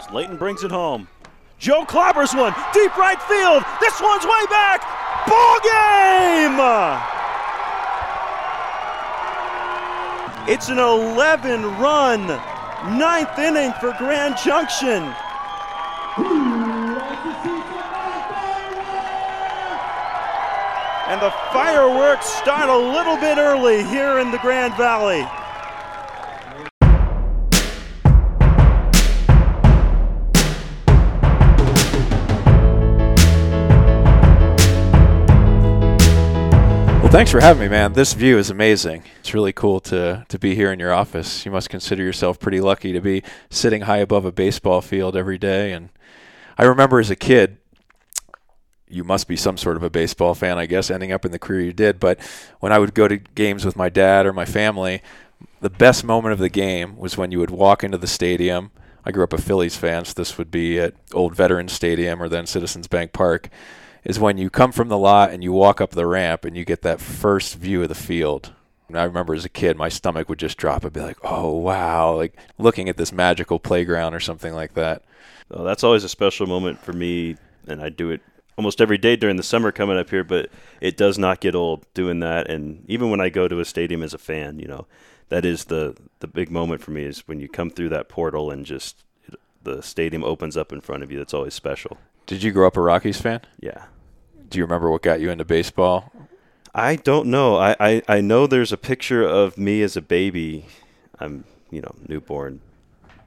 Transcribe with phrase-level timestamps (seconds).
[0.00, 1.08] Slayton brings it home.
[1.58, 3.64] Joe clobbers one, deep right field.
[3.80, 4.82] This one's way back.
[5.26, 6.58] Ball game!
[10.48, 12.26] It's an 11 run
[12.96, 15.12] ninth inning for Grand Junction.
[21.08, 25.26] And the fireworks start a little bit early here in the Grand Valley.
[37.10, 37.94] Thanks for having me, man.
[37.94, 39.02] This view is amazing.
[39.20, 41.46] It's really cool to to be here in your office.
[41.46, 45.38] You must consider yourself pretty lucky to be sitting high above a baseball field every
[45.38, 45.72] day.
[45.72, 45.88] And
[46.58, 47.56] I remember as a kid,
[48.88, 51.38] you must be some sort of a baseball fan, I guess, ending up in the
[51.38, 51.98] career you did.
[51.98, 52.20] But
[52.60, 55.02] when I would go to games with my dad or my family,
[55.62, 58.70] the best moment of the game was when you would walk into the stadium.
[59.06, 62.28] I grew up a Phillies fan, so this would be at Old Veterans Stadium or
[62.28, 63.48] then Citizens Bank Park
[64.04, 66.64] is when you come from the lot and you walk up the ramp and you
[66.64, 68.52] get that first view of the field.
[68.88, 70.84] And I remember as a kid, my stomach would just drop.
[70.84, 75.02] I'd be like, "Oh wow!" Like looking at this magical playground or something like that.
[75.50, 78.22] Well, that's always a special moment for me, and I do it
[78.56, 80.24] almost every day during the summer coming up here.
[80.24, 83.64] But it does not get old doing that, and even when I go to a
[83.66, 84.86] stadium as a fan, you know,
[85.28, 88.50] that is the the big moment for me is when you come through that portal
[88.50, 89.04] and just
[89.62, 91.18] the stadium opens up in front of you.
[91.18, 91.98] That's always special.
[92.28, 93.40] Did you grow up a Rockies fan?
[93.58, 93.86] Yeah.
[94.50, 96.12] Do you remember what got you into baseball?
[96.74, 97.56] I don't know.
[97.56, 100.66] I, I, I know there's a picture of me as a baby.
[101.18, 102.60] I'm, you know, newborn,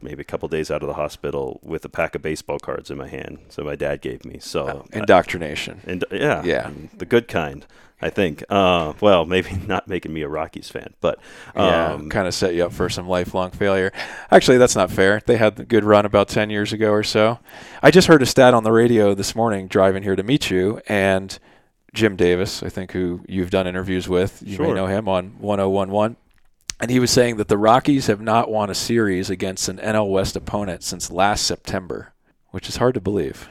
[0.02, 2.98] maybe a couple days out of the hospital with a pack of baseball cards in
[2.98, 3.40] my hand.
[3.50, 4.40] So my dad gave me.
[4.40, 5.82] So oh, indoctrination.
[5.86, 7.66] and yeah, yeah, the good kind.
[8.04, 8.44] I think.
[8.50, 11.20] Uh, well, maybe not making me a Rockies fan, but
[11.56, 13.94] um, yeah, kind of set you up for some lifelong failure.
[14.32, 15.22] Actually, that's not fair.
[15.26, 17.40] They had a good run about ten years ago or so.
[17.84, 20.82] I just heard a stat on the radio this morning driving here to meet you,
[20.88, 21.38] and
[21.94, 24.68] Jim Davis, I think, who you've done interviews with, you sure.
[24.68, 26.16] may know him on 1011.
[26.82, 30.10] And he was saying that the Rockies have not won a series against an NL
[30.10, 32.12] West opponent since last September,
[32.50, 33.48] which is hard to believe.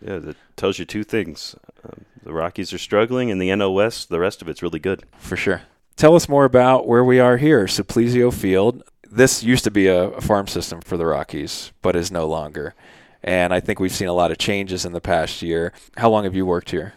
[0.00, 1.56] Yeah, that tells you two things.
[1.82, 5.04] Um, the Rockies are struggling, and the NL West, the rest of it's really good.
[5.16, 5.62] For sure.
[5.96, 8.82] Tell us more about where we are here, Suplizio Field.
[9.10, 12.74] This used to be a, a farm system for the Rockies, but is no longer.
[13.22, 15.72] And I think we've seen a lot of changes in the past year.
[15.96, 16.92] How long have you worked here?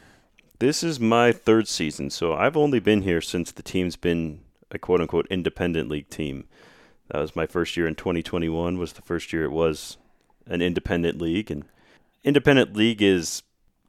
[0.59, 4.41] This is my third season, so I've only been here since the team's been
[4.71, 6.45] a quote unquote independent league team.
[7.09, 9.97] That was my first year in 2021 was the first year it was
[10.45, 11.65] an independent league and
[12.23, 13.43] independent league is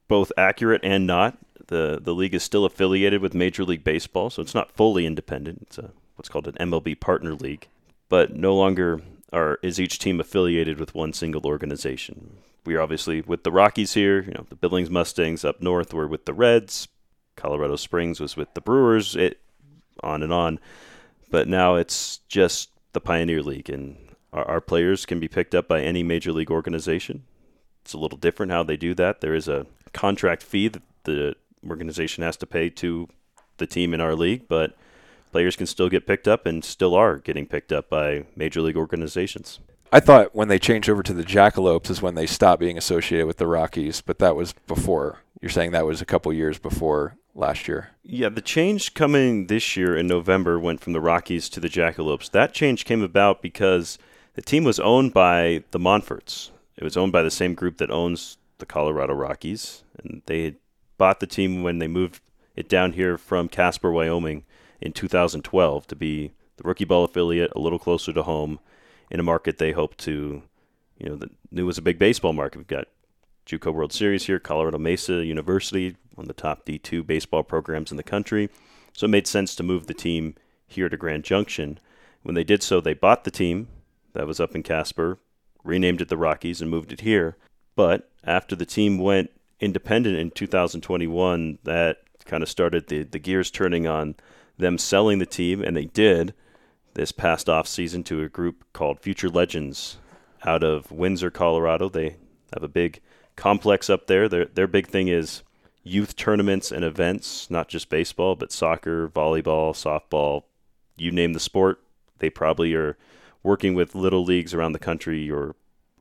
[0.08, 1.38] both accurate and not.
[1.66, 5.62] The the league is still affiliated with Major League Baseball, so it's not fully independent.
[5.62, 7.68] It's a, what's called an MLB partner league,
[8.08, 9.02] but no longer
[9.32, 12.38] are is each team affiliated with one single organization.
[12.64, 16.08] We are obviously with the Rockies here, you know, the Billings Mustangs up north were
[16.08, 16.88] with the Reds,
[17.36, 19.40] Colorado Springs was with the Brewers, it
[20.02, 20.58] on and on.
[21.30, 23.96] But now it's just the Pioneer League and
[24.32, 27.24] our, our players can be picked up by any major league organization.
[27.82, 29.20] It's a little different how they do that.
[29.20, 31.34] There is a contract fee that the
[31.68, 33.08] organization has to pay to
[33.58, 34.76] the team in our league, but
[35.32, 38.76] players can still get picked up and still are getting picked up by major league
[38.76, 39.60] organizations.
[39.92, 43.26] I thought when they changed over to the Jackalopes is when they stopped being associated
[43.26, 45.18] with the Rockies, but that was before.
[45.40, 47.90] You're saying that was a couple years before last year.
[48.02, 52.30] Yeah, the change coming this year in November went from the Rockies to the Jackalopes.
[52.30, 53.98] That change came about because
[54.34, 56.50] the team was owned by the Monforts.
[56.76, 60.56] It was owned by the same group that owns the Colorado Rockies, and they had
[60.98, 62.20] bought the team when they moved
[62.56, 64.44] it down here from Casper, Wyoming
[64.80, 68.60] in 2012 to be the rookie ball affiliate, a little closer to home
[69.10, 70.42] in a market they hoped to,
[70.98, 72.58] you know, that knew was a big baseball market.
[72.58, 72.88] We've got
[73.46, 77.96] JUCO World Series here, Colorado Mesa University, one of the top D2 baseball programs in
[77.96, 78.48] the country.
[78.92, 80.34] So it made sense to move the team
[80.66, 81.80] here to Grand Junction.
[82.22, 83.68] When they did so, they bought the team
[84.12, 85.18] that was up in Casper,
[85.64, 87.36] renamed it the Rockies, and moved it here.
[87.76, 93.50] But after the team went independent in 2021, that kind of started the, the gears
[93.50, 94.14] turning on
[94.58, 96.34] them selling the team, and they did
[96.94, 99.98] this past off season to a group called Future Legends
[100.44, 101.88] out of Windsor, Colorado.
[101.88, 102.16] They
[102.52, 103.00] have a big
[103.40, 104.28] complex up there.
[104.28, 105.42] Their their big thing is
[105.82, 110.42] youth tournaments and events, not just baseball, but soccer, volleyball, softball,
[110.98, 111.80] you name the sport.
[112.18, 112.98] They probably are
[113.42, 115.56] working with little leagues around the country or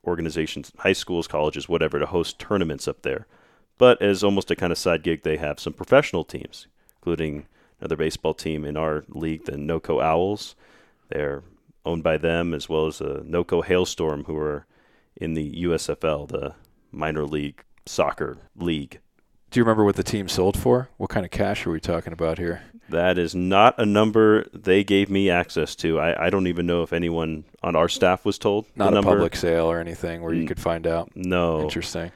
[0.06, 3.26] organizations, high schools, colleges, whatever, to host tournaments up there.
[3.78, 7.46] But as almost a kind of side gig, they have some professional teams, including
[7.80, 10.56] another baseball team in our league, the NOCO Owls.
[11.08, 11.44] They're
[11.86, 14.66] owned by them, as well as the NOCO Hailstorm, who are
[15.16, 16.56] in the USFL, the
[16.92, 19.00] minor league soccer league.
[19.52, 20.90] Do you remember what the team sold for?
[20.98, 22.62] What kind of cash are we talking about here?
[22.90, 26.00] That is not a number they gave me access to.
[26.00, 28.66] I, I don't even know if anyone on our staff was told.
[28.76, 31.12] Not a public sale or anything where you could find out.
[31.16, 31.62] No.
[31.62, 32.12] Interesting.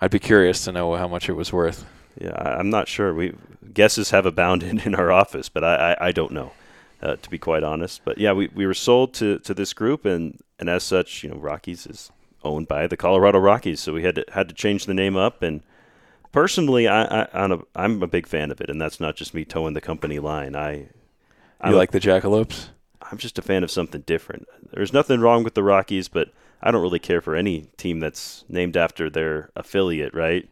[0.00, 1.84] I'd be curious to know how much it was worth.
[2.20, 3.14] Yeah, I, I'm not sure.
[3.14, 3.34] We
[3.72, 6.52] guesses have abounded in our office, but I, I, I don't know,
[7.02, 8.02] uh, to be quite honest.
[8.04, 11.30] But yeah, we, we were sold to, to this group, and, and as such, you
[11.30, 12.10] know, Rockies is
[12.46, 15.42] owned by the Colorado Rockies, so we had to had to change the name up.
[15.42, 15.62] And
[16.32, 19.34] personally, I, I I'm, a, I'm a big fan of it, and that's not just
[19.34, 20.54] me toeing the company line.
[20.56, 20.88] I
[21.60, 22.68] I'm, like the Jackalopes?
[23.02, 24.46] I'm just a fan of something different.
[24.72, 26.32] There's nothing wrong with the Rockies, but
[26.62, 30.48] I don't really care for any team that's named after their affiliate, right?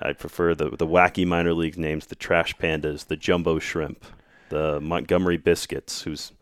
[0.00, 4.04] I prefer the the wacky minor league names, the Trash Pandas, the Jumbo Shrimp,
[4.48, 6.32] the Montgomery Biscuits, whose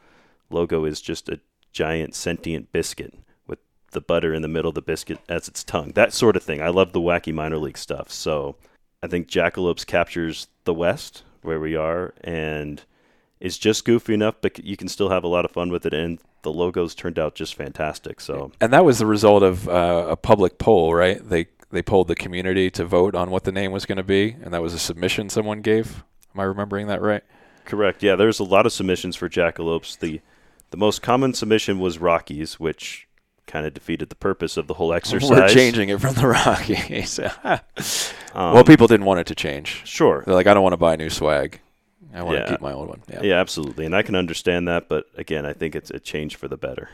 [0.50, 1.40] logo is just a
[1.72, 3.14] giant sentient biscuit
[3.92, 5.92] the butter in the middle of the biscuit as its tongue.
[5.94, 6.62] That sort of thing.
[6.62, 8.10] I love the wacky minor league stuff.
[8.10, 8.56] So
[9.02, 12.82] I think Jackalopes captures the West where we are and
[13.40, 15.94] is just goofy enough, but you can still have a lot of fun with it.
[15.94, 18.20] And the logos turned out just fantastic.
[18.20, 21.26] So And that was the result of uh, a public poll, right?
[21.26, 24.36] They they polled the community to vote on what the name was going to be,
[24.42, 26.02] and that was a submission someone gave.
[26.34, 27.22] Am I remembering that right?
[27.68, 28.02] correct.
[28.02, 29.98] Yeah, there's a lot of submissions for Jackalopes.
[29.98, 30.20] The
[30.70, 33.07] the most common submission was Rockies, which
[33.48, 35.28] kind of defeated the purpose of the whole exercise.
[35.30, 37.18] We're changing it from the Rockies.
[38.34, 39.82] Um, well, people didn't want it to change.
[39.84, 40.22] sure.
[40.24, 41.60] They're like, I don't want to buy new swag.
[42.14, 42.44] I want Yeah.
[42.44, 43.02] to keep my old one.
[43.10, 43.22] Yeah.
[43.22, 44.88] Yeah, absolutely, and I can understand that.
[44.88, 46.88] But again, I think it's a change for the better.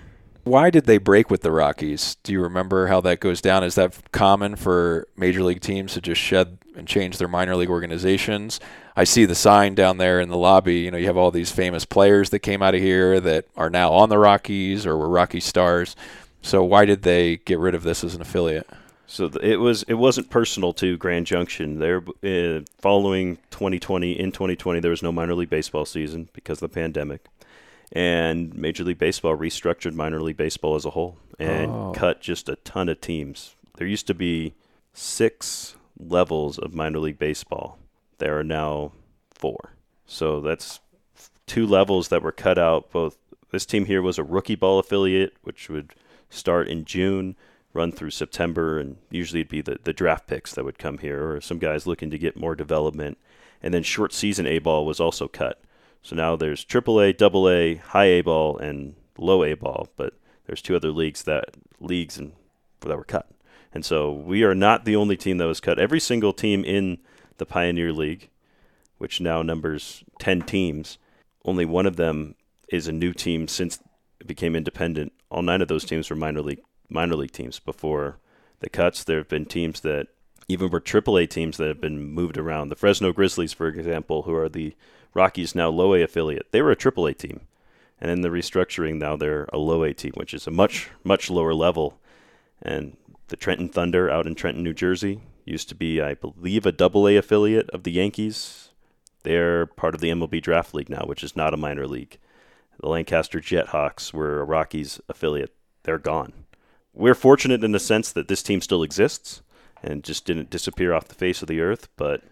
[0.44, 2.16] Why did they break with the Rockies?
[2.22, 3.64] Do you remember how that goes down?
[3.64, 7.70] Is that common for major league teams to just shed and change their minor league
[7.70, 8.60] organizations?
[8.96, 10.76] I see the sign down there in the lobby.
[10.80, 13.70] You know, you have all these famous players that came out of here that are
[13.70, 15.96] now on the Rockies or were Rocky stars.
[16.44, 18.68] So why did they get rid of this as an affiliate?
[19.06, 21.78] So it was it wasn't personal to Grand Junction.
[21.78, 26.70] There, uh, following 2020, in 2020, there was no minor league baseball season because of
[26.70, 27.24] the pandemic,
[27.92, 31.92] and Major League Baseball restructured minor league baseball as a whole and Oh.
[31.94, 33.54] cut just a ton of teams.
[33.78, 34.52] There used to be
[34.92, 37.78] six levels of minor league baseball.
[38.18, 38.92] There are now
[39.30, 39.72] four.
[40.06, 40.80] So that's
[41.46, 42.90] two levels that were cut out.
[42.90, 43.16] Both
[43.50, 45.94] this team here was a rookie ball affiliate, which would
[46.34, 47.36] start in June
[47.74, 51.32] run through September, and usually it'd be the, the draft picks that would come here,
[51.32, 53.18] or some guys looking to get more development.
[53.60, 55.60] And then short season A ball was also cut.
[56.00, 60.14] So now there's AAA, AA, high A ball, and low A ball, but
[60.46, 62.32] there's two other leagues that leagues and
[62.80, 63.28] that were cut.
[63.72, 65.78] And so we are not the only team that was cut.
[65.78, 66.98] Every single team in
[67.38, 68.28] the Pioneer League,
[68.98, 70.98] which now numbers 10 teams,
[71.44, 72.36] only one of them
[72.68, 73.80] is a new team since
[74.20, 75.12] it became independent.
[75.34, 78.18] All nine of those teams were minor league minor league teams before
[78.60, 79.02] the cuts.
[79.02, 80.06] There have been teams that
[80.46, 82.68] even were AAA teams that have been moved around.
[82.68, 84.76] The Fresno Grizzlies, for example, who are the
[85.12, 87.40] Rockies now low A affiliate, they were a AAA team,
[88.00, 91.28] and in the restructuring now they're a low A team, which is a much much
[91.28, 91.98] lower level.
[92.62, 92.96] And
[93.26, 97.08] the Trenton Thunder out in Trenton, New Jersey, used to be, I believe, a double
[97.08, 98.70] A affiliate of the Yankees.
[99.24, 102.18] They're part of the MLB Draft League now, which is not a minor league.
[102.80, 105.54] The Lancaster Jethawks were a Rockies affiliate.
[105.84, 106.32] They're gone.
[106.92, 109.42] We're fortunate in the sense that this team still exists
[109.82, 111.88] and just didn't disappear off the face of the earth.
[111.96, 112.22] But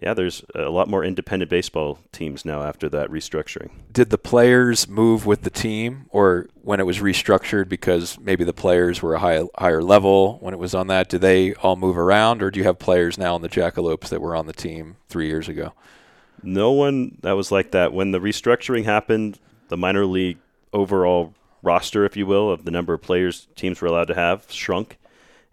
[0.00, 3.70] yeah, there's a lot more independent baseball teams now after that restructuring.
[3.92, 8.52] Did the players move with the team, or when it was restructured because maybe the
[8.52, 11.08] players were a high, higher level when it was on that?
[11.08, 14.20] Do they all move around, or do you have players now in the Jackalopes that
[14.20, 15.72] were on the team three years ago?
[16.42, 17.94] No one that was like that.
[17.94, 20.38] When the restructuring happened, the minor league
[20.72, 24.46] overall roster, if you will, of the number of players teams were allowed to have
[24.50, 24.98] shrunk,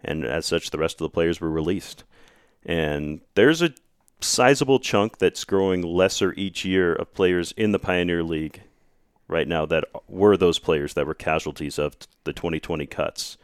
[0.02, 2.04] and as such, the rest of the players were released.
[2.64, 3.74] And there's a
[4.20, 8.62] sizable chunk that's growing lesser each year of players in the Pioneer League
[9.28, 13.36] right now that were those players that were casualties of the 2020 cuts.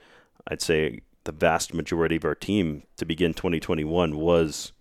[0.47, 4.73] I'd say the vast majority of our team to begin 2021 was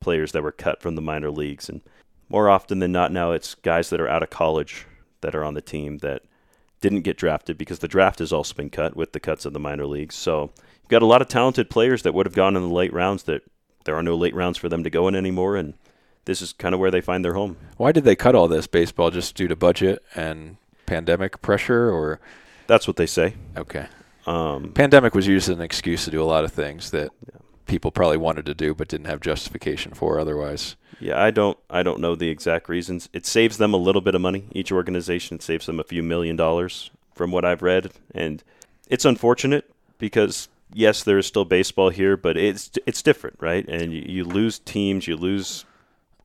[0.00, 1.80] players that were cut from the minor leagues and
[2.28, 4.86] more often than not now it's guys that are out of college
[5.20, 6.22] that are on the team that
[6.80, 9.60] didn't get drafted because the draft has also been cut with the cuts of the
[9.60, 10.14] minor leagues.
[10.14, 10.50] So
[10.82, 13.24] you've got a lot of talented players that would have gone in the late rounds
[13.24, 13.42] that
[13.84, 15.74] there are no late rounds for them to go in anymore and
[16.24, 17.56] this is kind of where they find their home.
[17.78, 22.20] Why did they cut all this baseball just due to budget and pandemic pressure, or
[22.66, 23.34] That's what they say.
[23.56, 23.86] okay?
[24.26, 27.10] Um, Pandemic was used as an excuse to do a lot of things that
[27.66, 30.76] people probably wanted to do but didn't have justification for otherwise.
[31.00, 33.08] Yeah, I don't I don't know the exact reasons.
[33.12, 34.44] It saves them a little bit of money.
[34.52, 38.42] Each organization saves them a few million dollars from what I've read and
[38.88, 43.66] it's unfortunate because yes, there is still baseball here, but it's it's different, right?
[43.68, 45.64] And you, you lose teams, you lose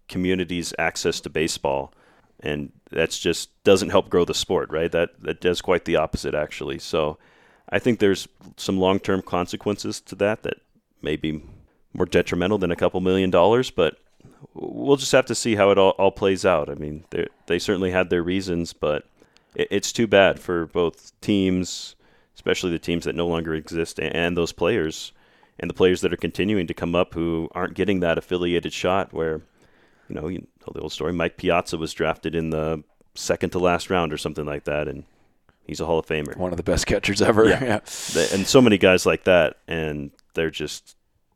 [0.07, 1.93] communities access to baseball,
[2.39, 4.91] and that's just doesn't help grow the sport, right?
[4.91, 6.79] That that does quite the opposite, actually.
[6.79, 7.17] So,
[7.69, 8.27] I think there's
[8.57, 10.57] some long-term consequences to that that
[11.01, 11.43] may be
[11.93, 13.97] more detrimental than a couple million dollars, but
[14.53, 16.69] we'll just have to see how it all, all plays out.
[16.69, 17.05] I mean,
[17.47, 19.05] they certainly had their reasons, but
[19.55, 21.95] it, it's too bad for both teams,
[22.35, 25.11] especially the teams that no longer exist, and those players,
[25.59, 29.13] and the players that are continuing to come up who aren't getting that affiliated shot.
[29.13, 29.41] Where,
[30.09, 32.83] you know, you know the old story: Mike Piazza was drafted in the
[33.15, 35.03] second to last round or something like that, and
[35.65, 37.45] he's a Hall of Famer, one of the best catchers ever.
[37.47, 37.63] Yeah,
[38.13, 38.25] yeah.
[38.31, 40.95] and so many guys like that, and they're just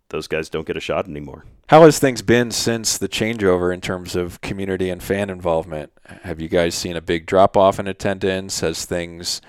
[0.09, 1.45] those guys don't get a shot anymore.
[1.67, 5.91] How has things been since the changeover in terms of community and fan involvement?
[6.23, 8.61] Have you guys seen a big drop off in attendance?
[8.61, 9.41] Has things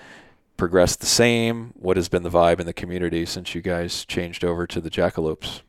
[0.57, 1.73] progressed the same?
[1.77, 4.91] What has been the vibe in the community since you guys changed over to the
[4.91, 5.63] Jackalopes?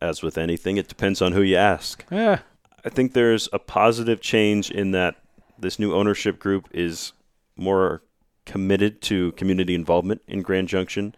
[0.00, 2.04] As with anything, it depends on who you ask.
[2.10, 2.40] Yeah.
[2.84, 5.16] I think there's a positive change in that
[5.56, 7.12] this new ownership group is
[7.56, 8.02] more
[8.44, 11.14] committed to community involvement in Grand Junction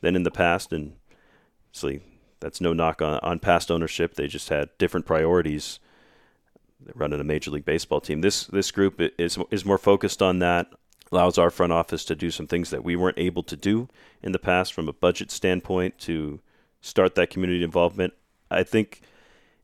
[0.00, 0.72] than in the past.
[0.72, 0.94] And
[1.68, 2.02] obviously,
[2.44, 4.14] that's no knock on, on past ownership.
[4.14, 5.80] They just had different priorities.
[6.94, 8.20] Running a major league baseball team.
[8.20, 10.66] This this group is is more focused on that.
[11.10, 13.88] Allows our front office to do some things that we weren't able to do
[14.22, 16.40] in the past from a budget standpoint to
[16.82, 18.12] start that community involvement.
[18.50, 19.00] I think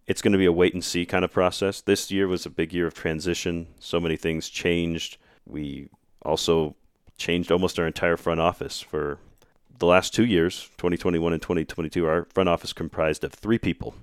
[0.07, 1.83] it's going to be a wait and see kind of process.
[1.83, 3.67] This year was a big year of transition.
[3.79, 5.19] So many things changed.
[5.45, 5.91] We
[6.23, 6.77] also
[7.19, 9.19] changed almost our entire front office for
[9.81, 13.95] the last two years, 2021 and 2022, our front office comprised of three people.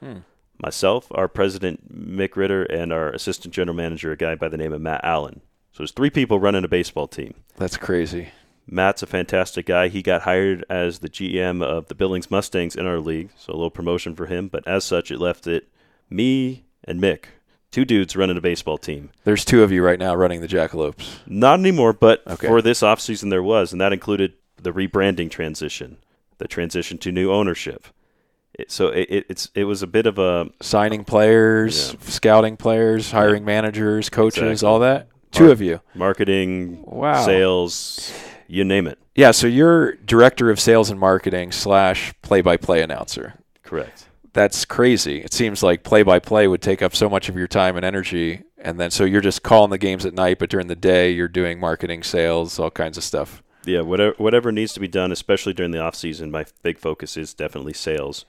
[0.00, 0.18] Hmm.
[0.62, 4.72] Myself, our president, Mick Ritter, and our assistant general manager, a guy by the name
[4.72, 5.40] of Matt Allen.
[5.72, 7.34] So there's three people running a baseball team.
[7.56, 8.28] That's crazy.
[8.66, 9.88] Matt's a fantastic guy.
[9.88, 13.54] He got hired as the GM of the Billings Mustangs in our league, so a
[13.54, 14.48] little promotion for him.
[14.48, 15.68] But as such, it left it
[16.10, 17.24] me and Mick,
[17.70, 19.10] two dudes running a baseball team.
[19.24, 21.08] There's two of you right now running the Jackalopes.
[21.26, 22.46] Not anymore, but okay.
[22.46, 25.98] for this offseason there was, and that included the rebranding transition,
[26.38, 27.86] the transition to new ownership.
[28.54, 32.00] It, so it, it, it's it was a bit of a signing players, yeah.
[32.02, 33.46] scouting players, hiring yeah.
[33.46, 34.68] managers, coaches, exactly.
[34.68, 35.08] all that.
[35.30, 35.80] Two Mar- of you.
[35.94, 37.24] Marketing, wow.
[37.24, 38.12] sales,
[38.46, 38.98] you name it.
[39.14, 43.34] Yeah, so you're director of sales and marketing slash play-by-play announcer.
[43.62, 44.06] Correct.
[44.34, 45.18] That's crazy.
[45.18, 48.78] It seems like play-by-play would take up so much of your time and energy, and
[48.78, 51.60] then so you're just calling the games at night, but during the day you're doing
[51.60, 55.72] marketing, sales, all kinds of stuff yeah, whatever whatever needs to be done, especially during
[55.72, 56.30] the off season.
[56.30, 58.24] My big focus is definitely sales.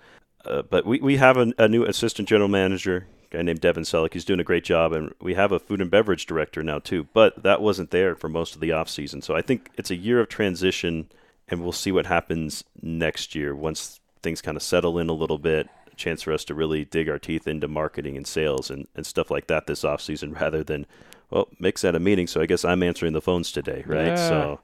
[0.46, 4.12] Uh, but we, we have a, a, new assistant general manager, guy named Devin Selleck.
[4.14, 7.08] He's doing a great job, and we have a food and beverage director now too.
[7.14, 9.96] But that wasn't there for most of the off season, so I think it's a
[9.96, 11.10] year of transition,
[11.48, 15.38] and we'll see what happens next year once things kind of settle in a little
[15.38, 15.70] bit.
[15.92, 19.06] A chance for us to really dig our teeth into marketing and sales and, and
[19.06, 20.86] stuff like that this off season, rather than
[21.30, 24.08] well, Mick's at a meeting, so I guess I'm answering the phones today, right?
[24.08, 24.16] Yeah.
[24.16, 24.60] So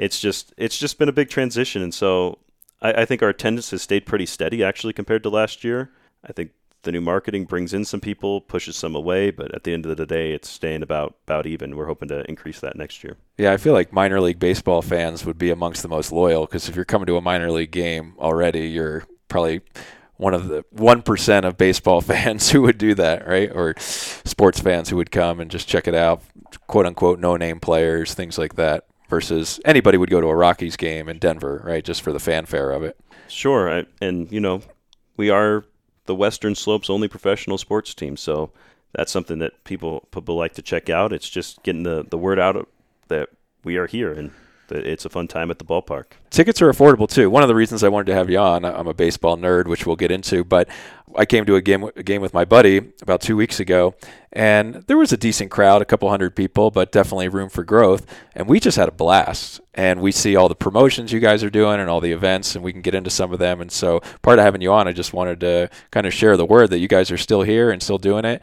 [0.00, 2.38] it's just it's just been a big transition, and so
[2.80, 5.90] I, I think our attendance has stayed pretty steady actually compared to last year.
[6.24, 6.52] I think
[6.82, 9.94] the new marketing brings in some people, pushes some away, but at the end of
[9.98, 11.76] the day, it's staying about about even.
[11.76, 13.18] We're hoping to increase that next year.
[13.36, 16.66] Yeah, I feel like minor league baseball fans would be amongst the most loyal because
[16.66, 19.60] if you're coming to a minor league game already, you're probably
[20.16, 23.52] one of the one percent of baseball fans who would do that, right?
[23.54, 26.22] Or sports fans who would come and just check it out,
[26.68, 30.76] quote unquote, no name players, things like that versus anybody would go to a Rockies
[30.76, 31.84] game in Denver, right?
[31.84, 32.96] Just for the fanfare of it.
[33.28, 34.62] Sure, I, and you know,
[35.16, 35.64] we are
[36.06, 38.50] the Western Slopes only professional sports team, so
[38.92, 41.12] that's something that people people like to check out.
[41.12, 42.68] It's just getting the the word out
[43.08, 43.28] that
[43.64, 44.30] we are here and
[44.70, 46.04] it's a fun time at the ballpark.
[46.30, 47.28] Tickets are affordable too.
[47.30, 49.86] One of the reasons I wanted to have you on, I'm a baseball nerd, which
[49.86, 50.68] we'll get into, but
[51.16, 53.94] I came to a game a game with my buddy about two weeks ago,
[54.32, 58.06] and there was a decent crowd, a couple hundred people, but definitely room for growth.
[58.34, 59.60] And we just had a blast.
[59.74, 62.64] And we see all the promotions you guys are doing and all the events, and
[62.64, 63.60] we can get into some of them.
[63.60, 66.44] And so, part of having you on, I just wanted to kind of share the
[66.44, 68.42] word that you guys are still here and still doing it.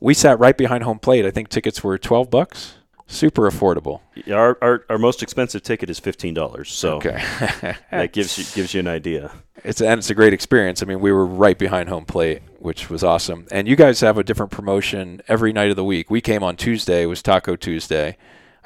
[0.00, 1.24] We sat right behind home plate.
[1.24, 2.74] I think tickets were 12 bucks
[3.06, 4.00] super affordable.
[4.30, 6.72] Our, our, our most expensive ticket is fifteen dollars.
[6.72, 7.22] So okay.
[7.90, 9.32] that gives you gives you an idea.
[9.62, 10.82] It's and it's a great experience.
[10.82, 13.46] I mean, we were right behind home plate, which was awesome.
[13.50, 16.10] And you guys have a different promotion every night of the week.
[16.10, 18.16] We came on Tuesday, it was Taco Tuesday.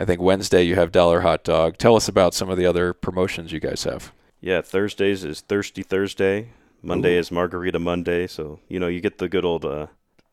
[0.01, 1.77] I think Wednesday you have Dollar Hot Dog.
[1.77, 4.13] Tell us about some of the other promotions you guys have.
[4.41, 6.51] Yeah, Thursdays is Thirsty Thursday.
[6.81, 7.21] Monday Ooh.
[7.21, 8.27] is Margarita Monday.
[8.27, 9.89] So you know you get the good old uh,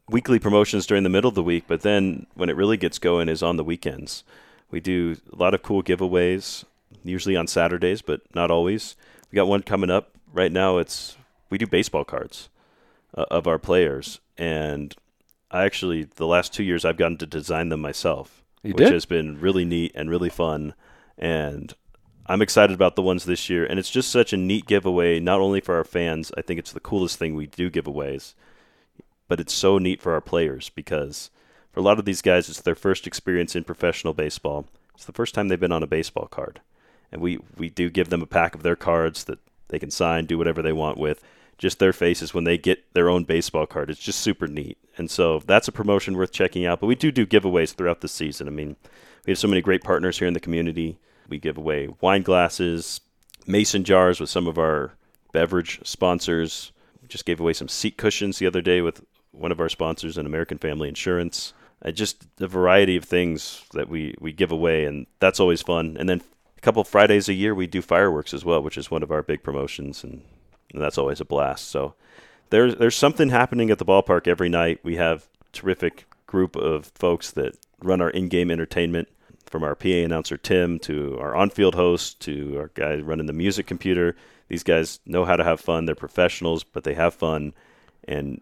[0.10, 3.30] weekly promotions during the middle of the week, but then when it really gets going
[3.30, 4.24] is on the weekends.
[4.72, 6.64] We do a lot of cool giveaways,
[7.04, 8.96] usually on Saturdays, but not always.
[9.32, 10.78] We got one coming up right now.
[10.78, 11.18] It's
[11.50, 12.50] we do baseball cards
[13.16, 14.96] uh, of our players, and
[15.52, 18.94] I actually the last two years I've gotten to design them myself, You which did?
[18.94, 20.74] has been really neat and really fun.
[21.18, 21.74] And
[22.26, 25.20] I'm excited about the ones this year, and it's just such a neat giveaway.
[25.20, 28.34] Not only for our fans, I think it's the coolest thing we do giveaways,
[29.28, 31.30] but it's so neat for our players because
[31.72, 34.66] for a lot of these guys, it's their first experience in professional baseball.
[34.94, 36.62] It's the first time they've been on a baseball card,
[37.12, 40.26] and we we do give them a pack of their cards that they can sign,
[40.26, 41.22] do whatever they want with.
[41.58, 43.90] Just their faces when they get their own baseball card.
[43.90, 46.80] It's just super neat, and so that's a promotion worth checking out.
[46.80, 48.48] But we do do giveaways throughout the season.
[48.48, 48.78] I mean,
[49.26, 50.98] we have so many great partners here in the community.
[51.28, 53.02] We give away wine glasses,
[53.46, 54.94] mason jars with some of our
[55.34, 56.72] beverage sponsors.
[57.08, 59.04] Just gave away some seat cushions the other day with
[59.36, 61.54] one of our sponsors, and American Family Insurance.
[61.84, 65.98] Uh, just a variety of things that we, we give away, and that's always fun.
[66.00, 66.22] And then
[66.58, 69.22] a couple Fridays a year, we do fireworks as well, which is one of our
[69.22, 70.24] big promotions, and,
[70.74, 71.68] and that's always a blast.
[71.68, 71.96] So
[72.50, 74.80] there's there's something happening at the ballpark every night.
[74.84, 79.08] We have terrific group of folks that run our in-game entertainment,
[79.46, 83.68] from our PA announcer Tim to our on-field host to our guy running the music
[83.68, 84.16] computer.
[84.48, 85.86] These guys know how to have fun.
[85.86, 87.54] They're professionals, but they have fun,
[88.08, 88.42] and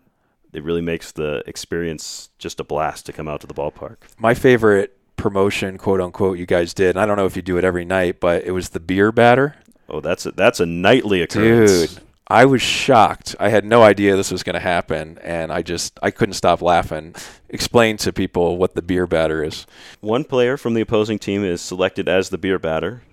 [0.54, 3.98] it really makes the experience just a blast to come out to the ballpark.
[4.18, 6.92] My favorite promotion, quote unquote, you guys did.
[6.92, 9.12] And I don't know if you do it every night, but it was the beer
[9.12, 9.56] batter.
[9.90, 11.94] Oh, that's a, that's a nightly occurrence.
[11.94, 13.36] Dude, I was shocked.
[13.40, 16.62] I had no idea this was going to happen, and I just I couldn't stop
[16.62, 17.16] laughing.
[17.50, 19.68] Explain to people what the beer batter is.
[20.00, 23.04] One player from the opposing team is selected as the beer batter.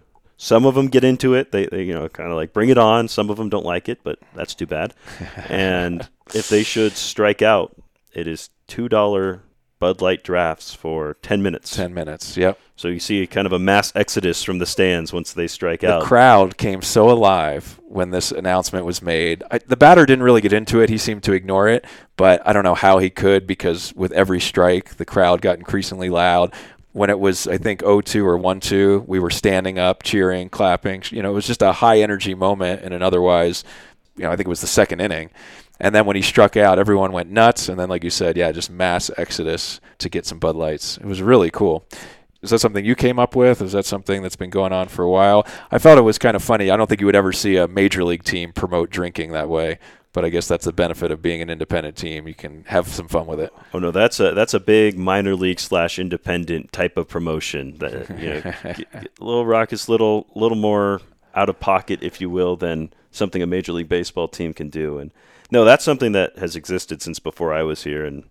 [0.43, 1.53] Some of them get into it.
[1.53, 3.09] They, they you know, kind of like bring it on.
[3.09, 4.95] Some of them don't like it, but that's too bad.
[5.51, 7.77] and if they should strike out,
[8.15, 9.43] it is two dollar
[9.81, 11.77] Bud Light drafts for ten minutes.
[11.77, 12.39] Ten minutes.
[12.39, 12.59] Yep.
[12.75, 15.93] So you see kind of a mass exodus from the stands once they strike The
[15.93, 16.01] out.
[16.01, 19.45] The crowd came so alive when this announcement was made.
[19.51, 20.89] I, the batter didn't really get into it.
[20.89, 21.85] He seemed to ignore it,
[22.17, 26.09] but I don't know how he could because with every strike, the crowd got increasingly
[26.09, 26.55] loud.
[26.93, 31.05] When it was, I think, 0-2 or 1-2, we were standing up, cheering, clapping.
[31.11, 33.63] You know, it was just a high energy moment in an otherwise,
[34.17, 35.31] you know, I think it was the second inning.
[35.79, 37.69] And then when he struck out, everyone went nuts.
[37.69, 40.99] And then, like you said, yeah, just mass exodus to get some Bud Lights.
[40.99, 41.87] It was really cool.
[42.43, 43.63] Is that something you came up with?
[43.63, 45.47] Is that something that's been going on for a while?
[45.71, 46.71] I felt it was kind of funny.
[46.71, 49.79] I don't think you would ever see a major league team promote drinking that way,
[50.13, 52.27] but I guess that's the benefit of being an independent team.
[52.27, 53.53] You can have some fun with it.
[53.73, 57.77] Oh no, that's a that's a big minor league slash independent type of promotion.
[57.79, 61.01] That you know, get- get a little raucous, little little more
[61.35, 64.99] out of pocket, if you will, than something a major league baseball team can do.
[64.99, 65.13] And
[65.51, 68.05] no, that's something that has existed since before I was here.
[68.05, 68.25] And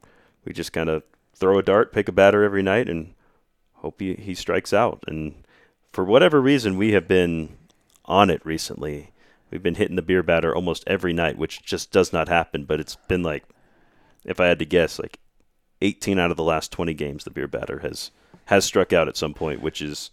[0.45, 1.03] we just kind of
[1.35, 3.13] throw a dart, pick a batter every night, and
[3.75, 5.03] hope he, he strikes out.
[5.07, 5.43] And
[5.91, 7.57] for whatever reason, we have been
[8.05, 9.11] on it recently.
[9.51, 12.65] We've been hitting the beer batter almost every night, which just does not happen.
[12.65, 13.43] But it's been like,
[14.25, 15.19] if I had to guess, like
[15.81, 18.11] 18 out of the last 20 games, the beer batter has
[18.45, 20.09] has struck out at some point, which is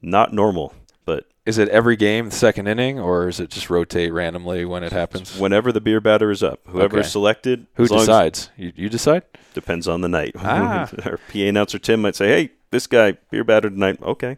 [0.00, 0.72] not normal.
[1.04, 4.84] But Is it every game, the second inning, or is it just rotate randomly when
[4.84, 5.36] it happens?
[5.36, 7.06] whenever the beer batter is up, whoever Okay.
[7.06, 8.50] is selected, Who decides?
[8.56, 9.24] You, you decide?
[9.52, 10.34] depends on the night.
[10.38, 10.88] Ah.
[11.04, 14.36] Our PA announcer Tim might say, "Hey, this guy beer batter tonight." Okay,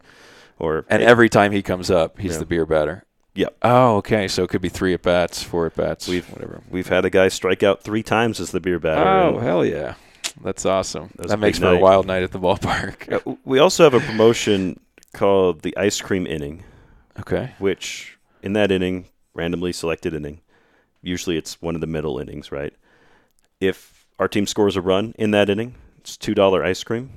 [0.58, 2.38] or And "Hey, every time he comes up, he's Yeah.
[2.38, 3.04] the beer batter.
[3.34, 3.56] Yep.
[3.62, 4.28] Oh, okay.
[4.28, 6.62] So it could be three at bats, four at bats, We've- whatever.
[6.70, 9.08] we've had a guy strike out three times as the beer batter.
[9.08, 9.94] Oh, hell yeah.
[10.42, 11.10] That's awesome.
[11.16, 13.22] That That makes for a wild night at the ballpark.
[13.26, 14.78] Uh, we also have a promotion
[15.12, 16.62] called the ice cream inning.
[17.18, 17.52] okay.
[17.58, 20.40] which in that inning, randomly selected inning,
[21.02, 22.72] usually it's one of the middle innings, right?
[23.60, 27.10] If our team scores a run in that inning, it's two dollar ice cream.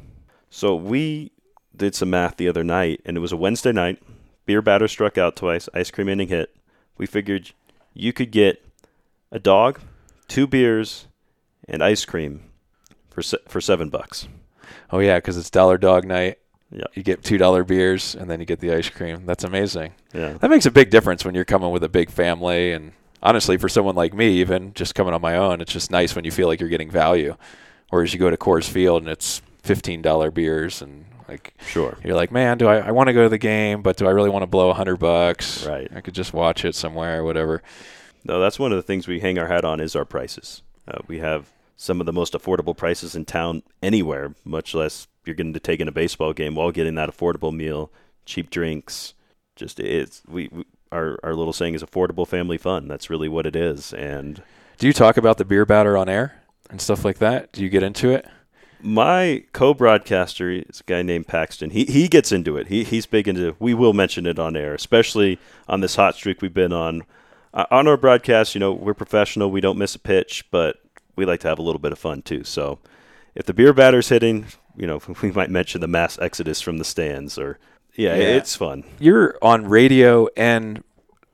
[0.50, 1.32] So we
[1.76, 4.02] did some math the other night, and it was a Wednesday night.
[4.48, 5.70] Beer batter struck out twice.
[5.76, 6.56] Ice cream inning hit.
[6.98, 7.52] We figured
[7.94, 8.66] you could get
[9.32, 9.80] a dog,
[10.28, 11.06] two beers,
[11.68, 12.42] and ice cream
[13.10, 14.28] for se- for seven bucks.
[14.90, 16.40] Oh, yeah, because it's Dollar Dog Night.
[16.72, 16.86] Yeah.
[16.94, 19.26] You get $2 beers, and then you get the ice cream.
[19.26, 19.94] That's amazing.
[20.14, 20.34] Yeah.
[20.34, 22.72] That makes a big difference when you're coming with a big family.
[22.72, 26.16] And honestly, for someone like me, even just coming on my own, it's just nice
[26.16, 27.36] when you feel like you're getting value.
[27.90, 31.98] Whereas you go to Coors Field and it's $15 beers and like Sure.
[32.04, 34.12] you're like, man, do I, I want to go to the game, but do I
[34.12, 35.66] really want to blow a hundred bucks?
[35.66, 35.90] Right.
[35.96, 37.62] I could just watch it somewhere or whatever.
[38.24, 40.62] No, that's one of the things we hang our hat on is our prices.
[40.88, 45.36] Uh, we have some of the most affordable prices in town anywhere, much less you're
[45.36, 47.92] getting to take in a baseball game while getting that affordable meal,
[48.26, 49.14] cheap drinks.
[49.56, 52.88] Just it's we, we our our little saying is affordable family fun.
[52.88, 53.94] That's really what it is.
[53.94, 54.42] And
[54.78, 57.52] Do you talk about the beer batter on air and stuff like that?
[57.52, 58.26] Do you get into it?
[58.82, 61.72] My co-broadcaster is a guy named Paxton.
[61.72, 62.68] He he gets into it.
[62.68, 63.56] He he's big into.
[63.60, 67.04] We will mention it on air, especially on this hot streak we've been on.
[67.54, 69.50] Uh, on our broadcast, you know, we're professional.
[69.50, 70.78] We don't miss a pitch, but
[71.16, 72.44] we like to have a little bit of fun too.
[72.44, 72.78] So,
[73.34, 76.84] if the beer batter's hitting, you know, we might mention the mass exodus from the
[76.86, 77.58] stands, or
[77.96, 78.36] yeah, Yeah.
[78.36, 78.84] it's fun.
[79.00, 80.84] You're on radio and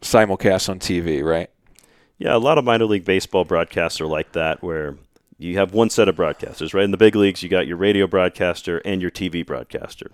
[0.01, 1.49] simulcast on TV, right?
[2.19, 4.95] Yeah, a lot of minor league baseball broadcasts are like that, where
[5.43, 6.84] you have one set of broadcasters, right?
[6.84, 10.12] In the big leagues, you got your radio broadcaster and your TV broadcaster.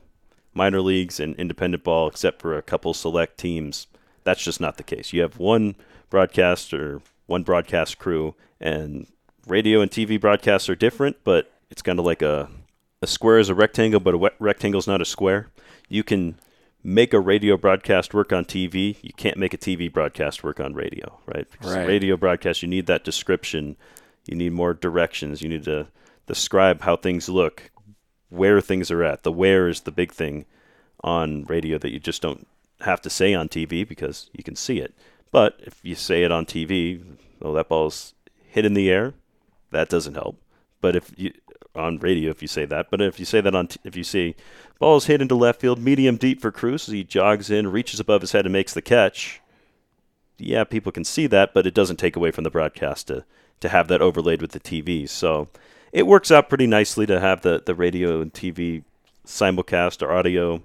[0.53, 3.87] Minor leagues and independent ball, except for a couple select teams,
[4.23, 5.13] that's just not the case.
[5.13, 5.75] You have one
[6.09, 9.07] broadcaster, one broadcast crew, and
[9.47, 12.49] radio and TV broadcasts are different, but it's kind of like a
[13.01, 15.47] a square is a rectangle, but a rectangle is not a square.
[15.87, 16.37] You can
[16.83, 18.97] make a radio broadcast work on TV.
[19.01, 21.49] You can't make a TV broadcast work on radio, right?
[21.49, 21.87] Because Right.
[21.87, 23.77] radio broadcast, you need that description.
[24.29, 25.41] You need more directions.
[25.41, 25.87] You need to
[26.27, 27.71] describe how things look,
[28.29, 29.23] where things are at.
[29.23, 30.45] The where is the big thing
[31.03, 32.45] on radio that you just don't
[32.81, 34.93] have to say on TV because you can see it.
[35.31, 37.03] But if you say it on TV,
[37.39, 39.15] well, oh, that ball's hit in the air.
[39.71, 40.39] That doesn't help.
[40.79, 41.33] But if you
[41.73, 44.03] on radio, if you say that, but if you say that on, t- if you
[44.03, 44.35] see
[44.77, 48.33] ball's hit into left field, medium deep for Cruz, he jogs in, reaches above his
[48.33, 49.41] head, and makes the catch.
[50.37, 53.25] Yeah, people can see that, but it doesn't take away from the broadcast to
[53.61, 55.07] to have that overlaid with the TV.
[55.07, 55.49] So
[55.91, 58.83] it works out pretty nicely to have the the radio and TV
[59.25, 60.01] simulcast.
[60.01, 60.61] or audio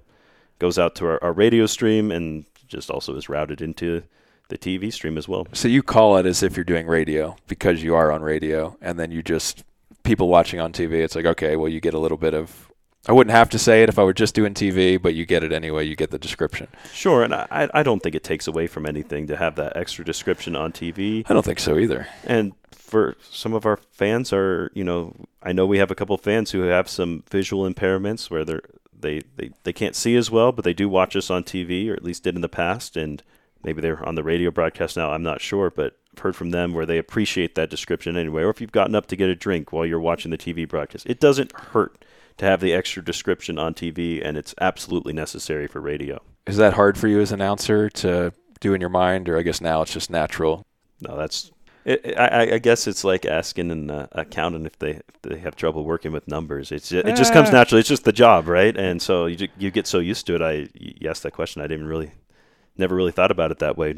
[0.59, 4.03] goes out to our, our radio stream and just also is routed into
[4.47, 5.47] the TV stream as well.
[5.53, 8.99] So you call it as if you're doing radio because you are on radio, and
[8.99, 9.63] then you just
[10.03, 11.03] people watching on TV.
[11.03, 12.71] It's like okay, well, you get a little bit of.
[13.07, 15.43] I wouldn't have to say it if I were just doing TV, but you get
[15.43, 15.85] it anyway.
[15.85, 16.67] You get the description.
[16.91, 20.03] Sure, and I, I don't think it takes away from anything to have that extra
[20.03, 21.23] description on TV.
[21.29, 22.07] I don't think so either.
[22.23, 25.13] And for some of our fans are, you know,
[25.43, 28.61] I know we have a couple fans who have some visual impairments where they're
[28.97, 31.93] they, they, they can't see as well, but they do watch us on TV, or
[31.93, 33.21] at least did in the past, and
[33.63, 35.11] maybe they're on the radio broadcast now.
[35.11, 38.43] I'm not sure, but I've heard from them where they appreciate that description anyway.
[38.43, 41.05] Or if you've gotten up to get a drink while you're watching the TV broadcast,
[41.07, 42.03] it doesn't hurt
[42.37, 46.21] to have the extra description on TV, and it's absolutely necessary for radio.
[46.47, 49.41] Is that hard for you as an announcer to do in your mind, or I
[49.41, 50.65] guess now it's just natural?
[51.01, 51.51] No, that's.
[51.85, 55.55] It, I, I guess it's like asking an uh, accountant if they if they have
[55.55, 56.71] trouble working with numbers.
[56.71, 57.53] It's ju- it just comes Ah.
[57.53, 57.81] naturally.
[57.81, 58.75] It's just the job, right?
[58.75, 60.41] And so you you get so used to it.
[60.41, 61.61] I you asked that question.
[61.61, 62.11] I didn't really,
[62.75, 63.93] never really thought about it that way.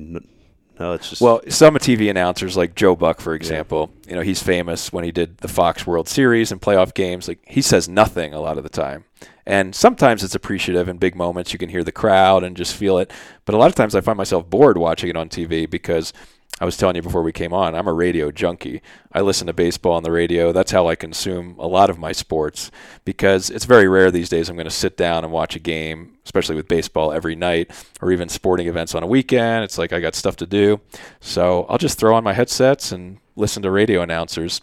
[0.79, 4.41] No, it's just Well, some TV announcers like Joe Buck, for example, you know, he's
[4.41, 7.27] famous when he did the Fox World Series and playoff games.
[7.27, 9.05] Like he says nothing a lot of the time.
[9.45, 11.53] And sometimes it's appreciative in big moments.
[11.53, 13.11] You can hear the crowd and just feel it.
[13.45, 16.11] But a lot of times I find myself bored watching it on TV because
[16.59, 18.81] I was telling you before we came on, I'm a radio junkie.
[19.11, 20.51] I listen to baseball on the radio.
[20.51, 22.71] That's how I consume a lot of my sports
[23.05, 26.17] because it's very rare these days I'm going to sit down and watch a game,
[26.25, 29.65] especially with baseball every night or even sporting events on a weekend.
[29.65, 30.81] It's like I got stuff to do.
[31.19, 34.61] So I'll just throw on my headsets and listen to radio announcers.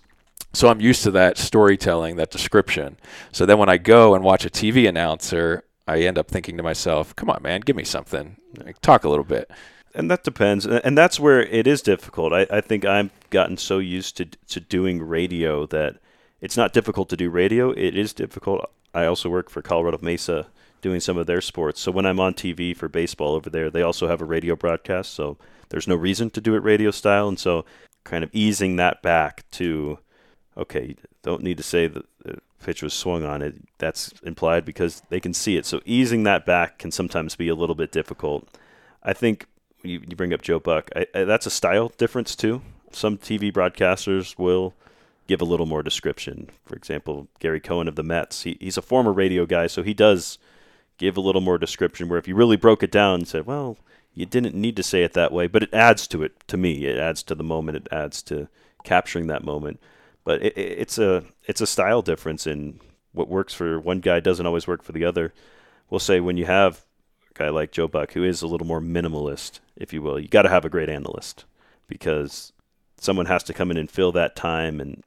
[0.53, 2.97] So I'm used to that storytelling, that description.
[3.31, 6.63] So then when I go and watch a TV announcer, I end up thinking to
[6.63, 8.37] myself, come on, man, give me something.
[8.59, 9.51] Like, talk a little bit.
[9.95, 12.33] And that depends, and that's where it is difficult.
[12.33, 15.97] I, I think I've gotten so used to to doing radio that
[16.41, 17.71] it's not difficult to do radio.
[17.71, 18.71] It is difficult.
[18.93, 20.49] I also work for Colorado Mesa
[20.83, 21.81] doing some of their sports.
[21.81, 25.15] So when I'm on TV for baseball over there, they also have a radio broadcast.
[25.15, 25.39] So
[25.71, 27.65] there's no reason to do it radio style, and so
[28.05, 29.99] kind of easing that back to
[30.57, 33.55] okay, don't need to say that the pitch was swung on it.
[33.79, 35.67] That's implied because they can see it.
[35.67, 38.49] So easing that back can sometimes be a little bit difficult.
[39.03, 39.47] I think
[39.85, 40.91] you, you bring up Joe Buck.
[40.97, 42.63] I, I, that's a style difference too.
[42.93, 44.75] Some TV broadcasters will
[45.27, 46.51] give a little more description.
[46.65, 48.43] For example, Gary Cohen of the Mets.
[48.43, 50.39] He, he's a former radio guy, so he does
[50.99, 52.09] give a little more description.
[52.09, 53.79] Where if you really broke it down and said, "Well,
[54.15, 56.47] you didn't need to say it that way," but it adds to it.
[56.49, 57.77] To me, it adds to the moment.
[57.77, 58.49] It adds to
[58.85, 59.81] capturing that moment.
[60.25, 62.81] But it, it, it's a it's a style difference, and
[63.13, 65.33] what works for one guy doesn't always work for the other.
[65.91, 66.85] We'll say when you have
[67.35, 70.43] guy like Joe Buck, who is a little more minimalist, if you will, you got
[70.43, 71.45] to have a great analyst
[71.89, 72.53] because
[72.97, 75.03] someone has to come in and fill that time, and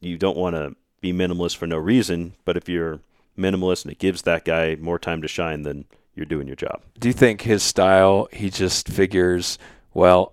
[0.00, 2.34] you don't want to be minimalist for no reason.
[2.44, 3.00] But if you're
[3.38, 6.82] minimalist and it gives that guy more time to shine, then you're doing your job.
[6.98, 9.58] Do you think his style, he just figures,
[9.94, 10.32] well,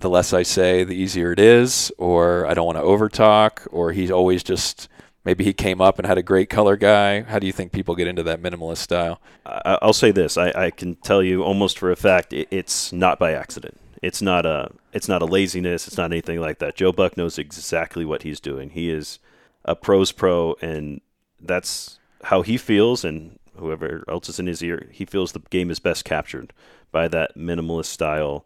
[0.00, 3.92] the less I say, the easier it is, or I don't want to overtalk, or
[3.92, 4.88] he's always just
[5.26, 7.22] maybe he came up and had a great color guy?
[7.22, 9.20] How do you think people get into that minimalist style?
[9.44, 13.18] I'll say this: I, I can tell you almost for a fact, it, it's not
[13.18, 13.78] by accident.
[14.02, 15.86] It's not a it's not a laziness.
[15.86, 16.76] It's not anything like that.
[16.76, 18.70] Joe Buck knows exactly what he's doing.
[18.70, 19.18] He is
[19.64, 21.00] a pros pro, and
[21.40, 25.70] that's how he feels, and whoever else is in his ear, he feels the game
[25.70, 26.52] is best captured
[26.92, 28.44] by that minimalist style,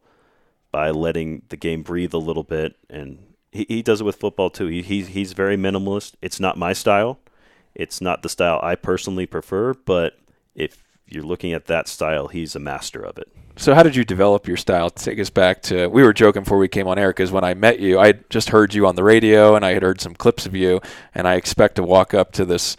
[0.73, 3.19] by letting the game breathe a little bit, and
[3.51, 4.67] he, he does it with football too.
[4.67, 6.15] He, he he's very minimalist.
[6.23, 7.19] It's not my style.
[7.75, 10.19] It's not the style I personally prefer, but
[10.55, 13.29] if you're looking at that style, he's a master of it.
[13.57, 14.91] So, how did you develop your style?
[14.91, 17.55] Take us back to we were joking before we came on air because when I
[17.55, 20.47] met you, I just heard you on the radio and I had heard some clips
[20.47, 20.81] of you,
[21.15, 22.77] and I expect to walk up to this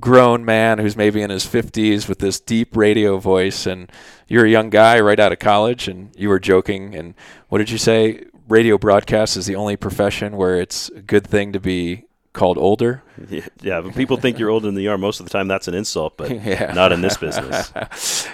[0.00, 3.90] grown man who's maybe in his 50s with this deep radio voice, and
[4.26, 6.94] you're a young guy right out of college, and you were joking.
[6.94, 7.14] And
[7.48, 8.24] what did you say?
[8.48, 12.04] Radio broadcast is the only profession where it's a good thing to be
[12.36, 13.02] called older.
[13.28, 14.98] Yeah, yeah but people think you're older than you are.
[14.98, 16.72] Most of the time, that's an insult, but yeah.
[16.74, 17.72] not in this business.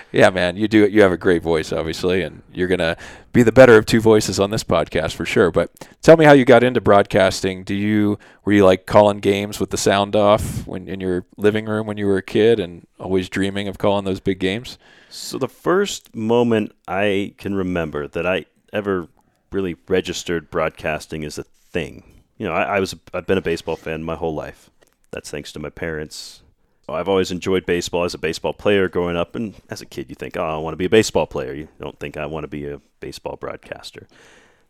[0.12, 0.86] yeah, man, you do.
[0.86, 2.96] You have a great voice, obviously, and you're gonna
[3.32, 5.50] be the better of two voices on this podcast for sure.
[5.50, 5.70] But
[6.02, 7.62] tell me how you got into broadcasting.
[7.62, 11.66] Do you were you like calling games with the sound off when in your living
[11.66, 14.78] room when you were a kid, and always dreaming of calling those big games?
[15.08, 19.08] So the first moment I can remember that I ever
[19.52, 23.76] really registered broadcasting as a thing you know, I, I was I've been a baseball
[23.76, 24.68] fan my whole life.
[25.12, 26.42] That's thanks to my parents.
[26.88, 30.16] I've always enjoyed baseball as a baseball player growing up, and as a kid, you
[30.16, 32.48] think, "Oh, I want to be a baseball player." You don't think I want to
[32.48, 34.08] be a baseball broadcaster.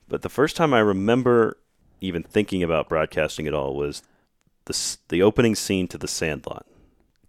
[0.06, 1.56] But the first time I remember
[2.02, 4.02] even thinking about broadcasting at all was
[4.66, 6.66] the the opening scene to The Sandlot.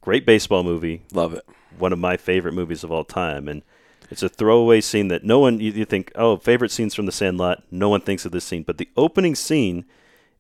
[0.02, 1.04] Great baseball movie.
[1.14, 1.46] Love it.
[1.80, 3.62] One of my favorite movies of all time, and
[4.10, 7.12] it's a throwaway scene that no one you, you think, "Oh, favorite scenes from The
[7.12, 9.86] Sandlot." No one thinks of this scene, but the opening scene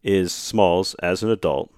[0.03, 1.71] is Smalls as an adult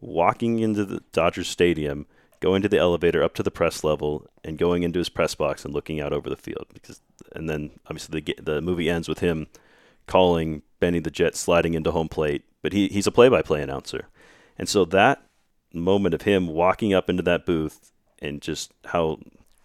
[0.00, 2.06] walking into the Dodgers Stadium,
[2.40, 5.64] going to the elevator up to the press level, and going into his press box
[5.64, 6.66] and looking out over the field.
[6.72, 7.00] Because,
[7.34, 9.46] and then obviously the the movie ends with him
[10.06, 14.08] calling Benny the Jet sliding into home plate, but he he's a play-by-play announcer,
[14.58, 15.22] and so that
[15.72, 19.18] moment of him walking up into that booth and just how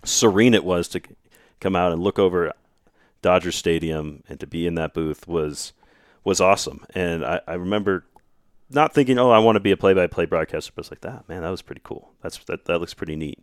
[0.03, 1.01] serene it was to
[1.63, 2.51] come out and look over
[3.21, 5.73] Dodger Stadium and to be in that booth was
[6.23, 6.85] was awesome.
[6.93, 8.05] And I, I remember
[8.69, 11.41] not thinking, oh, I want to be a play-by-play broadcaster, but it's like that, man,
[11.41, 12.11] that was pretty cool.
[12.21, 13.39] That's that that looks pretty neat.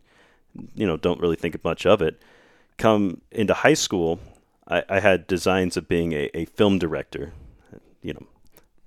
[0.74, 2.20] You know, don't really think much of it.
[2.76, 4.20] Come into high school,
[4.68, 7.32] I, I had designs of being a, a film director.
[8.02, 8.26] You know,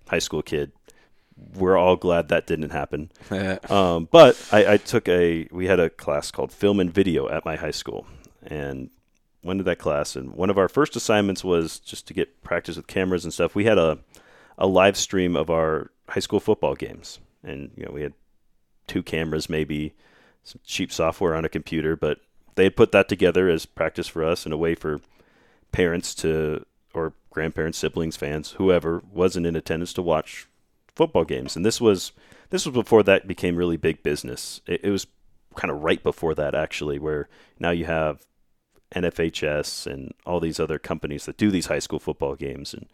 [0.08, 0.72] high school kid.
[1.56, 3.12] We're all glad that didn't happen.
[3.70, 7.46] um, but I, I took a we had a class called film and video at
[7.46, 8.06] my high school,
[8.46, 8.90] and
[9.44, 12.78] went to that class, and one of our first assignments was just to get practice
[12.78, 13.56] with cameras and stuff.
[13.56, 14.00] We had a
[14.58, 18.14] a live stream of our high school football games, and you know we had
[18.88, 19.94] two cameras, maybe
[20.44, 22.20] some cheap software on a computer, but
[22.56, 25.02] they had put that together as practice for us and a way for
[25.72, 30.48] parents to or grandparents, siblings, fans, whoever wasn't in attendance to watch
[30.96, 31.56] football games.
[31.56, 32.12] And this was
[32.50, 34.62] this was before that became really big business.
[34.68, 35.08] It, it was
[35.56, 37.28] kind of right before that actually, where
[37.60, 38.26] now you have
[38.96, 42.88] NFHS and all these other companies that do these high school football games, and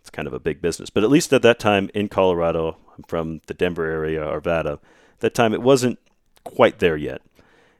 [0.00, 0.90] it's kind of a big business.
[0.90, 4.78] But at least at that time in Colorado, I'm from the Denver area, Arvada,
[5.20, 5.98] that time it wasn't
[6.44, 7.22] quite there yet.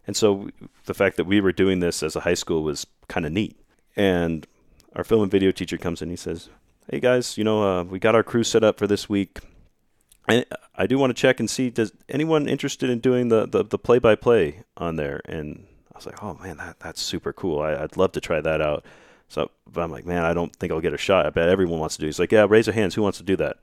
[0.07, 0.51] And so
[0.87, 3.59] the fact that we were doing this as a high school was kind of neat.
[3.97, 4.47] And
[4.95, 6.49] our film and video teacher comes in, he says,
[6.91, 9.41] "Hey guys, you know, uh, we got our crew set up for this week.
[10.29, 13.65] I, I do want to check and see does anyone interested in doing the the,
[13.65, 17.33] the play by play on there?" And I was like, oh man, that that's super
[17.33, 17.61] cool.
[17.61, 18.85] I, would love to try that out.
[19.29, 21.27] So but I'm like, man, I don't think I'll get a shot.
[21.27, 22.07] I bet everyone wants to do.
[22.07, 22.09] It.
[22.09, 22.95] He's like, yeah, raise your hands.
[22.95, 23.59] Who wants to do that?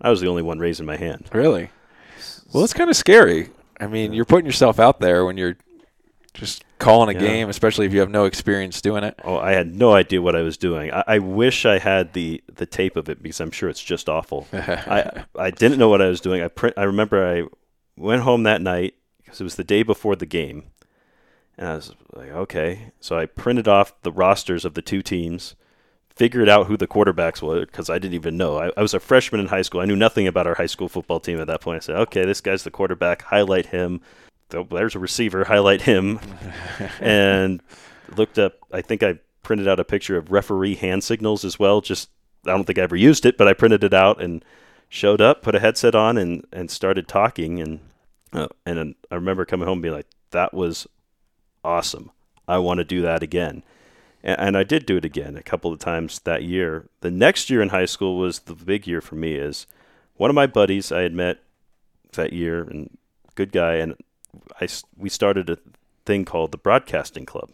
[0.00, 1.28] I was the only one raising my hand.
[1.32, 1.70] Really?
[2.52, 3.50] Well, it's kind of scary.
[3.80, 5.56] I mean, you're putting yourself out there when you're
[6.34, 7.26] just calling a yeah.
[7.26, 9.18] game, especially if you have no experience doing it.
[9.24, 10.92] Oh, I had no idea what I was doing.
[10.92, 14.08] I, I wish I had the, the tape of it because I'm sure it's just
[14.08, 14.46] awful.
[14.52, 16.42] I I didn't know what I was doing.
[16.42, 16.74] I print.
[16.76, 17.44] I remember I
[17.96, 20.64] went home that night because it was the day before the game,
[21.58, 22.92] and I was like, okay.
[23.00, 25.56] So I printed off the rosters of the two teams,
[26.14, 28.58] figured out who the quarterbacks were because I didn't even know.
[28.58, 29.80] I, I, was a freshman in high school.
[29.80, 31.76] I knew nothing about our high school football team at that point.
[31.76, 33.22] I said, okay, this guy's the quarterback.
[33.22, 34.00] Highlight him.
[34.50, 35.44] There's a receiver.
[35.44, 36.20] Highlight him.
[37.00, 37.60] and
[38.16, 38.54] looked up.
[38.72, 41.80] I think I printed out a picture of referee hand signals as well.
[41.80, 42.08] Just
[42.46, 44.44] I don't think I ever used it, but I printed it out and
[44.88, 47.60] showed up, put a headset on, and and started talking.
[47.60, 47.80] And
[48.32, 50.86] uh, and I remember coming home and being like, that was
[51.68, 52.10] awesome.
[52.48, 53.62] I want to do that again.
[54.22, 56.88] And, and I did do it again a couple of times that year.
[57.00, 59.34] The next year in high school was the big year for me.
[59.34, 59.66] Is
[60.16, 61.38] one of my buddies I had met
[62.12, 62.96] that year, and
[63.34, 63.94] good guy, and
[64.60, 65.58] I we started a
[66.06, 67.50] thing called the Broadcasting Club,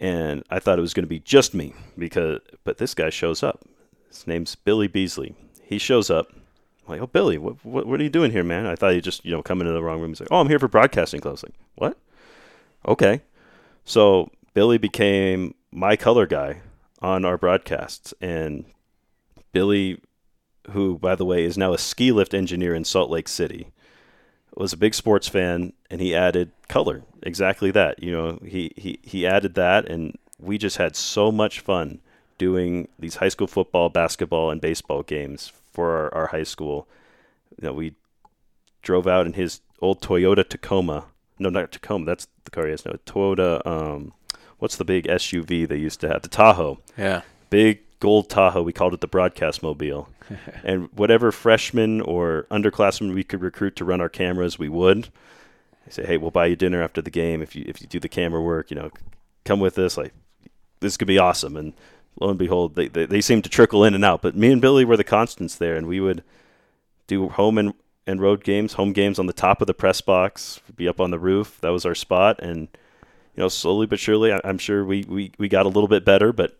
[0.00, 3.42] and I thought it was going to be just me because, but this guy shows
[3.42, 3.64] up.
[4.08, 5.34] His name's Billy Beasley.
[5.62, 6.32] He shows up
[6.86, 8.66] I'm like, oh, Billy, what, what, what are you doing here, man?
[8.66, 10.10] I thought you just, you know, come into the wrong room.
[10.10, 11.32] He's like, oh, I'm here for broadcasting club.
[11.32, 11.98] I was like, what?
[12.86, 13.22] Okay.
[13.84, 16.60] So Billy became my color guy
[17.00, 18.14] on our broadcasts.
[18.20, 18.64] And
[19.52, 20.00] Billy,
[20.70, 23.68] who, by the way, is now a ski lift engineer in Salt Lake City,
[24.56, 27.02] was a big sports fan and he added color.
[27.22, 28.02] Exactly that.
[28.02, 32.00] You know, he, he, he added that and we just had so much fun
[32.38, 36.86] doing these high school football, basketball, and baseball games for our, our high school.
[37.60, 37.94] You know, we
[38.82, 41.06] drove out in his old Toyota Tacoma.
[41.38, 42.06] No, not Tacoma.
[42.06, 42.92] That's the car he has now.
[43.04, 43.64] Toyota.
[43.66, 44.12] Um,
[44.58, 46.22] what's the big SUV they used to have?
[46.22, 46.78] The Tahoe.
[46.96, 47.22] Yeah.
[47.50, 48.62] Big gold Tahoe.
[48.62, 50.08] We called it the broadcast mobile.
[50.64, 55.08] and whatever freshmen or underclassmen we could recruit to run our cameras, we would.
[55.86, 58.00] I say, hey, we'll buy you dinner after the game if you if you do
[58.00, 58.70] the camera work.
[58.70, 58.90] You know,
[59.44, 59.96] come with us.
[59.96, 60.12] Like
[60.80, 61.56] this could be awesome.
[61.56, 61.74] And
[62.20, 64.22] lo and behold, they, they, they seemed to trickle in and out.
[64.22, 66.22] But me and Billy were the constants there, and we would
[67.06, 67.74] do home and,
[68.06, 71.10] and road games, home games on the top of the press box, be up on
[71.10, 71.58] the roof.
[71.60, 72.38] That was our spot.
[72.40, 72.68] And,
[73.34, 76.04] you know, slowly but surely, I, am sure we, we, we got a little bit
[76.04, 76.56] better, but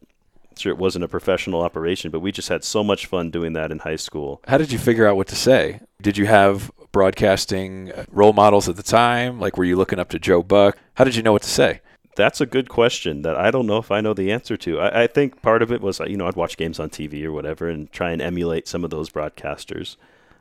[0.57, 3.71] sure it wasn't a professional operation, but we just had so much fun doing that
[3.71, 4.43] in high school.
[4.49, 5.81] How did you figure out what to say?
[6.01, 9.39] Did you have broadcasting uh, role models at the time?
[9.39, 10.79] Like, were you looking up to Joe Buck?
[10.95, 11.81] How did you know what to say?
[12.17, 14.81] that's a good question that I don't know if I know the answer to.
[14.81, 17.23] I, I, think part of it was, uh, you know, I'd watch games on TV
[17.25, 19.97] or whatever and try and emulate some of those broadcasters.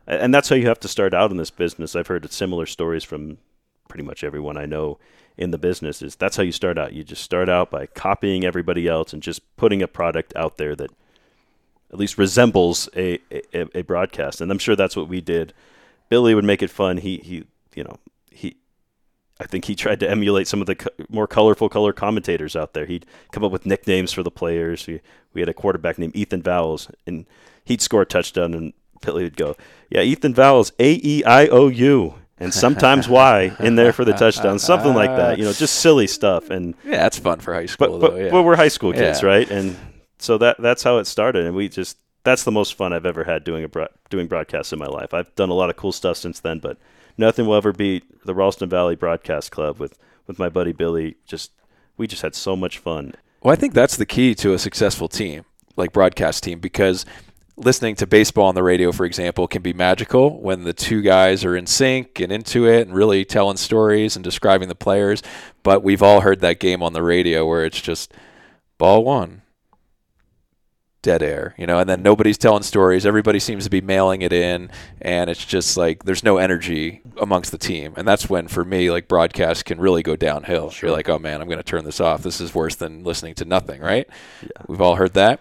[0.07, 1.95] And that's how you have to start out in this business.
[1.95, 3.37] I've heard similar stories from
[3.87, 4.99] pretty much everyone I know
[5.37, 6.93] in the business is that's how you start out.
[6.93, 10.75] You just start out by copying everybody else and just putting a product out there
[10.75, 10.91] that
[11.91, 14.41] at least resembles a, a, a broadcast.
[14.41, 15.53] And I'm sure that's what we did.
[16.09, 16.97] Billy would make it fun.
[16.97, 17.43] He, he,
[17.75, 17.97] you know,
[18.31, 18.57] he,
[19.39, 22.73] I think he tried to emulate some of the co- more colorful color commentators out
[22.73, 22.85] there.
[22.85, 24.87] He'd come up with nicknames for the players.
[24.87, 25.01] We,
[25.33, 27.25] we had a quarterback named Ethan Vowles, and
[27.63, 28.73] he'd score a touchdown, and
[29.05, 29.55] Billy would go,
[29.89, 34.11] "Yeah, Ethan vowels A E I O U." And sometimes Y in there for the
[34.11, 35.37] touchdown, something like that.
[35.37, 36.49] You know, just silly stuff.
[36.49, 37.97] And yeah, that's fun for high school.
[37.97, 38.29] But though, yeah.
[38.29, 39.27] but we're high school kids, Yeah.
[39.27, 39.49] right?
[39.49, 39.77] And
[40.19, 41.45] so that that's how it started.
[41.45, 44.73] And we just that's the most fun I've ever had doing a bro- doing broadcasts
[44.73, 45.13] in my life.
[45.13, 46.77] I've done a lot of cool stuff since then, but
[47.17, 51.15] nothing will ever beat the Ralston Valley Broadcast Club with with my buddy Billy.
[51.25, 51.51] Just
[51.95, 53.13] we just had so much fun.
[53.41, 55.45] Well, I think that's the key to a successful team,
[55.77, 57.05] like broadcast team, because
[57.57, 61.45] listening to baseball on the radio, for example, can be magical when the two guys
[61.45, 65.23] are in sync and into it and really telling stories and describing the players.
[65.63, 68.13] But we've all heard that game on the radio where it's just
[68.77, 69.41] ball one,
[71.01, 73.05] dead air, you know, and then nobody's telling stories.
[73.05, 77.51] Everybody seems to be mailing it in, and it's just like there's no energy amongst
[77.51, 77.93] the team.
[77.95, 80.73] And that's when, for me, like broadcast can really go downhill.
[80.81, 82.21] You're like, oh man, I'm going to turn this off.
[82.21, 84.07] This is worse than listening to nothing, right?
[84.41, 84.49] Yeah.
[84.67, 85.39] We've all heard that.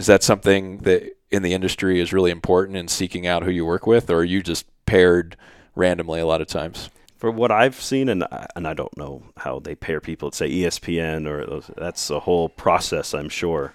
[0.00, 3.66] Is that something that in the industry is really important in seeking out who you
[3.66, 5.36] work with, or are you just paired
[5.76, 6.88] randomly a lot of times?
[7.18, 10.34] For what I've seen, and I, and I don't know how they pair people at
[10.34, 13.74] say ESPN or those, that's a whole process, I'm sure.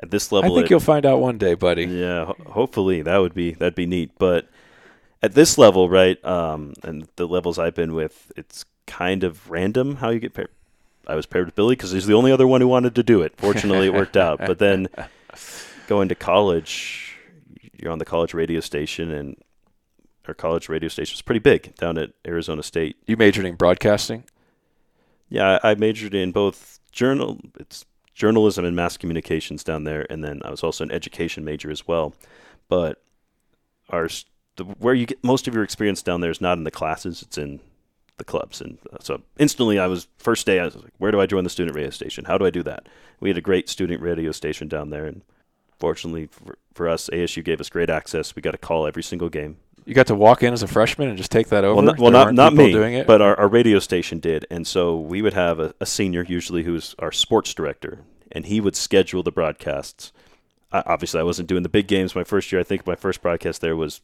[0.00, 1.84] At this level, I think it- you'll find out one day, buddy.
[1.84, 4.10] Yeah, ho- hopefully that would be that'd be neat.
[4.18, 4.48] But
[5.22, 9.96] at this level, right, um, and the levels I've been with, it's kind of random
[9.96, 10.48] how you get paired.
[11.06, 13.22] I was paired with Billy because he's the only other one who wanted to do
[13.22, 13.34] it.
[13.36, 14.40] Fortunately, it worked out.
[14.40, 14.88] But then
[15.86, 17.16] going to college,
[17.72, 19.36] you're on the college radio station, and
[20.26, 22.96] our college radio station was pretty big down at Arizona State.
[23.06, 24.24] You majored in broadcasting.
[25.28, 30.40] Yeah, I majored in both journal, it's journalism and mass communications down there, and then
[30.44, 32.14] I was also an education major as well.
[32.68, 33.02] But
[33.90, 34.08] our
[34.56, 37.22] the, where you get most of your experience down there is not in the classes;
[37.22, 37.60] it's in
[38.16, 38.60] the clubs.
[38.60, 40.60] And uh, so instantly, I was first day.
[40.60, 42.24] I was like, "Where do I join the student radio station?
[42.24, 42.88] How do I do that?"
[43.20, 45.22] We had a great student radio station down there, and
[45.78, 48.34] fortunately for, for us, ASU gave us great access.
[48.36, 49.56] We got a call every single game.
[49.86, 51.74] You got to walk in as a freshman and just take that over.
[51.74, 53.06] Well, not, well, not, weren't me, doing it.
[53.06, 54.46] but our, our radio station did.
[54.50, 57.98] And so we would have a, a senior, usually who's our sports director,
[58.32, 60.10] and he would schedule the broadcasts.
[60.72, 62.60] I, obviously, I wasn't doing the big games my first year.
[62.60, 64.00] I think my first broadcast there was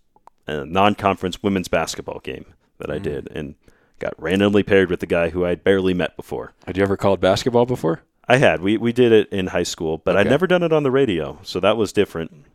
[0.47, 2.45] a non-conference women's basketball game
[2.79, 3.03] that I Mm.
[3.03, 3.55] did, and
[3.99, 6.53] got randomly paired with the guy who I'd barely met before.
[6.67, 8.03] had you ever called basketball before?
[8.31, 8.63] I had.
[8.63, 11.41] We, we did it in high school, but I'd never done it on the radio,
[11.43, 12.47] so that was different.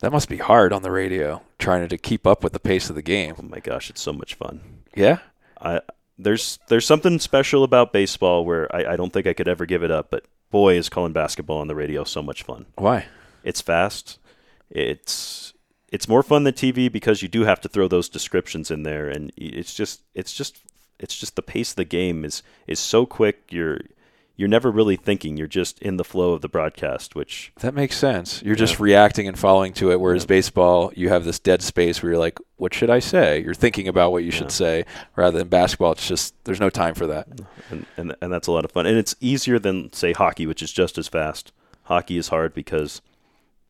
[0.00, 2.96] That must be hard on the radio, trying to keep up with the pace of
[2.96, 3.34] the game.
[3.38, 4.82] Oh my gosh, it's so much fun.
[4.96, 5.18] Yeah.
[5.60, 5.82] I
[6.16, 9.82] there's there's something special about baseball where I, I don't think I could ever give
[9.82, 10.10] it up.
[10.10, 12.64] But boy, is calling basketball on the radio so much fun.
[12.76, 13.06] Why?
[13.44, 14.18] It's fast.
[14.70, 15.52] It's
[15.92, 19.10] it's more fun than TV because you do have to throw those descriptions in there,
[19.10, 20.60] and it's just it's just
[20.98, 23.44] it's just the pace of the game is is so quick.
[23.50, 23.80] You're
[24.38, 25.36] you're never really thinking.
[25.36, 28.40] You're just in the flow of the broadcast, which that makes sense.
[28.40, 30.00] You're just reacting and following to it.
[30.00, 30.28] Whereas yeah.
[30.28, 33.88] baseball, you have this dead space where you're like, "What should I say?" You're thinking
[33.88, 34.38] about what you yeah.
[34.38, 34.84] should say.
[35.16, 37.26] Rather than basketball, it's just there's no time for that.
[37.70, 38.86] And, and and that's a lot of fun.
[38.86, 41.52] And it's easier than say hockey, which is just as fast.
[41.82, 43.02] Hockey is hard because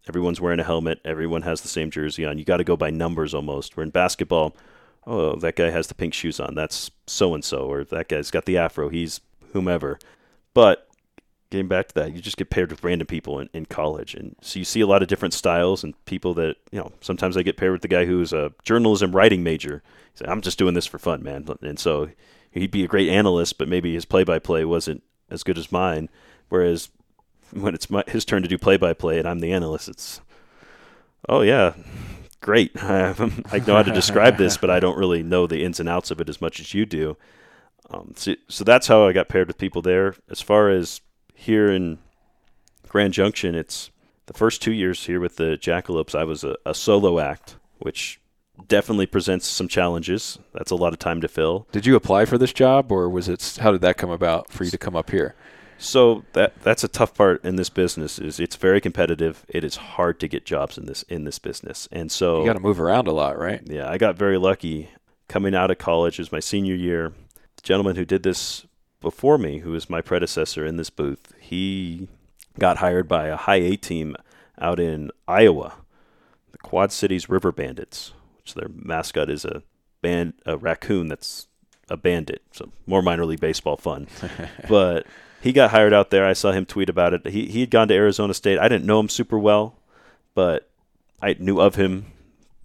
[0.06, 1.00] everyone's wearing a helmet.
[1.02, 2.36] Everyone has the same jersey on.
[2.36, 3.74] You got to go by numbers almost.
[3.74, 4.54] Where in basketball,
[5.06, 6.54] oh, that guy has the pink shoes on.
[6.54, 8.90] That's so and so, or that guy's got the afro.
[8.90, 9.22] He's
[9.54, 9.98] whomever
[10.55, 10.88] but
[11.51, 14.14] getting back to that, you just get paired with random people in, in college.
[14.14, 17.36] And so you see a lot of different styles and people that, you know, sometimes
[17.36, 19.82] I get paired with the guy who's a journalism writing major.
[20.12, 21.46] He's like, I'm just doing this for fun, man.
[21.62, 22.11] And so
[22.51, 25.72] he'd be a great analyst, but maybe his play by play wasn't as good as
[25.72, 26.11] mine.
[26.49, 26.90] Whereas
[27.53, 30.20] when it's my, his turn to do play by play and I'm the analyst, it's,
[31.28, 31.72] oh, yeah,
[32.42, 32.72] great.
[32.82, 33.14] I
[33.66, 36.20] know how to describe this, but I don't really know the ins and outs of
[36.20, 37.16] it as much as you do.
[37.91, 40.14] Um, so, so that's how I got paired with people there.
[40.30, 41.01] As far as
[41.34, 41.99] here in
[42.89, 43.91] Grand Junction, it's
[44.26, 48.20] the first two years here with the Jackalopes, I was a, a solo act, which
[48.66, 50.39] definitely presents some challenges.
[50.53, 51.66] That's a lot of time to fill.
[51.72, 53.59] Did you apply for this job, or was it?
[53.61, 55.34] How did that come about for you to come up here?
[55.78, 58.18] So that that's a tough part in this business.
[58.18, 59.47] Is it's very competitive.
[59.49, 62.55] It is hard to get jobs in this in this business, and so you got
[62.55, 63.62] to move around a lot, right?
[63.64, 64.91] Yeah, I got very lucky
[65.28, 66.18] coming out of college.
[66.18, 67.12] Was my senior year
[67.68, 68.66] gentleman who did this
[69.02, 72.08] before me, who was my predecessor in this booth, he
[72.58, 74.16] got hired by a high A team
[74.58, 75.74] out in Iowa,
[76.50, 79.62] the Quad Cities River Bandits, which their mascot is a
[80.00, 81.46] band a raccoon that's
[81.90, 82.40] a bandit.
[82.52, 84.06] So more minor league baseball fun.
[84.68, 85.06] but
[85.42, 86.26] he got hired out there.
[86.26, 87.26] I saw him tweet about it.
[87.26, 88.58] He he had gone to Arizona State.
[88.58, 89.76] I didn't know him super well,
[90.34, 90.70] but
[91.20, 92.06] I knew of him.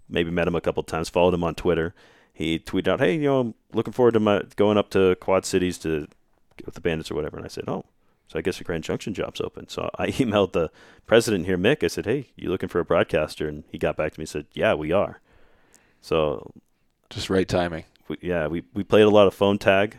[0.08, 1.10] Maybe met him a couple times.
[1.10, 1.94] Followed him on Twitter
[2.34, 5.46] he tweeted out, "Hey, you know, I'm looking forward to my going up to Quad
[5.46, 6.08] Cities to
[6.56, 7.84] get with the Bandits or whatever." And I said, "Oh,
[8.26, 10.70] so I guess the Grand Junction job's open." So I emailed the
[11.06, 11.84] president here, Mick.
[11.84, 14.28] I said, "Hey, you looking for a broadcaster?" And he got back to me and
[14.28, 15.20] said, "Yeah, we are."
[16.00, 16.52] So,
[17.08, 17.84] just right timing.
[18.08, 19.96] We, yeah, we we played a lot of phone tag,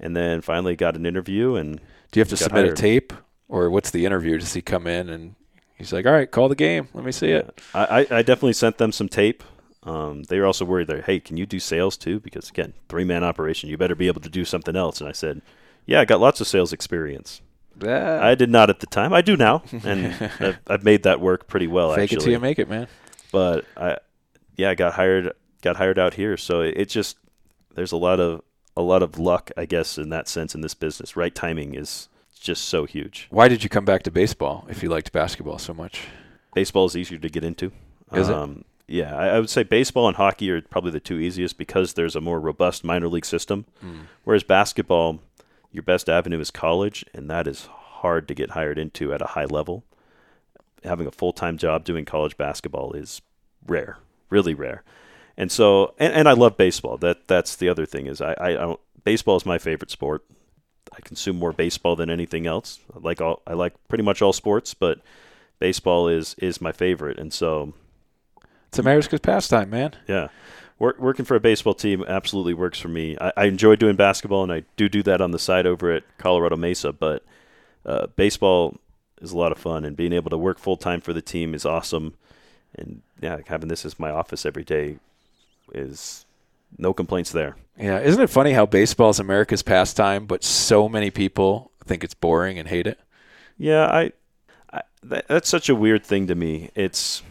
[0.00, 1.54] and then finally got an interview.
[1.54, 1.76] And
[2.10, 2.78] do you have to submit hired.
[2.78, 3.12] a tape,
[3.48, 4.36] or what's the interview?
[4.36, 5.36] Does he come in and
[5.76, 6.88] he's like, "All right, call the game.
[6.92, 7.36] Let me see yeah.
[7.36, 9.44] it." I I definitely sent them some tape.
[9.84, 12.20] Um, they were also worried that, hey, can you do sales too?
[12.20, 15.00] Because again, three man operation, you better be able to do something else.
[15.00, 15.42] And I said,
[15.86, 17.40] yeah, I got lots of sales experience.
[17.80, 18.20] Yeah.
[18.22, 19.12] I did not at the time.
[19.12, 20.06] I do now, and
[20.40, 21.94] I've, I've, made that work pretty well.
[21.94, 22.16] Fake actually.
[22.16, 22.86] it till you make it, man.
[23.32, 23.96] But I,
[24.56, 25.32] yeah, I got hired.
[25.62, 27.16] Got hired out here, so it, it just
[27.74, 28.42] there's a lot of
[28.76, 31.16] a lot of luck, I guess, in that sense in this business.
[31.16, 32.08] Right timing is
[32.38, 33.28] just so huge.
[33.30, 36.06] Why did you come back to baseball if you liked basketball so much?
[36.54, 37.72] Baseball is easier to get into.
[38.12, 38.66] Is um, it?
[38.86, 42.16] Yeah, I, I, would say baseball and hockey are probably the two easiest because there's
[42.16, 43.64] a more robust minor league system.
[43.82, 44.06] Mm.
[44.24, 45.20] Whereas basketball,
[45.70, 49.28] your best avenue is college, and that is hard to get hired into at a
[49.28, 49.84] high level.
[50.84, 53.22] Having a full time job doing college basketball is
[53.66, 54.82] rare, really rare.
[55.36, 56.98] And so, and, and I love baseball.
[56.98, 58.80] That that's the other thing is I, I don't.
[59.04, 60.24] Baseball is my favorite sport.
[60.92, 62.80] I consume more baseball than anything else.
[62.94, 65.00] I like all I like pretty much all sports, but
[65.58, 67.18] baseball is is my favorite.
[67.18, 67.72] And so
[68.72, 69.92] it's America's pastime, man.
[70.08, 70.28] Yeah.
[70.78, 73.18] Work, working for a baseball team absolutely works for me.
[73.20, 76.04] I, I, enjoy doing basketball, and I do do that on the side over at
[76.16, 76.90] Colorado Mesa.
[76.90, 77.22] But
[77.84, 78.78] uh, baseball
[79.20, 81.54] is a lot of fun, and being able to work full time for the team
[81.54, 82.14] is awesome.
[82.74, 84.96] And yeah, having this as my office every day
[85.74, 86.24] is
[86.78, 87.56] no complaints there.
[87.78, 92.14] Yeah, isn't it funny how baseball is America's pastime, but so many people think it's
[92.14, 92.98] boring and hate it?
[93.58, 94.12] Yeah, I,
[94.72, 96.70] I that, that's such a weird thing to me.
[96.74, 97.22] It's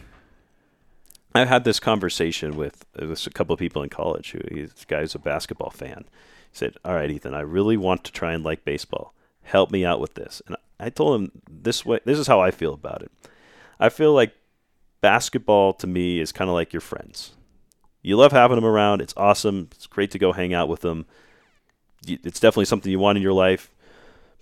[1.34, 4.84] I had this conversation with, uh, with a couple of people in college who this
[4.84, 6.04] guy's a basketball fan.
[6.50, 9.14] He said, "All right, Ethan, I really want to try and like baseball.
[9.42, 12.00] Help me out with this." And I told him this way.
[12.04, 13.10] This is how I feel about it.
[13.80, 14.34] I feel like
[15.00, 17.32] basketball to me is kind of like your friends.
[18.02, 19.00] You love having them around.
[19.00, 19.68] It's awesome.
[19.72, 21.06] It's great to go hang out with them.
[22.06, 23.70] It's definitely something you want in your life.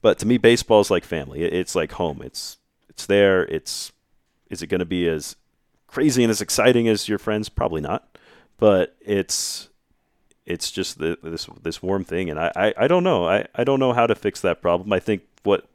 [0.02, 1.42] But to me, baseball is like family.
[1.42, 2.22] It's like home.
[2.22, 2.56] It's
[2.88, 3.44] it's there.
[3.44, 3.92] It's
[4.48, 5.36] is it going to be as
[5.90, 7.48] crazy and as exciting as your friends?
[7.48, 8.16] Probably not,
[8.58, 9.68] but it's
[10.46, 13.28] it's just the, this this warm thing, and I, I, I don't know.
[13.28, 14.92] I, I don't know how to fix that problem.
[14.92, 15.66] I think what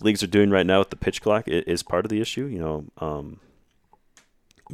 [0.00, 2.44] leagues are doing right now with the pitch clock is part of the issue.
[2.46, 3.40] You know, um,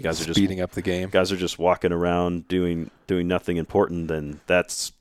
[0.00, 1.08] guys are just speeding up the game.
[1.08, 4.08] Guys are just walking around doing doing nothing important.
[4.08, 4.92] Then that's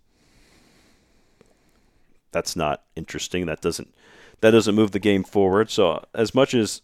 [2.32, 3.46] that's not interesting.
[3.46, 3.94] That doesn't
[4.42, 5.70] that doesn't move the game forward.
[5.70, 6.82] So as much as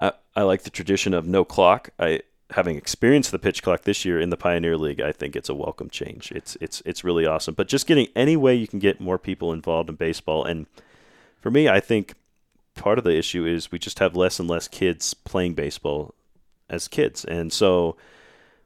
[0.00, 1.90] I, I like the tradition of no clock.
[1.98, 5.50] I having experienced the pitch clock this year in the Pioneer League, I think it's
[5.50, 6.32] a welcome change.
[6.32, 7.54] It's it's it's really awesome.
[7.54, 10.66] But just getting any way you can get more people involved in baseball and
[11.40, 12.14] for me, I think
[12.74, 16.14] part of the issue is we just have less and less kids playing baseball
[16.68, 17.24] as kids.
[17.24, 17.96] And so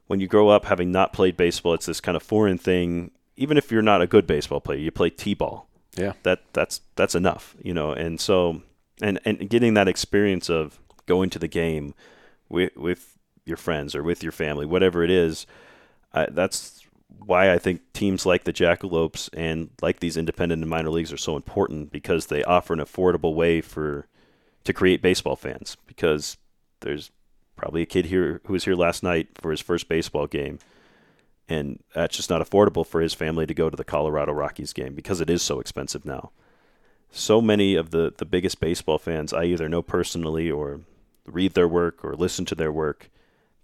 [0.07, 3.11] when you grow up having not played baseball, it's this kind of foreign thing.
[3.37, 5.67] Even if you're not a good baseball player, you play t-ball.
[5.95, 6.13] Yeah.
[6.23, 7.91] That that's that's enough, you know.
[7.91, 8.63] And so
[9.01, 11.93] and and getting that experience of going to the game
[12.49, 15.45] with with your friends or with your family, whatever it is,
[16.13, 16.83] that's
[17.19, 21.17] why I think teams like the Jackalopes and like these independent and minor leagues are
[21.17, 24.07] so important because they offer an affordable way for
[24.63, 25.77] to create baseball fans.
[25.87, 26.37] Because
[26.81, 27.11] there's
[27.55, 30.59] probably a kid here who was here last night for his first baseball game,
[31.47, 34.95] and that's just not affordable for his family to go to the Colorado Rockies game
[34.95, 36.31] because it is so expensive now.
[37.11, 40.81] So many of the the biggest baseball fans I either know personally or
[41.25, 43.09] read their work or listen to their work,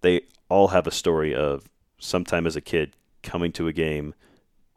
[0.01, 4.13] they all have a story of sometime as a kid coming to a game,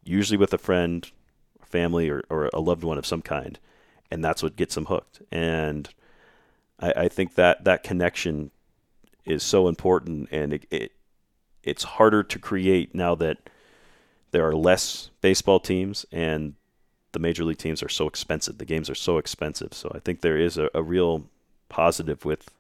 [0.05, 1.11] usually with a friend,
[1.65, 3.59] family, or, or a loved one of some kind,
[4.11, 5.23] and that's what gets them hooked.
[5.31, 5.89] And
[6.81, 8.51] I, I think that that connection
[9.25, 10.93] is so important, and it, it
[11.63, 13.49] it's harder to create now that
[14.33, 16.55] there are less baseball teams and
[17.13, 18.59] the major league teams are so expensive.
[18.59, 19.75] The games are so expensive.
[19.75, 21.27] So I think there is a, a real
[21.69, 22.51] positive with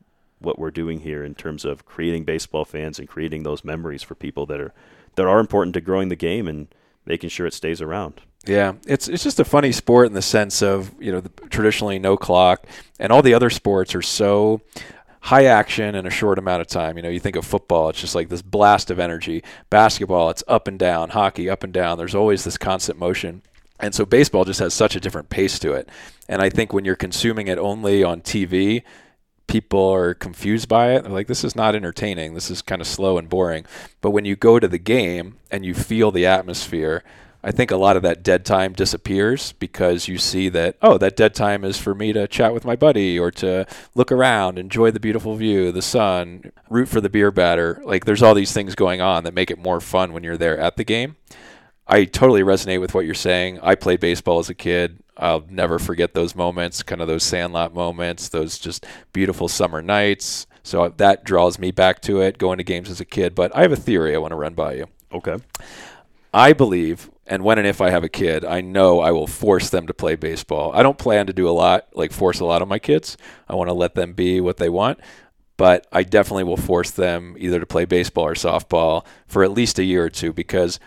[0.42, 4.14] what we're doing here in terms of creating baseball fans and creating those memories for
[4.14, 4.72] people that are
[5.14, 6.68] that are important to growing the game and
[7.04, 8.20] making sure it stays around.
[8.46, 11.98] Yeah, it's it's just a funny sport in the sense of you know the, traditionally
[11.98, 12.66] no clock,
[12.98, 14.60] and all the other sports are so
[15.20, 16.96] high action in a short amount of time.
[16.96, 19.44] You know, you think of football, it's just like this blast of energy.
[19.70, 21.10] Basketball, it's up and down.
[21.10, 21.96] Hockey, up and down.
[21.96, 23.42] There's always this constant motion.
[23.78, 25.88] And so baseball just has such a different pace to it.
[26.28, 28.82] And I think when you're consuming it only on TV,
[29.52, 31.02] people are confused by it.
[31.02, 32.32] They're like, this is not entertaining.
[32.32, 33.66] This is kind of slow and boring.
[34.00, 37.04] But when you go to the game and you feel the atmosphere,
[37.44, 41.16] I think a lot of that dead time disappears because you see that, oh, that
[41.16, 44.90] dead time is for me to chat with my buddy or to look around, enjoy
[44.90, 47.82] the beautiful view, the sun, root for the beer batter.
[47.84, 50.56] Like there's all these things going on that make it more fun when you're there
[50.56, 51.16] at the game.
[51.86, 53.58] I totally resonate with what you're saying.
[53.60, 55.02] I played baseball as a kid.
[55.16, 60.46] I'll never forget those moments, kind of those sandlot moments, those just beautiful summer nights.
[60.62, 63.34] So that draws me back to it, going to games as a kid.
[63.34, 64.86] But I have a theory I want to run by you.
[65.12, 65.36] Okay.
[66.32, 69.68] I believe, and when and if I have a kid, I know I will force
[69.68, 70.72] them to play baseball.
[70.72, 73.16] I don't plan to do a lot, like force a lot of my kids.
[73.48, 75.00] I want to let them be what they want.
[75.58, 79.78] But I definitely will force them either to play baseball or softball for at least
[79.78, 80.80] a year or two because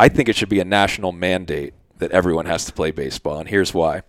[0.00, 3.38] I think it should be a national mandate that everyone has to play baseball.
[3.38, 4.00] And here's why.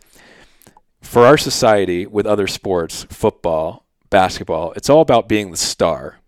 [1.02, 6.20] For our society with other sports, football, basketball, it's all about being the star.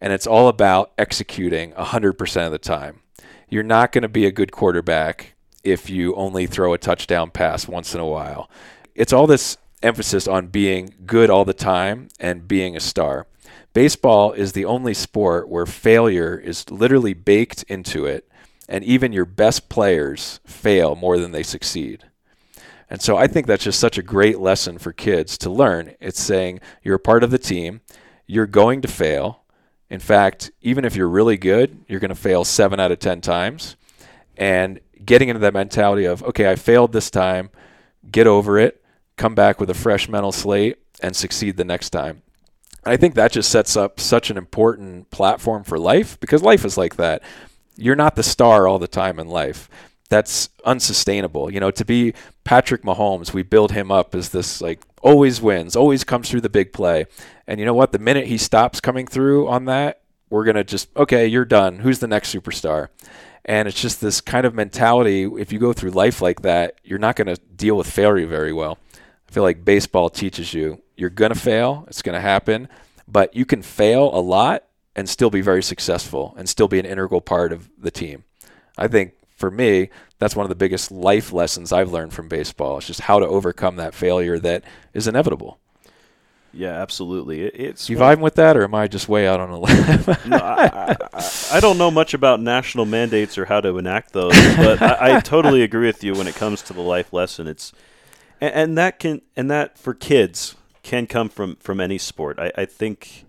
[0.00, 2.98] And it's all about executing 100% of the time.
[3.48, 7.68] You're not going to be a good quarterback if you only throw a touchdown pass
[7.68, 8.50] once in a while.
[8.96, 13.28] It's all this emphasis on being good all the time and being a star.
[13.72, 18.28] Baseball is the only sport where failure is literally baked into it,
[18.68, 22.04] and even your best players fail more than they succeed.
[22.88, 25.94] And so I think that's just such a great lesson for kids to learn.
[26.00, 27.80] It's saying you're a part of the team,
[28.26, 29.42] you're going to fail.
[29.90, 33.20] In fact, even if you're really good, you're going to fail seven out of 10
[33.20, 33.76] times.
[34.36, 37.50] And getting into that mentality of, okay, I failed this time,
[38.10, 38.82] get over it,
[39.16, 42.22] come back with a fresh mental slate, and succeed the next time.
[42.84, 46.76] I think that just sets up such an important platform for life because life is
[46.76, 47.22] like that.
[47.76, 49.68] You're not the star all the time in life
[50.08, 51.52] that's unsustainable.
[51.52, 52.14] You know, to be
[52.44, 56.48] Patrick Mahomes, we build him up as this like always wins, always comes through the
[56.48, 57.06] big play.
[57.46, 57.92] And you know what?
[57.92, 61.80] The minute he stops coming through on that, we're going to just, okay, you're done.
[61.80, 62.88] Who's the next superstar?
[63.44, 65.24] And it's just this kind of mentality.
[65.24, 68.52] If you go through life like that, you're not going to deal with failure very
[68.52, 68.78] well.
[69.28, 72.68] I feel like baseball teaches you you're going to fail, it's going to happen,
[73.06, 74.64] but you can fail a lot
[74.96, 78.24] and still be very successful and still be an integral part of the team.
[78.78, 82.78] I think for me, that's one of the biggest life lessons I've learned from baseball.
[82.78, 85.58] It's just how to overcome that failure that is inevitable.
[86.54, 87.42] Yeah, absolutely.
[87.42, 90.16] It, it's you vibing with that, or am I just way out on a limb?
[90.26, 94.32] no, I, I, I, don't know much about national mandates or how to enact those,
[94.56, 97.46] but I, I, totally agree with you when it comes to the life lesson.
[97.46, 97.74] It's
[98.40, 102.38] and, and that can and that for kids can come from from any sport.
[102.38, 103.25] I, I think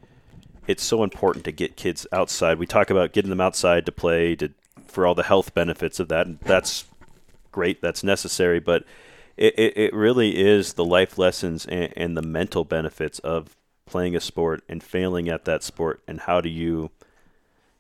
[0.67, 2.59] it's so important to get kids outside.
[2.59, 4.51] We talk about getting them outside to play, to
[4.85, 6.85] for all the health benefits of that, and that's
[7.51, 7.81] great.
[7.81, 8.83] That's necessary, but
[9.37, 13.55] it, it, it really is the life lessons and, and the mental benefits of
[13.85, 16.91] playing a sport and failing at that sport, and how do you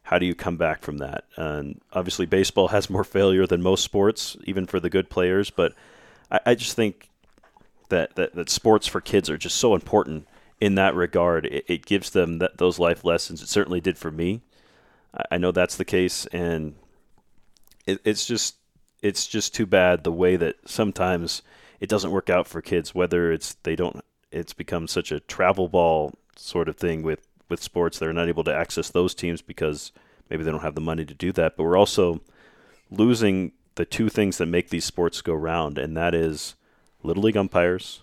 [0.03, 1.25] how do you come back from that?
[1.35, 5.49] And obviously, baseball has more failure than most sports, even for the good players.
[5.49, 5.73] But
[6.31, 7.09] I, I just think
[7.89, 10.27] that, that, that sports for kids are just so important
[10.59, 11.45] in that regard.
[11.45, 13.41] It, it gives them that, those life lessons.
[13.41, 14.41] It certainly did for me.
[15.13, 16.75] I, I know that's the case, and
[17.85, 18.55] it, it's just
[19.01, 21.41] it's just too bad the way that sometimes
[21.79, 22.95] it doesn't work out for kids.
[22.95, 24.01] Whether it's they don't,
[24.31, 27.99] it's become such a travel ball sort of thing with with sports.
[27.99, 29.91] They're not able to access those teams because
[30.29, 31.55] maybe they don't have the money to do that.
[31.55, 32.21] But we're also
[32.89, 36.55] losing the two things that make these sports go round, and that is
[37.03, 38.01] little league umpires,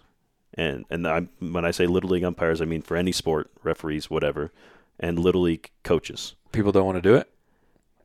[0.56, 4.10] and and I'm, when I say little league umpires, I mean for any sport, referees,
[4.10, 4.52] whatever,
[4.98, 6.34] and little league coaches.
[6.52, 7.28] People don't want to do it.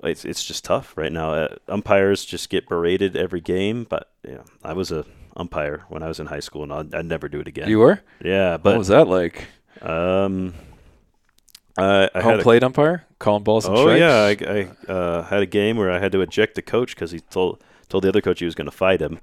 [0.04, 1.34] It's it's just tough right now.
[1.34, 6.08] Uh, umpires just get berated every game, but yeah, I was a umpire when I
[6.08, 7.70] was in high school, and I'd, I'd never do it again.
[7.70, 8.02] You were?
[8.24, 9.48] Yeah, but what was that like?
[9.82, 10.54] Um,
[11.78, 14.00] I, I Home had a, umpire calling balls and Oh strikes.
[14.00, 17.12] yeah, I, I uh, had a game where I had to eject the coach because
[17.12, 19.20] he told told the other coach he was going to fight him.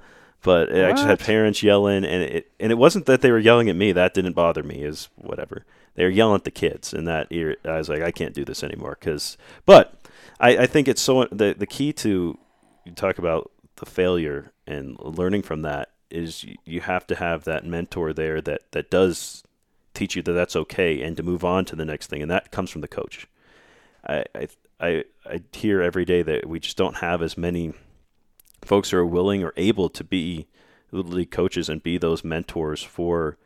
[0.47, 3.69] But I just had parents yelling, and it and it wasn't that they were yelling
[3.69, 3.91] at me.
[3.91, 4.85] That didn't bother me.
[4.85, 5.65] Is whatever
[5.97, 7.27] they were yelling at the kids, and that
[7.65, 8.97] I was like, I can't do this anymore.
[9.01, 10.01] Because, but
[10.39, 12.39] I, I think it's so the the key to
[12.85, 17.43] you talk about the failure and learning from that is you, you have to have
[17.43, 19.43] that mentor there that that does
[19.95, 22.53] teach you that that's okay and to move on to the next thing, and that
[22.53, 23.27] comes from the coach.
[24.07, 27.73] I I I, I hear every day that we just don't have as many
[28.67, 30.47] folks who are willing or able to be
[30.91, 33.37] little league coaches and be those mentors for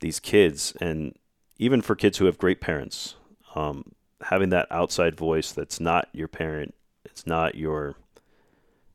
[0.00, 1.14] these kids, and
[1.58, 3.16] even for kids who have great parents.
[3.54, 3.92] Um,
[4.22, 7.96] having that outside voice that's not your parent, it's not your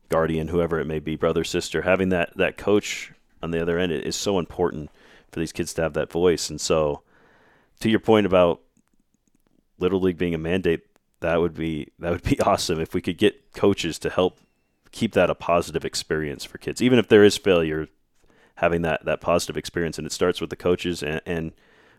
[0.10, 3.12] guardian, whoever it may be, brother, sister, having that that coach
[3.42, 4.90] on the other end is so important
[5.32, 6.50] for these kids to have that voice.
[6.50, 7.02] And so,
[7.82, 8.62] to your point about
[9.78, 10.86] little league being a mandate,
[11.20, 14.40] that would be that would be awesome if we could get coaches to help
[14.96, 17.88] keep that a positive experience for kids, even if there is failure.
[18.60, 21.52] Having that that positive experience, and it starts with the coaches and, and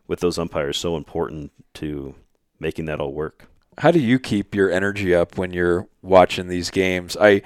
[0.07, 2.15] with those umpires, so important to
[2.59, 3.51] making that all work.
[3.79, 7.15] How do you keep your energy up when you're watching these games?
[7.21, 7.43] I,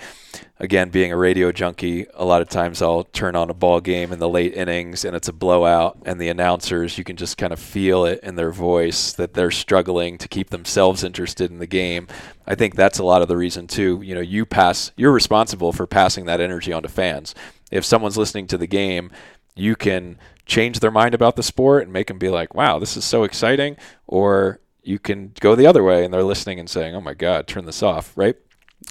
[0.60, 4.12] again, being a radio junkie, a lot of times I'll turn on a ball game
[4.12, 7.52] in the late innings and it's a blowout, and the announcers, you can just kind
[7.52, 11.66] of feel it in their voice that they're struggling to keep themselves interested in the
[11.66, 12.06] game.
[12.46, 14.00] I think that's a lot of the reason too.
[14.00, 17.34] You know, you pass, you're responsible for passing that energy on to fans.
[17.72, 19.10] If someone's listening to the game,
[19.56, 20.16] you can
[20.46, 23.24] change their mind about the sport and make them be like, "Wow, this is so
[23.24, 23.76] exciting,"
[24.06, 24.60] or
[24.90, 27.64] you can go the other way and they're listening and saying, "Oh my God, turn
[27.64, 28.36] this off!" Right?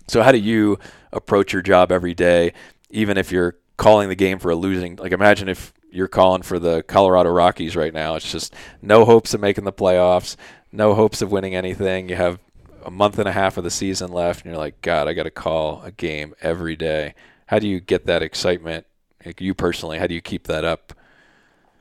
[0.08, 0.80] So, how do you
[1.12, 2.54] approach your job every day,
[2.89, 4.95] even if you're calling the game for a losing?
[4.95, 8.16] Like, imagine if you're calling for the Colorado Rockies right now.
[8.16, 10.36] It's just no hopes of making the playoffs,
[10.72, 12.10] no hopes of winning anything.
[12.10, 12.39] You have
[12.86, 15.24] a month and a half of the season left, and you're like, God, I got
[15.24, 17.14] to call a game every day.
[17.47, 18.86] How do you get that excitement?
[19.26, 20.93] Like you personally, how do you keep that up?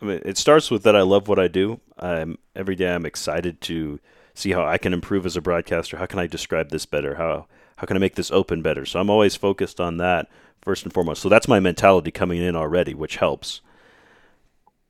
[0.02, 1.80] I mean, it starts with that I love what I do.
[1.98, 4.00] I'm every day I'm excited to
[4.34, 5.96] see how I can improve as a broadcaster.
[5.96, 7.16] How can I describe this better?
[7.16, 7.46] How
[7.76, 8.84] how can I make this open better?
[8.84, 10.28] So I'm always focused on that
[10.62, 11.22] first and foremost.
[11.22, 13.60] So that's my mentality coming in already, which helps.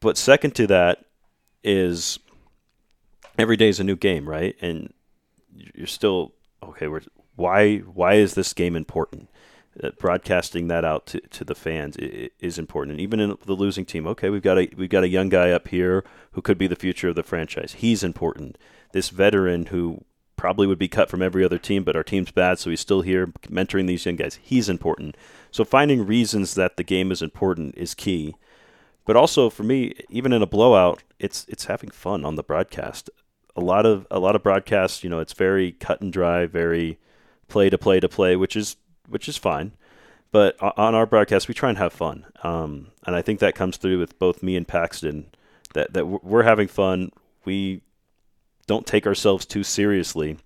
[0.01, 1.05] But second to that
[1.65, 2.19] is
[3.39, 4.57] every day is a new game, right?
[4.61, 4.93] And
[5.55, 6.33] you're still
[6.63, 6.89] okay.
[6.89, 7.03] We're,
[7.37, 9.29] why why is this game important?
[9.81, 12.93] Uh, broadcasting that out to, to the fans is important.
[12.93, 15.51] And even in the losing team, okay, we've got a we've got a young guy
[15.51, 17.75] up here who could be the future of the franchise.
[17.75, 18.59] He's important.
[18.93, 20.05] This veteran who
[20.37, 23.03] probably would be cut from every other team, but our team's bad, so he's still
[23.03, 24.39] here mentoring these young guys.
[24.43, 25.17] He's important.
[25.51, 28.35] So finding reasons that the game is important is key.
[29.05, 33.11] But also for me, even in a blowout, it's it's having fun on the broadcast.
[33.55, 36.99] A lot of a lot of broadcasts, you know, it's very cut and dry, very
[37.49, 38.77] play to play to play, which is
[39.09, 39.73] which is fine.
[40.31, 43.79] But on our broadcast, we try and have fun, um, and I think that comes
[43.79, 45.27] through with both me and Paxton.
[45.75, 47.13] That that we're- having fun.
[47.45, 47.81] We
[48.67, 50.37] don't take ourselves too seriously.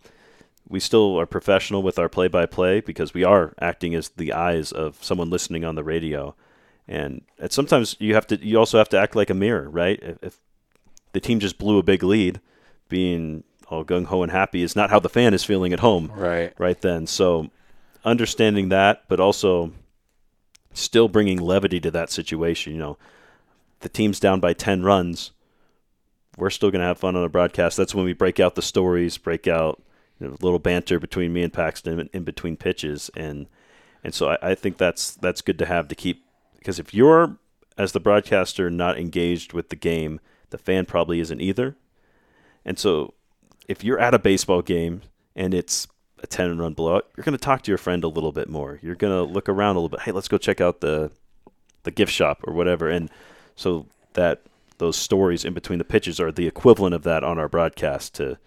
[0.68, 5.02] We still are professional with our play-by-play because we are acting as the eyes of
[5.02, 6.34] someone listening on the radio,
[6.86, 8.36] and, and sometimes you have to.
[8.44, 9.98] You also have to act like a mirror, right?
[10.00, 10.38] If, if
[11.12, 12.40] the team just blew a big lead,
[12.88, 16.12] being all gung ho and happy is not how the fan is feeling at home
[16.14, 16.52] Right.
[16.58, 17.06] right then.
[17.06, 17.50] So
[18.04, 19.72] understanding that, but also
[20.72, 22.72] still bringing levity to that situation.
[22.72, 22.98] You know,
[23.80, 25.32] the team's down by 10 runs.
[26.36, 27.76] We're still going to have fun on the broadcast.
[27.76, 29.82] That's when we break out the stories, break out
[30.18, 33.48] you know, a little banter between me and Paxton in, in between pitches, and
[34.04, 36.24] and so I, I think that's that's good to have to keep
[36.58, 37.38] because if you're
[37.76, 41.76] as the broadcaster not engaged with the game, the fan probably isn't either.
[42.64, 43.14] And so
[43.66, 45.02] if you're at a baseball game
[45.34, 45.88] and it's
[46.22, 48.78] a 10 run blowout, you're going to talk to your friend a little bit more.
[48.82, 50.02] You're going to look around a little bit.
[50.02, 51.10] Hey, let's go check out the
[51.84, 52.88] the gift shop or whatever.
[52.88, 53.10] And
[53.56, 54.42] so that
[54.78, 58.38] those stories in between the pitches are the equivalent of that on our broadcast to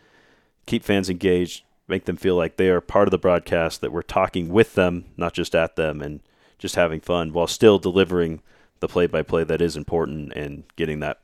[0.66, 4.02] keep fans engaged, make them feel like they are part of the broadcast, that we're
[4.02, 6.22] talking with them, not just at them, and
[6.58, 8.42] just having fun while still delivering
[8.80, 11.20] the play by play that is important and getting that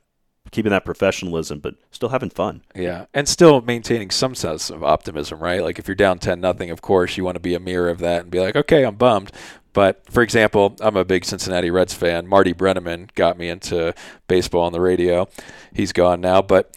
[0.52, 2.62] keeping that professionalism but still having fun.
[2.74, 3.06] Yeah.
[3.12, 5.62] And still maintaining some sense of optimism, right?
[5.62, 7.98] Like if you're down 10 nothing, of course, you want to be a mirror of
[7.98, 9.32] that and be like, "Okay, I'm bummed."
[9.72, 12.26] But for example, I'm a big Cincinnati Reds fan.
[12.26, 13.94] Marty Brennaman got me into
[14.28, 15.28] baseball on the radio.
[15.72, 16.76] He's gone now, but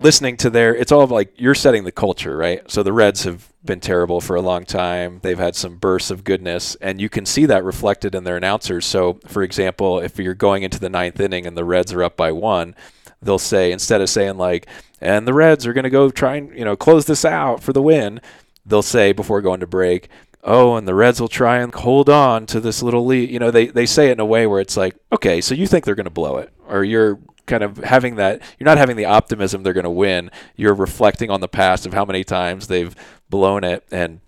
[0.00, 2.68] listening to their it's all like you're setting the culture right?
[2.70, 5.20] So the reds have been terrible for a long time.
[5.22, 8.86] They've had some bursts of goodness and you can see that reflected in their announcers.
[8.86, 12.16] So for example if you're going into the ninth inning and the reds are up
[12.16, 12.74] by one
[13.20, 14.66] they'll say instead of saying like
[15.00, 17.72] and the reds are going to go try and you know close this out for
[17.72, 18.20] the win
[18.66, 20.08] they'll say before going to break
[20.44, 23.30] oh, and the Reds will try and hold on to this little lead.
[23.30, 25.66] You know, they, they say it in a way where it's like, okay, so you
[25.66, 28.96] think they're going to blow it, or you're kind of having that you're not having
[28.96, 30.30] the optimism they're going to win.
[30.56, 32.94] You're reflecting on the past of how many times they've
[33.28, 34.20] blown it and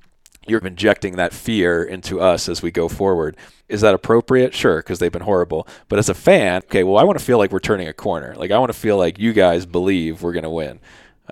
[0.46, 3.36] you're injecting that fear into us as we go forward.
[3.68, 4.54] Is that appropriate?
[4.54, 5.66] Sure because they've been horrible.
[5.88, 8.34] But as a fan okay well i want to feel like we're turning a corner.
[8.36, 10.80] Like i want to feel like you guys believe we're going to win.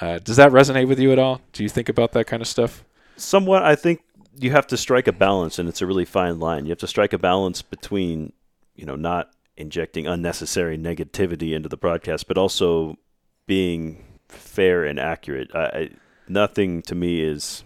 [0.00, 1.40] Uh, does that resonate with you at all?
[1.52, 2.84] Do you think about that kind of stuff?
[3.16, 3.62] Somewhat.
[3.62, 4.02] I think
[4.38, 6.64] you have to strike a balance and it's a really fine line.
[6.64, 8.32] You have to strike a balance between
[8.74, 9.30] you know not
[9.62, 12.98] injecting unnecessary negativity into the broadcast, but also
[13.46, 15.50] being fair and accurate.
[15.54, 15.90] I,
[16.28, 17.64] nothing to me is,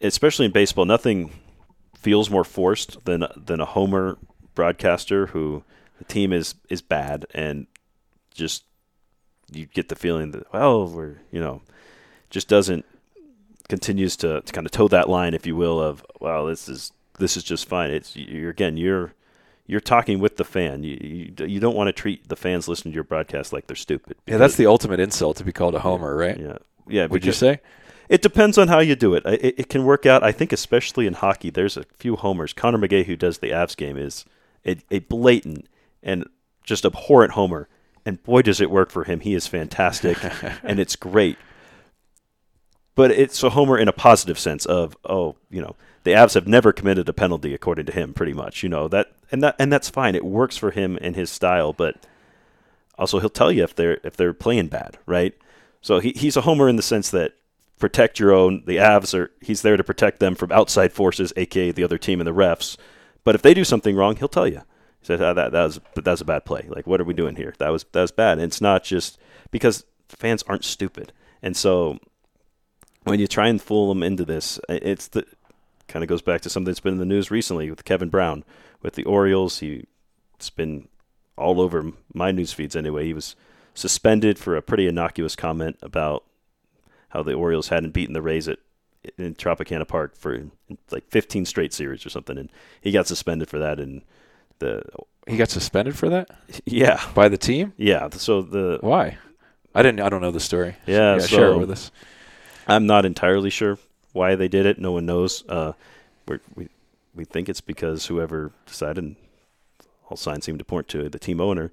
[0.00, 1.32] especially in baseball, nothing
[1.96, 4.16] feels more forced than than a homer
[4.54, 5.62] broadcaster who
[5.98, 7.66] the team is is bad and
[8.32, 8.64] just
[9.52, 11.60] you get the feeling that well we're you know
[12.30, 12.86] just doesn't
[13.68, 16.90] continues to, to kind of toe that line if you will of well this is
[17.18, 19.12] this is just fine it's you're again you're
[19.70, 20.82] you're talking with the fan.
[20.82, 23.76] You, you, you don't want to treat the fans listening to your broadcast like they're
[23.76, 24.16] stupid.
[24.26, 26.38] Yeah, that's the ultimate insult to be called a homer, right?
[26.38, 26.58] Yeah,
[26.88, 27.06] yeah.
[27.06, 27.60] Would you say?
[28.08, 29.24] It depends on how you do it.
[29.24, 29.54] it.
[29.60, 30.24] It can work out.
[30.24, 32.52] I think, especially in hockey, there's a few homers.
[32.52, 34.24] Conor McGahey, who does the Avs game, is
[34.66, 35.68] a, a blatant
[36.02, 36.28] and
[36.64, 37.68] just abhorrent homer.
[38.04, 39.20] And boy, does it work for him.
[39.20, 40.18] He is fantastic,
[40.64, 41.38] and it's great.
[42.96, 46.46] But it's a homer in a positive sense of, oh, you know, the Avs have
[46.46, 49.72] never committed a penalty according to him pretty much you know that and that and
[49.72, 50.14] that's fine.
[50.14, 51.96] It works for him and his style but
[52.98, 55.34] also he'll tell you if they're if they're playing bad right?
[55.82, 57.32] So he, he's a homer in the sense that
[57.78, 61.72] protect your own the Avs are he's there to protect them from outside forces aka
[61.72, 62.76] the other team and the refs.
[63.24, 64.62] But if they do something wrong he'll tell you.
[65.00, 66.66] He said oh, that that was that a bad play.
[66.68, 67.54] Like what are we doing here?
[67.58, 68.38] That was that was bad.
[68.38, 69.18] And it's not just
[69.50, 71.12] because fans aren't stupid.
[71.42, 71.98] And so
[73.04, 75.24] when you try and fool them into this, it's the
[75.90, 78.44] kind of goes back to something that's been in the news recently with Kevin Brown
[78.80, 79.58] with the Orioles.
[79.58, 79.86] He,
[80.36, 80.88] it's been
[81.36, 83.04] all over my news feeds anyway.
[83.04, 83.36] He was
[83.74, 86.24] suspended for a pretty innocuous comment about
[87.10, 88.58] how the Orioles hadn't beaten the Rays at
[89.16, 90.50] in Tropicana Park for
[90.90, 92.50] like 15 straight series or something, and
[92.82, 93.80] he got suspended for that.
[93.80, 94.02] And
[94.58, 94.82] the
[95.26, 96.30] he got suspended for that.
[96.66, 97.72] Yeah, by the team.
[97.76, 98.08] Yeah.
[98.10, 99.18] So the why?
[99.74, 100.00] I didn't.
[100.00, 100.76] I don't know the story.
[100.86, 101.90] Yeah, so, so share it with us.
[102.66, 103.78] I'm not entirely sure
[104.12, 104.78] why they did it.
[104.78, 105.44] No one knows.
[105.48, 105.72] Uh,
[106.54, 106.68] we
[107.14, 109.16] we think it's because whoever decided,
[110.08, 111.72] all signs seem to point to the team owner,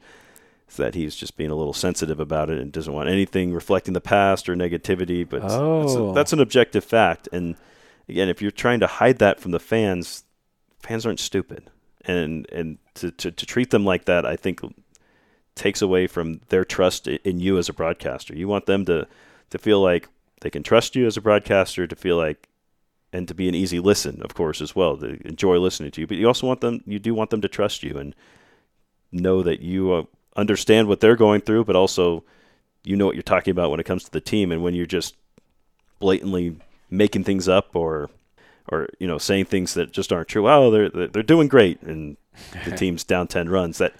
[0.69, 3.93] is that he's just being a little sensitive about it and doesn't want anything reflecting
[3.93, 5.27] the past or negativity.
[5.27, 5.81] But oh.
[5.81, 7.29] that's, a, that's an objective fact.
[7.31, 7.55] And
[8.09, 10.23] again, if you're trying to hide that from the fans,
[10.79, 11.69] fans aren't stupid.
[12.05, 14.61] And and to, to, to treat them like that, I think
[15.55, 18.35] takes away from their trust in you as a broadcaster.
[18.35, 19.07] You want them to
[19.49, 20.09] to feel like
[20.41, 22.47] they can trust you as a broadcaster, to feel like
[23.13, 24.97] and to be an easy listen, of course, as well.
[24.97, 26.83] To enjoy listening to you, but you also want them.
[26.85, 28.15] You do want them to trust you and
[29.11, 30.03] know that you uh,
[30.35, 32.23] understand what they're going through, but also
[32.83, 34.51] you know what you're talking about when it comes to the team.
[34.51, 35.15] And when you're just
[35.99, 36.57] blatantly
[36.89, 38.09] making things up or
[38.69, 40.47] or you know saying things that just aren't true.
[40.47, 42.17] Oh, they're they're doing great, and
[42.65, 43.77] the team's down ten runs.
[43.77, 43.93] That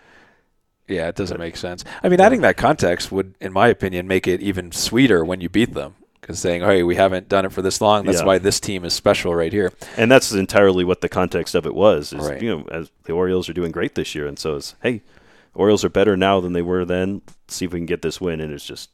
[0.88, 1.84] yeah, it doesn't make sense.
[2.04, 5.50] I mean, adding that context would, in my opinion, make it even sweeter when you
[5.50, 8.06] beat them because saying, "Hey, we haven't done it for this long.
[8.06, 8.26] That's yeah.
[8.26, 11.74] why this team is special right here." And that's entirely what the context of it
[11.74, 12.14] was.
[12.14, 12.42] Is, right.
[12.42, 15.02] You know, as the Orioles are doing great this year, and so it's, "Hey,
[15.54, 17.22] Orioles are better now than they were then.
[17.28, 18.90] Let's see if we can get this win." And it's just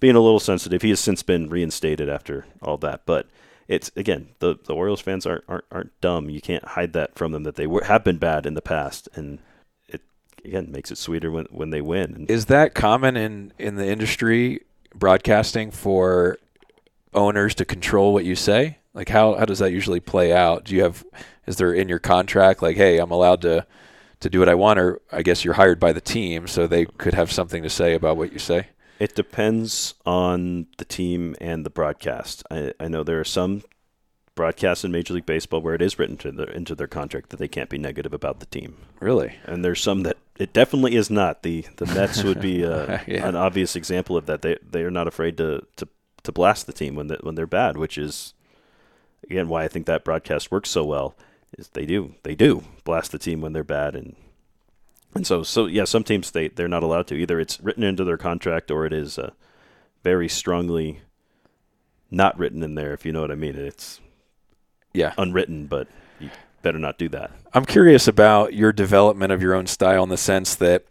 [0.00, 0.82] being a little sensitive.
[0.82, 3.28] He has since been reinstated after all that, but
[3.68, 6.30] it's again the the Orioles fans aren't aren't, aren't dumb.
[6.30, 9.08] You can't hide that from them that they were, have been bad in the past,
[9.14, 9.38] and
[9.88, 10.02] it
[10.44, 12.26] again makes it sweeter when when they win.
[12.28, 14.60] Is that common in in the industry?
[14.94, 16.38] broadcasting for
[17.14, 18.78] owners to control what you say?
[18.92, 20.64] Like how how does that usually play out?
[20.64, 21.04] Do you have
[21.46, 23.66] is there in your contract like, hey, I'm allowed to
[24.20, 26.86] to do what I want, or I guess you're hired by the team, so they
[26.86, 28.68] could have something to say about what you say.
[28.98, 32.42] It depends on the team and the broadcast.
[32.50, 33.62] I, I know there are some
[34.34, 37.36] broadcasts in Major League Baseball where it is written to the, into their contract that
[37.38, 38.76] they can't be negative about the team.
[39.00, 39.36] Really?
[39.44, 41.42] And there's some that it definitely is not.
[41.42, 43.28] The the Mets would be uh, Yeah.
[43.28, 44.42] an obvious example of that.
[44.42, 45.88] They they are not afraid to to,
[46.24, 48.34] to blast the team when they, when they're bad, which is
[49.22, 51.14] again why I think that broadcast works so well.
[51.56, 54.16] Is they do they do blast the team when they're bad and
[55.14, 58.02] and so so yeah some teams they they're not allowed to either it's written into
[58.02, 59.30] their contract or it is uh,
[60.02, 61.00] very strongly
[62.10, 63.54] not written in there if you know what I mean.
[63.56, 64.00] It's
[64.92, 65.12] Yeah.
[65.16, 65.86] unwritten, but
[66.18, 66.30] you
[66.62, 67.30] better not do that.
[67.52, 70.84] I'm curious about your development of your own style in the sense that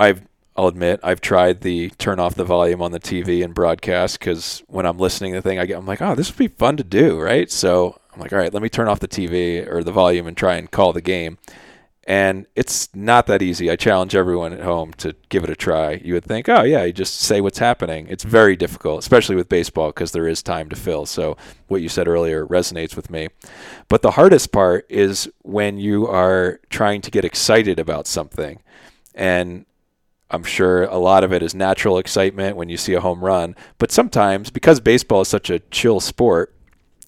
[0.00, 0.22] I've
[0.58, 4.64] I'll admit I've tried the turn off the volume on the TV and broadcast because
[4.66, 6.76] when I'm listening to the thing, I get I'm like, oh, this would be fun
[6.78, 7.48] to do, right?
[7.48, 10.36] So I'm like, all right, let me turn off the TV or the volume and
[10.36, 11.38] try and call the game.
[12.08, 13.70] And it's not that easy.
[13.70, 16.00] I challenge everyone at home to give it a try.
[16.02, 18.08] You would think, oh yeah, you just say what's happening.
[18.08, 21.06] It's very difficult, especially with baseball because there is time to fill.
[21.06, 21.36] So
[21.68, 23.28] what you said earlier resonates with me.
[23.86, 28.60] But the hardest part is when you are trying to get excited about something.
[29.14, 29.64] And
[30.30, 33.56] I'm sure a lot of it is natural excitement when you see a home run.
[33.78, 36.54] But sometimes, because baseball is such a chill sport,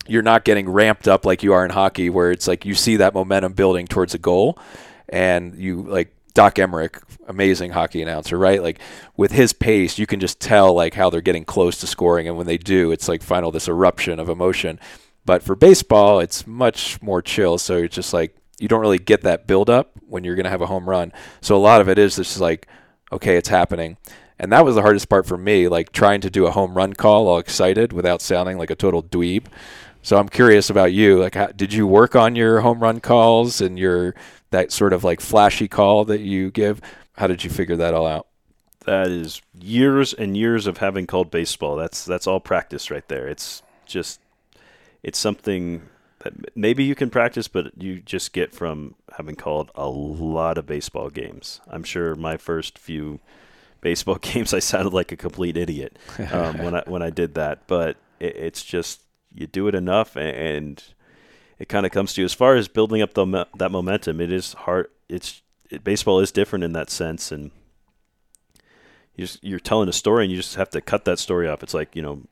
[0.06, 2.96] you're not getting ramped up like you are in hockey, where it's like you see
[2.96, 4.58] that momentum building towards a goal.
[5.08, 8.62] And you, like, Doc Emrick, amazing hockey announcer, right?
[8.62, 8.78] Like
[9.16, 12.36] with his pace, you can just tell like how they're getting close to scoring, and
[12.36, 14.78] when they do, it's like final this eruption of emotion.
[15.24, 17.58] But for baseball, it's much more chill.
[17.58, 20.50] So it's just like you don't really get that build up when you're going to
[20.50, 21.12] have a home run.
[21.40, 22.66] So a lot of it is just like,
[23.12, 23.96] okay, it's happening.
[24.38, 26.94] And that was the hardest part for me, like trying to do a home run
[26.94, 29.46] call all excited without sounding like a total dweeb.
[30.02, 31.20] So I'm curious about you.
[31.20, 34.14] Like, how, did you work on your home run calls and your
[34.50, 36.80] that sort of like flashy call that you give?
[37.16, 38.26] How did you figure that all out?
[38.86, 41.76] that is years and years of having called baseball.
[41.76, 43.28] That's that's all practice right there.
[43.28, 44.20] It's just
[45.02, 45.82] it's something
[46.54, 51.10] maybe you can practice, but you just get from having called a lot of baseball
[51.10, 51.60] games.
[51.68, 53.20] I'm sure my first few
[53.80, 55.98] baseball games, I sounded like a complete idiot
[56.32, 57.66] um, when I when I did that.
[57.66, 59.02] But it, it's just
[59.34, 60.82] you do it enough, a- and
[61.58, 62.24] it kind of comes to you.
[62.24, 64.88] As far as building up the that momentum, it is hard.
[65.08, 67.50] It's it, baseball is different in that sense, and
[69.14, 71.62] you just, you're telling a story, and you just have to cut that story off.
[71.62, 72.22] It's like you know,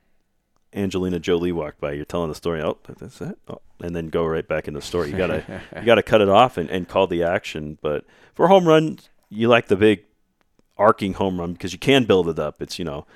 [0.78, 1.92] Angelina Jolie walked by.
[1.92, 2.62] You're telling the story.
[2.62, 3.38] Oh, that's it.
[3.48, 5.10] Oh, and then go right back in the story.
[5.10, 7.78] You gotta you gotta cut it off and, and call the action.
[7.82, 8.04] But
[8.34, 8.98] for home run,
[9.28, 10.04] you like the big
[10.76, 12.62] arcing home run because you can build it up.
[12.62, 13.06] It's you know,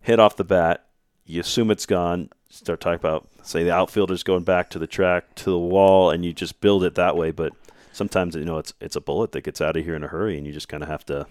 [0.00, 0.86] hit off the bat.
[1.24, 2.30] You assume it's gone.
[2.50, 6.24] Start talking about say the outfielder's going back to the track to the wall, and
[6.24, 7.30] you just build it that way.
[7.30, 7.52] But
[7.92, 10.36] sometimes you know it's it's a bullet that gets out of here in a hurry,
[10.36, 11.26] and you just kind of have to.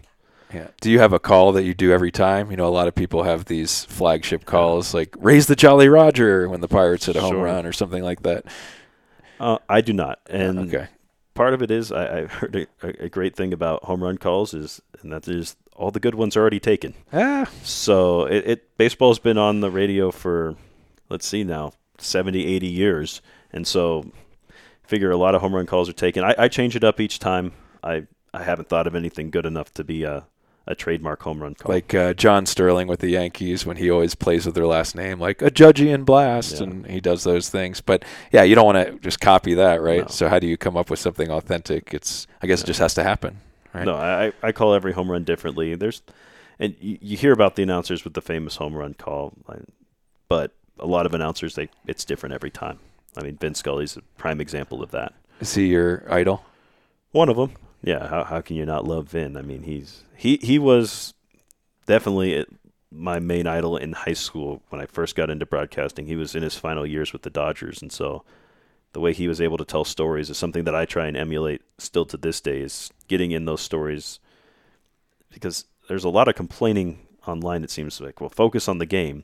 [0.54, 0.68] Yeah.
[0.80, 2.52] Do you have a call that you do every time?
[2.52, 6.48] You know, a lot of people have these flagship calls like "Raise the Jolly Roger"
[6.48, 8.46] when the Pirates hit a home run or something like that.
[9.40, 10.88] Uh, I do not, and okay.
[11.34, 14.54] part of it is I, I've heard a, a great thing about home run calls
[14.54, 16.96] is and that there's all the good ones are already taken.
[17.14, 20.56] Ah, So it, it baseball's been on the radio for
[21.10, 23.22] let's see now 70, 80 years,
[23.52, 24.12] and so
[24.84, 26.24] figure a lot of home run calls are taken.
[26.24, 27.52] I, I change it up each time.
[27.84, 30.26] I I haven't thought of anything good enough to be a,
[30.68, 31.74] a trademark home run call.
[31.74, 35.20] like uh, John Sterling with the Yankees when he always plays with their last name,
[35.20, 36.64] like a Judgian blast, Yeah.
[36.64, 37.80] and he does those things.
[37.82, 40.02] But yeah, you don't want to just copy that, right?
[40.02, 40.08] No.
[40.08, 41.94] So how do you come up with something authentic?
[41.94, 43.40] It's I guess it just has to happen,
[43.74, 43.86] right?
[43.86, 45.76] No, I I call every home run differently.
[45.76, 46.02] There's,
[46.60, 49.34] and you, you hear about the announcers with the famous home run call,
[50.28, 52.80] but a lot of announcers they it's different every time.
[53.16, 55.14] I mean, Vin Scully's a prime example of that.
[55.40, 56.44] Is he your idol?
[57.12, 57.52] One of them.
[57.84, 58.08] Yeah.
[58.08, 59.38] How how can you not love Vin?
[59.38, 61.14] I mean, he's he he was
[61.86, 62.46] definitely
[62.92, 66.06] my main idol in high school when I first got into broadcasting.
[66.06, 68.24] He was in his final years with the Dodgers, and so
[68.94, 71.62] the way he was able to tell stories is something that I try and emulate
[71.78, 72.62] still to this day.
[72.62, 74.20] Is getting in those stories
[75.32, 77.64] because there's a lot of complaining online.
[77.64, 79.24] It seems like well, focus on the game.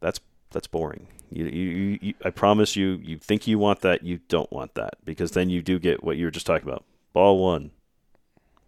[0.00, 1.08] That's that's boring.
[1.30, 4.94] You, you, you, I promise you, you think you want that, you don't want that
[5.04, 6.84] because then you do get what you were just talking about.
[7.14, 7.70] Ball one,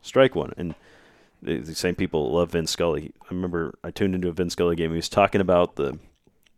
[0.01, 0.75] strike one, and
[1.43, 3.13] the, the same people love Vin Scully.
[3.25, 4.91] I remember I tuned into a Vin Scully game.
[4.91, 5.99] He was talking about the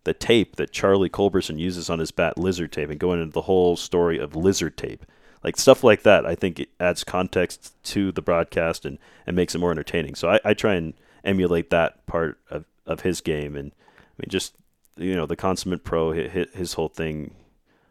[0.05, 3.43] the tape that Charlie Culberson uses on his bat, lizard tape, and going into the
[3.43, 5.05] whole story of lizard tape.
[5.45, 9.55] Like stuff like that, I think it adds context to the broadcast and, and makes
[9.55, 10.15] it more entertaining.
[10.15, 13.55] So I, I try and emulate that part of, of his game.
[13.55, 14.55] And I mean, just,
[14.97, 17.35] you know, the consummate pro, his, his whole thing.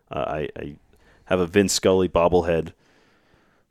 [0.10, 0.76] Uh, I, I
[1.26, 2.74] have a Vin Scully bobblehead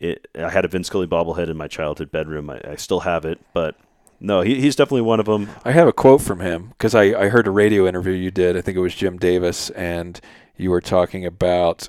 [0.01, 2.51] it, I had a Vin Scully bobblehead in my childhood bedroom.
[2.51, 3.77] I, I still have it, but
[4.21, 5.49] no, he, he's definitely one of them.
[5.65, 8.57] I have a quote from him because I, I heard a radio interview you did.
[8.57, 10.21] I think it was Jim Davis, and
[10.57, 11.89] you were talking about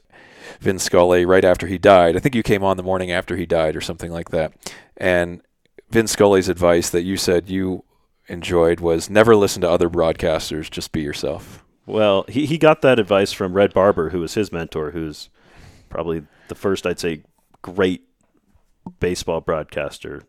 [0.59, 2.15] Vin Scully right after he died.
[2.15, 4.53] I think you came on the morning after he died or something like that.
[4.97, 5.41] And
[5.89, 7.83] Vin Scully's advice that you said you
[8.27, 11.63] enjoyed was never listen to other broadcasters, just be yourself.
[11.85, 15.29] Well, he, he got that advice from Red Barber, who was his mentor, who's
[15.89, 17.23] probably the first, I'd say,
[17.61, 18.03] great
[18.99, 20.23] baseball broadcaster.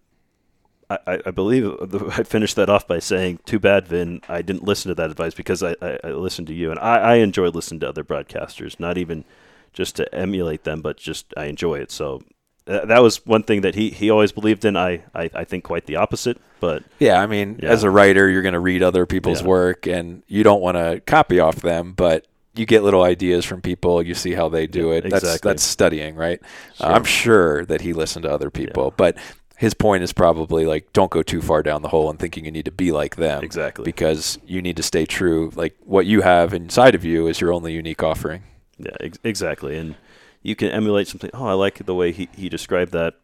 [0.90, 1.70] I, I believe
[2.18, 4.22] I finished that off by saying, "Too bad, Vin.
[4.28, 6.96] I didn't listen to that advice because I, I, I listened to you, and I,
[6.96, 9.24] I enjoy listening to other broadcasters, not even
[9.72, 11.90] just to emulate them, but just I enjoy it.
[11.90, 12.22] So
[12.66, 14.76] uh, that was one thing that he, he always believed in.
[14.76, 16.38] I, I, I think quite the opposite.
[16.60, 17.70] But yeah, I mean, yeah.
[17.70, 19.48] as a writer, you're going to read other people's yeah.
[19.48, 22.26] work, and you don't want to copy off them, but
[22.58, 24.02] you get little ideas from people.
[24.02, 25.04] You see how they do it.
[25.04, 25.28] Exactly.
[25.28, 26.40] That's that's studying, right?
[26.76, 26.86] Sure.
[26.86, 28.94] Uh, I'm sure that he listened to other people, yeah.
[28.96, 29.16] but
[29.56, 32.50] his point is probably like don't go too far down the hole and thinking you
[32.50, 33.42] need to be like them.
[33.42, 33.84] Exactly.
[33.84, 35.50] Because you need to stay true.
[35.54, 38.44] Like what you have inside of you is your only unique offering.
[38.78, 39.76] Yeah, ex- exactly.
[39.76, 39.96] And
[40.42, 41.30] you can emulate something.
[41.34, 43.14] Oh, I like the way he, he described that.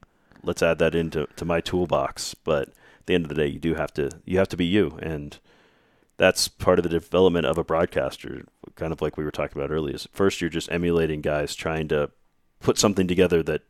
[0.43, 2.35] Let's add that into to my toolbox.
[2.35, 4.67] But at the end of the day, you do have to you have to be
[4.67, 5.39] you, and
[6.17, 8.45] that's part of the development of a broadcaster.
[8.77, 9.95] Kind of like we were talking about earlier.
[9.95, 12.11] Is first you're just emulating guys trying to
[12.61, 13.63] put something together that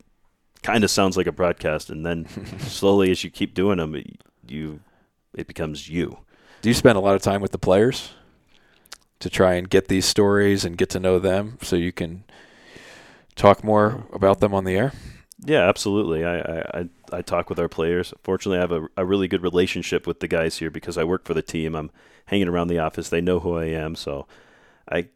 [0.63, 2.27] kind of sounds like a broadcast, and then
[2.59, 4.01] slowly as you keep doing them,
[4.47, 4.79] you
[5.35, 6.19] it becomes you.
[6.61, 8.13] Do you spend a lot of time with the players
[9.19, 12.23] to try and get these stories and get to know them, so you can
[13.35, 14.93] talk more about them on the air?
[15.43, 16.25] Yeah, absolutely.
[16.25, 18.13] I, I, I talk with our players.
[18.23, 21.25] Fortunately, I have a, a really good relationship with the guys here because I work
[21.25, 21.75] for the team.
[21.75, 21.91] I'm
[22.27, 23.09] hanging around the office.
[23.09, 24.25] They know who I am, so
[24.89, 25.07] I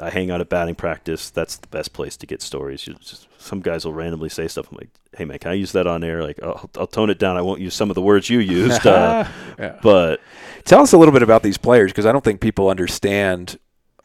[0.00, 1.30] I hang out at batting practice.
[1.30, 2.82] That's the best place to get stories.
[2.82, 4.70] Just, some guys will randomly say stuff.
[4.70, 7.18] I'm like, "Hey man, can I use that on air?" Like, oh, I'll tone it
[7.18, 7.36] down.
[7.36, 8.84] I won't use some of the words you used.
[8.94, 9.26] Uh,
[9.58, 9.78] yeah.
[9.82, 10.20] But
[10.64, 13.58] tell us a little bit about these players because I don't think people understand.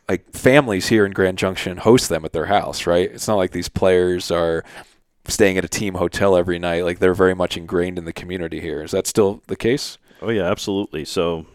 [0.08, 3.12] Like families here in Grand Junction host them at their house, right?
[3.12, 4.64] It's not like these players are
[5.28, 6.84] staying at a team hotel every night.
[6.84, 8.82] Like they're very much ingrained in the community here.
[8.82, 10.00] Is that still the case?
[10.22, 11.06] Oh yeah, absolutely.
[11.06, 11.46] So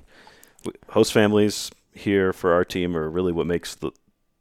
[0.91, 3.93] host families here for our team are really what makes the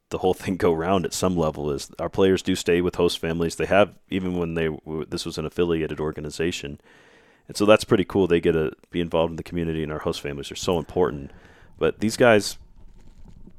[0.09, 3.17] the whole thing go round at some level is our players do stay with host
[3.17, 3.55] families.
[3.55, 4.69] They have even when they
[5.07, 6.79] this was an affiliated organization,
[7.47, 8.27] and so that's pretty cool.
[8.27, 11.31] They get to be involved in the community, and our host families are so important.
[11.79, 12.57] But these guys,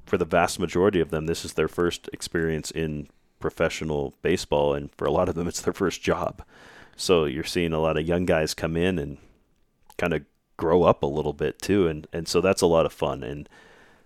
[0.06, 3.08] for the vast majority of them, this is their first experience in
[3.40, 6.44] professional baseball, and for a lot of them, it's their first job.
[6.96, 9.18] So you're seeing a lot of young guys come in and
[9.98, 10.24] kind of
[10.56, 13.24] grow up a little bit too, and and so that's a lot of fun.
[13.24, 13.48] And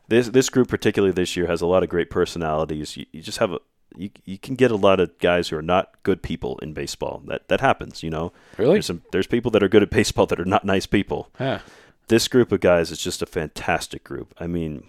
[0.08, 2.96] this this group particularly this year has a lot of great personalities.
[2.96, 3.58] You, you just have a
[3.96, 7.22] you you can get a lot of guys who are not good people in baseball.
[7.26, 8.32] That that happens, you know.
[8.56, 8.74] Really?
[8.74, 11.30] There's some there's people that are good at baseball that are not nice people.
[11.38, 11.60] Yeah.
[12.08, 14.34] This group of guys is just a fantastic group.
[14.40, 14.84] I mean,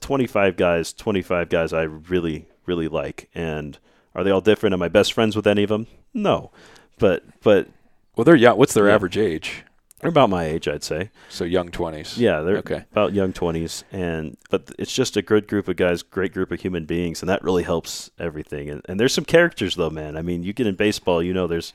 [0.00, 3.78] 25 guys, 25 guys I really really like and
[4.14, 4.72] are they all different?
[4.72, 5.86] Am I best friends with any of them?
[6.14, 6.50] No.
[6.98, 7.68] But but
[8.16, 8.56] well, they're young.
[8.56, 8.94] What's their yeah.
[8.94, 9.62] average age?
[10.00, 11.10] They're about my age, I'd say.
[11.30, 12.18] So young twenties.
[12.18, 12.84] Yeah, they're okay.
[12.92, 16.60] about young twenties, and but it's just a good group of guys, great group of
[16.60, 18.68] human beings, and that really helps everything.
[18.68, 20.16] And, and there's some characters though, man.
[20.16, 21.72] I mean, you get in baseball, you know, there's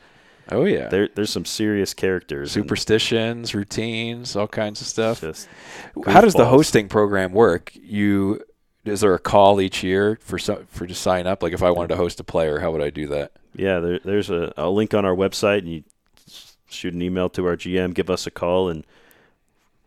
[0.51, 5.21] oh yeah, there there's some serious characters, superstitions, routines, all kinds of stuff.
[6.05, 7.71] How does the hosting program work?
[7.73, 8.41] You
[8.85, 11.41] is there a call each year for some, for to sign up?
[11.41, 13.31] Like if I wanted to host a player, how would I do that?
[13.55, 15.83] Yeah, there, there's a, a link on our website, and you
[16.73, 18.85] shoot an email to our GM, give us a call, and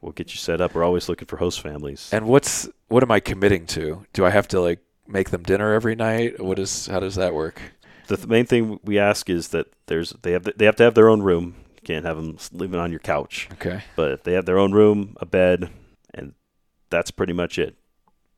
[0.01, 0.75] we'll get you set up.
[0.75, 2.11] We're always looking for host families.
[2.13, 4.05] And what's what am I committing to?
[4.13, 6.41] Do I have to like make them dinner every night?
[6.41, 7.61] What is how does that work?
[8.07, 10.95] The th- main thing we ask is that there's they have they have to have
[10.95, 11.55] their own room.
[11.77, 13.49] You can't have them living on your couch.
[13.55, 13.83] Okay.
[13.97, 15.71] But if they have their own room, a bed,
[16.13, 16.35] and
[16.91, 17.77] that's pretty much it.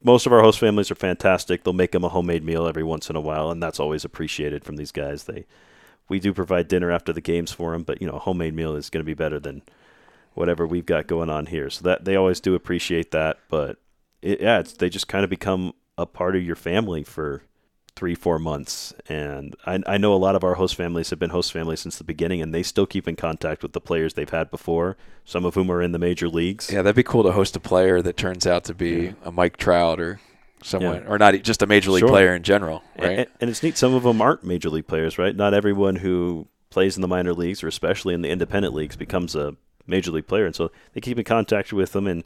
[0.03, 1.65] Most of our host families are fantastic.
[1.65, 4.65] They'll make them a homemade meal every once in a while, and that's always appreciated
[4.65, 5.25] from these guys.
[5.25, 5.47] They
[6.09, 8.77] we do provide dinner after the games for them, but you know, a homemade meal
[8.77, 9.63] is going to be better than
[10.35, 11.71] whatever we've got going on here.
[11.71, 13.79] So that they always do appreciate that, but
[14.23, 17.43] it, yeah, they just kind of become a part of your family for
[17.97, 18.93] three, four months.
[19.09, 21.97] And I, I know a lot of our host families have been host families since
[21.97, 24.97] the beginning, and they still keep in contact with the players they've had before.
[25.25, 26.71] Some of whom are in the major leagues.
[26.71, 29.13] Yeah, that'd be cool to host a player that turns out to be yeah.
[29.25, 30.21] a Mike Trout or
[30.67, 31.09] someone, yeah.
[31.09, 32.09] or not just a major league sure.
[32.09, 33.21] player in general, right?
[33.21, 33.79] And, and, it's neat.
[33.79, 35.35] Some of them aren't major league players, right?
[35.35, 39.35] Not everyone who plays in the minor leagues, or especially in the independent leagues, becomes
[39.35, 39.57] a
[39.87, 40.45] major league player.
[40.47, 42.07] And so they keep in contact with them.
[42.07, 42.25] And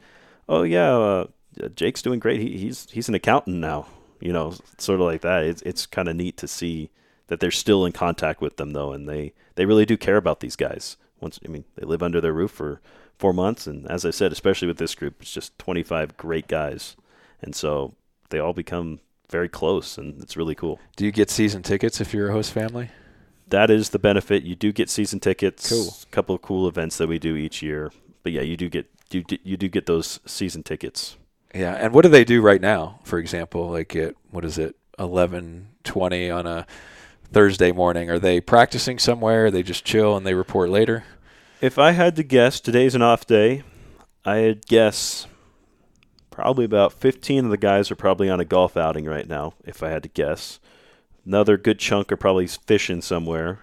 [0.48, 1.26] oh yeah, uh,
[1.74, 2.40] Jake's doing great.
[2.40, 3.86] He, he's he's an accountant now.
[4.20, 5.44] You know, sort of like that.
[5.44, 6.90] It's it's kind of neat to see
[7.28, 10.40] that they're still in contact with them though, and they they really do care about
[10.40, 10.96] these guys.
[11.20, 12.80] Once I mean, they live under their roof for
[13.18, 16.96] four months, and as I said, especially with this group, it's just 25 great guys,
[17.42, 17.94] and so
[18.30, 20.80] they all become very close, and it's really cool.
[20.96, 22.90] Do you get season tickets if you're a host family?
[23.48, 24.44] That is the benefit.
[24.44, 25.68] You do get season tickets.
[25.68, 25.94] Cool.
[26.02, 28.88] A couple of cool events that we do each year, but yeah, you do get
[29.10, 31.16] you do, you do get those season tickets.
[31.54, 33.00] Yeah, and what do they do right now?
[33.02, 36.66] For example, like at what is it, eleven twenty on a
[37.32, 38.10] Thursday morning?
[38.10, 39.46] Are they practicing somewhere?
[39.46, 41.04] Are They just chill and they report later.
[41.60, 43.64] If I had to guess, today's an off day.
[44.24, 45.26] I'd guess
[46.30, 49.82] probably about 15 of the guys are probably on a golf outing right now, if
[49.82, 50.58] I had to guess.
[51.26, 53.60] Another good chunk are probably fishing somewhere.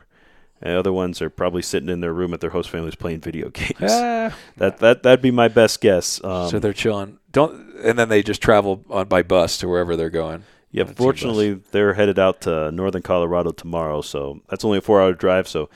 [0.62, 3.50] And other ones are probably sitting in their room at their host families playing video
[3.54, 3.76] games.
[3.82, 6.24] Ah, That that that'd be my best guess.
[6.24, 7.20] Um, so they're chilling.
[7.32, 10.46] Don't and then they just travel on by bus to wherever they're going.
[10.72, 15.48] Yeah, fortunately, they're headed out to northern Colorado tomorrow, so that's only a four-hour drive.
[15.48, 15.70] So,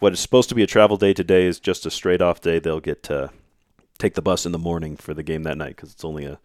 [0.00, 2.58] what is supposed to be a travel day today is just a straight-off day.
[2.58, 3.30] They'll get to
[3.98, 6.38] take the bus in the morning for the game that night because it's only a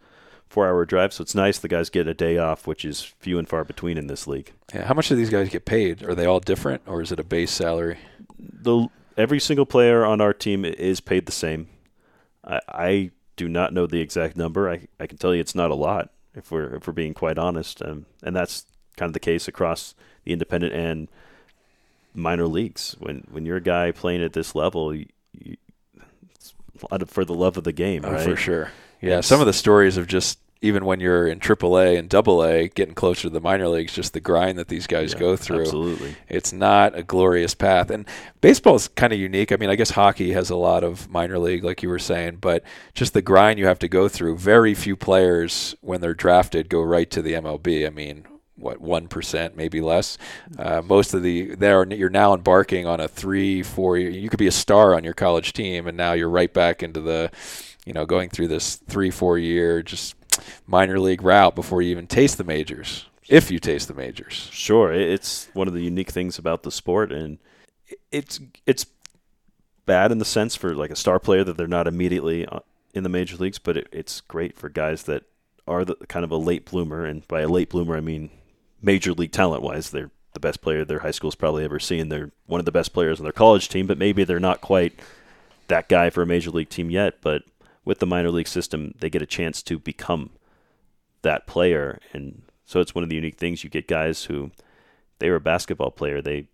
[0.48, 1.12] four-hour drive.
[1.12, 3.96] So it's nice the guys get a day off, which is few and far between
[3.96, 4.52] in this league.
[4.74, 6.02] Yeah, how much do these guys get paid?
[6.02, 7.98] Are they all different, or is it a base salary?
[8.38, 11.68] The every single player on our team is paid the same.
[12.44, 14.70] I, I do not know the exact number.
[14.70, 17.38] I, I can tell you it's not a lot if we're if we're being quite
[17.38, 19.94] honest, um, and that's kind of the case across
[20.24, 21.08] the independent and
[22.14, 22.96] minor leagues.
[22.98, 25.56] When when you're a guy playing at this level, you, you,
[26.34, 26.61] it's a lot of,
[27.06, 28.22] for the love of the game, Oh, right?
[28.22, 28.70] for sure.
[29.00, 32.68] Yeah, It's- some of the stories of just even when you're in AAA and AA,
[32.72, 35.62] getting closer to the minor leagues, just the grind that these guys Yeah, go through.
[35.62, 36.14] Absolutely.
[36.28, 37.90] It's not a glorious path.
[37.90, 38.04] And
[38.40, 39.50] baseball is kind of unique.
[39.50, 42.38] I mean, I guess hockey has a lot of minor league, like you were saying,
[42.40, 42.62] but
[42.94, 44.36] just the grind you have to go through.
[44.36, 47.84] Very few players, when they're drafted, go right to the MLB.
[47.84, 48.24] I mean,
[48.62, 50.18] what one percent, maybe less.
[50.58, 53.98] Uh, most of the there you're now embarking on a three, four.
[53.98, 56.82] year You could be a star on your college team, and now you're right back
[56.82, 57.30] into the,
[57.84, 60.14] you know, going through this three, four year just
[60.66, 63.06] minor league route before you even taste the majors.
[63.28, 64.48] If you taste the majors.
[64.52, 67.38] Sure, it's one of the unique things about the sport, and
[68.10, 68.86] it's it's
[69.86, 72.60] bad in the sense for like a star player that they're not immediately uh,
[72.94, 75.24] in the major leagues, but it, it's great for guys that
[75.66, 78.30] are the kind of a late bloomer, and by a late bloomer I mean
[78.82, 82.08] major league talent wise, they're the best player their high school's probably ever seen.
[82.08, 84.98] They're one of the best players on their college team, but maybe they're not quite
[85.68, 87.20] that guy for a major league team yet.
[87.20, 87.42] But
[87.84, 90.30] with the minor league system, they get a chance to become
[91.22, 93.62] that player, and so it's one of the unique things.
[93.62, 94.50] You get guys who
[95.18, 96.48] they were a basketball player, they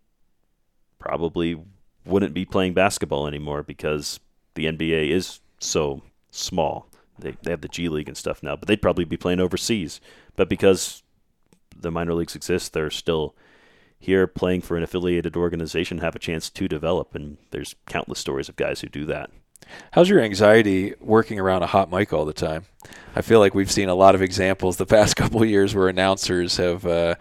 [0.98, 1.58] probably
[2.04, 4.20] wouldn't be playing basketball anymore because
[4.54, 6.88] the NBA is so small.
[7.18, 10.00] They they have the G League and stuff now, but they'd probably be playing overseas.
[10.36, 11.02] But because
[11.80, 13.34] the minor leagues exist, they're still
[13.98, 18.48] here playing for an affiliated organization, have a chance to develop, and there's countless stories
[18.48, 19.30] of guys who do that.
[19.92, 22.64] How's your anxiety working around a hot mic all the time?
[23.14, 26.56] I feel like we've seen a lot of examples the past couple years where announcers
[26.56, 27.16] have, uh,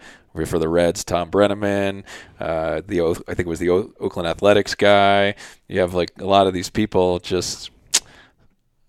[0.46, 2.04] for the Reds, Thom Brennaman,
[2.38, 5.34] uh, the I think it was the o- Oakland Athletics guy.
[5.66, 7.70] You have like a lot of these people just,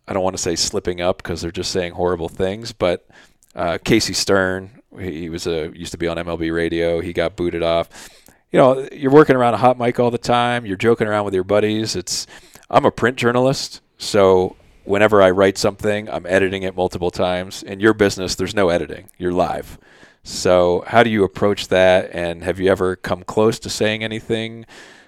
[0.07, 3.07] I don't want to say slipping up because they're just saying horrible things, but
[3.55, 6.99] uh, Casey Stern, he, was a used to be on MLB radio.
[6.99, 8.09] He got booted off.
[8.51, 10.65] You know, you're working around a hot mic all the time.
[10.65, 11.95] You're joking around with your buddies.
[11.95, 12.25] It's
[12.69, 14.55] I'm a print journalist, so
[14.89, 17.61] whenever I write something, I'm editing it multiple times.
[17.61, 19.09] In your business, there's no editing.
[19.17, 19.77] You're live.
[20.23, 22.09] So, how do you approach that?
[22.11, 24.65] And have you ever come close to saying anything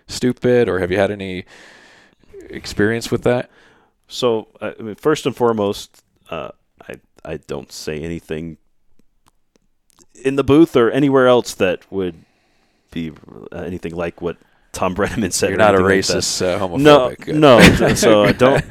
[0.07, 1.45] stupid, or have you had any
[2.49, 3.49] experience with that?
[4.07, 6.51] So, I I mean, first and foremost, uh,
[6.87, 6.95] I
[7.25, 8.57] I don't say anything
[10.15, 12.15] in the booth or anywhere else that would
[12.91, 13.11] be
[13.51, 14.37] uh, anything like what
[14.73, 15.49] Thom Brennaman said.
[15.49, 17.19] You're not a anything like racist, uh, No, homophobic.
[17.25, 17.35] Good.
[17.35, 17.95] no.
[17.95, 18.63] So I don't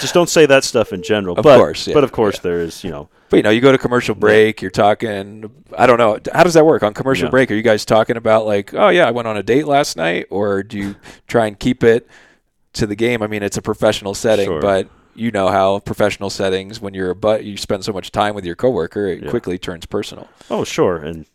[0.00, 1.36] just don't say that stuff in general.
[1.38, 2.42] Of but, course, yeah, but of course yeah.
[2.42, 5.50] there is, you know, But you know, you go to commercial break, you're talking.
[5.76, 6.18] I don't know.
[6.32, 7.30] How does that work on commercial Yeah.
[7.30, 7.50] break?
[7.50, 10.26] Are you guys talking about like, oh yeah, I went on a date last night,
[10.30, 10.96] or do you
[11.26, 12.08] try and keep it
[12.74, 13.22] to the game?
[13.22, 14.60] I mean, it's a professional setting, Sure.
[14.62, 14.88] but
[15.18, 18.44] you know how professional settings, when you're a but, you spend so much time with
[18.44, 19.30] your coworker, it Yeah.
[19.30, 20.28] quickly turns personal.
[20.50, 21.26] oh sure, and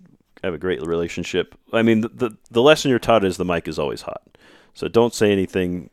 [0.44, 1.56] have a great relationship.
[1.72, 4.22] I mean, the, the the lesson you're taught is the mic is always hot.
[4.74, 5.90] So don't say anything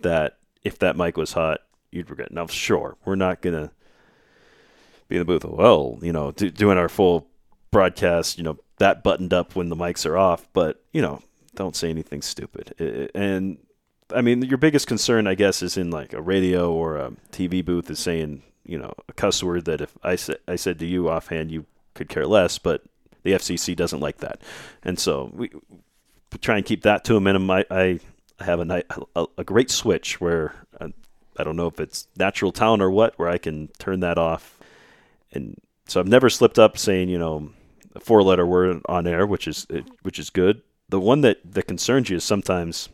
[0.00, 1.60] that if that mic was hot,
[1.90, 2.32] you'd regret.
[2.32, 3.70] Now, sure, we're not gonna
[5.08, 5.44] be in the booth.
[5.44, 7.26] Well, you know, do, doing our full
[7.70, 10.46] broadcast, you know, that buttoned up when the mics are off.
[10.52, 11.20] But you know,
[11.54, 12.74] don't say anything stupid.
[12.80, 13.58] I- And
[14.12, 17.64] I mean, your biggest concern, I guess, is in like a radio or a TV
[17.64, 20.86] booth is saying, you know, a cuss word that if I said I said to
[20.86, 22.82] you offhand, you could care less, but
[23.22, 24.42] the FCC doesn't like that,
[24.82, 25.50] and so we
[26.40, 27.50] try and keep that to a minimum.
[27.50, 28.00] I, I
[28.40, 28.82] have a,
[29.16, 30.92] a, a great switch where I,
[31.38, 34.58] I don't know if it's natural talent or what, where I can turn that off.
[35.32, 37.50] And so I've never slipped up saying, you know,
[37.94, 39.66] a four letter word on air, which is
[40.02, 40.62] which is good.
[40.88, 42.88] The one that, that concerns you is sometimes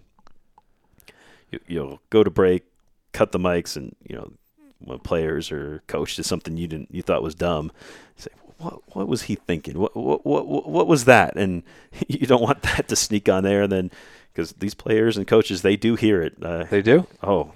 [1.51, 2.65] you, you'll go to break,
[3.13, 4.33] cut the mics, and you know
[4.79, 7.73] when players or coach did something you didn't you thought was dumb.
[8.17, 9.79] Say, what what was he thinking?
[9.79, 11.37] What what what what was that?
[11.37, 11.63] And
[12.09, 13.63] you don't want that to sneak on there.
[13.63, 13.91] And then
[14.33, 16.37] because these players and coaches they do hear it.
[16.43, 17.07] Uh, they do.
[17.23, 17.53] Oh,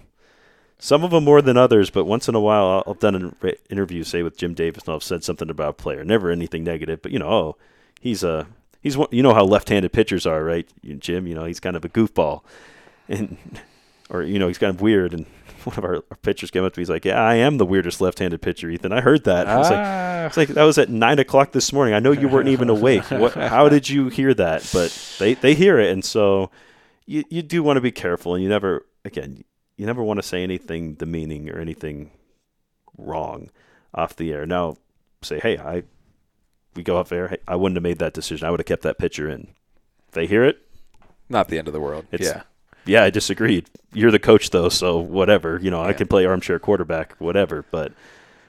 [0.78, 4.04] some of them more than others, but once in a while, I've done an interview,
[4.04, 6.04] say with Jim Davis, and I've said something about a player.
[6.04, 7.56] Never anything negative, but you know, oh,
[8.00, 8.46] he's a
[8.82, 9.08] he's one.
[9.10, 10.68] You know how left-handed pitchers are, right,
[10.98, 11.26] Jim?
[11.26, 12.42] You know, he's kind of a goofball,
[13.08, 13.38] and
[14.10, 15.12] or you know, he's kind of weird.
[15.12, 15.26] And
[15.64, 17.66] one of our, our pitchers came up to me, he's like, "Yeah, I am the
[17.66, 18.93] weirdest left-handed pitcher, Ethan.
[18.93, 19.60] I heard that." Ah.
[19.60, 21.94] It's like, it's like that was at nine o'clock this morning.
[21.94, 23.05] I know you weren't even awake.
[23.10, 23.35] What?
[23.35, 24.68] How did you hear that?
[24.72, 26.51] But they they hear it, and so
[27.06, 29.44] you you do want to be careful, and you never again
[29.76, 32.10] you never want to say anything demeaning or anything
[32.97, 33.51] wrong
[33.93, 34.47] off the air.
[34.47, 34.76] Now,
[35.22, 35.82] say, hey, I
[36.74, 37.28] we go off air.
[37.28, 38.47] Hey, I wouldn't have made that decision.
[38.47, 39.48] I would have kept that pitcher in.
[40.09, 40.59] If they hear it,
[41.28, 42.06] not the end of the world.
[42.12, 42.43] yeah,
[42.86, 43.69] yeah, I disagreed.
[43.93, 45.59] You're the coach though, so whatever.
[45.62, 45.89] You know, yeah.
[45.89, 47.65] I can play armchair quarterback, whatever.
[47.70, 47.93] But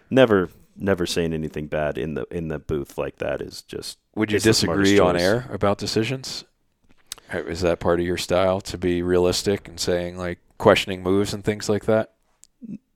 [0.10, 3.98] never, never saying anything bad in the in the booth like that is just.
[4.16, 6.46] Would you disagree on air about decisions?
[7.34, 11.44] Is that part of your style to be realistic and saying like questioning moves and
[11.44, 12.14] things like that?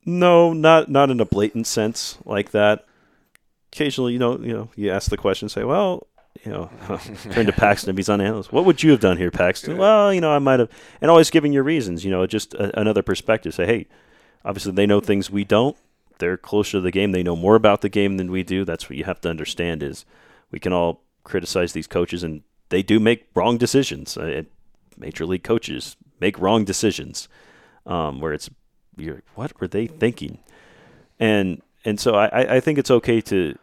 [0.05, 2.85] No, not not in a blatant sense like that.
[3.71, 6.07] Occasionally, you know, you know, you ask the question, say, "Well,
[6.43, 6.69] you know,
[7.31, 8.51] turn to Paxton if he's on analyst.
[8.51, 9.77] What would you have done here, Paxton?
[9.77, 10.69] Well, you know, I might have,
[11.01, 12.05] and always giving your reasons.
[12.05, 13.53] You know, just a, another perspective.
[13.53, 13.87] Say, hey,
[14.45, 15.75] obviously they know things we don't.
[16.19, 17.11] They're closer to the game.
[17.11, 18.65] They know more about the game than we do.
[18.65, 19.83] That's what you have to understand.
[19.83, 20.05] Is
[20.51, 24.17] we can all criticize these coaches, and they do make wrong decisions.
[24.17, 24.43] Uh,
[24.97, 27.29] major league coaches make wrong decisions
[27.85, 28.49] um, where it's
[28.97, 30.39] you're what were they thinking,
[31.19, 33.57] and and so I, I think it's okay to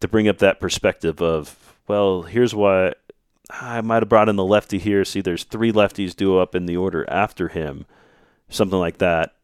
[0.00, 2.94] to bring up that perspective of well here's why
[3.50, 5.04] I might have brought in the lefty here.
[5.04, 7.86] See, there's three lefties due up in the order after him,
[8.48, 9.34] something like that.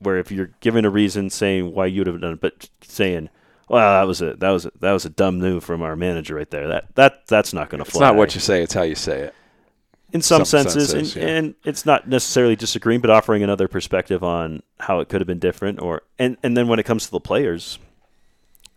[0.00, 3.30] Where if you're giving a reason saying why you'd have done it, but saying,
[3.68, 6.36] "Well, that was a that was a, that was a dumb move from our manager
[6.36, 7.98] right there," that that that's not going to fly.
[7.98, 9.34] It's not what you say; it's how you say it
[10.12, 11.36] in some, some senses, senses and, yeah.
[11.36, 15.38] and, it's not necessarily disagreeing, but offering another perspective on how it could have been
[15.38, 15.80] different.
[15.80, 17.78] Or and and then when it comes to the players,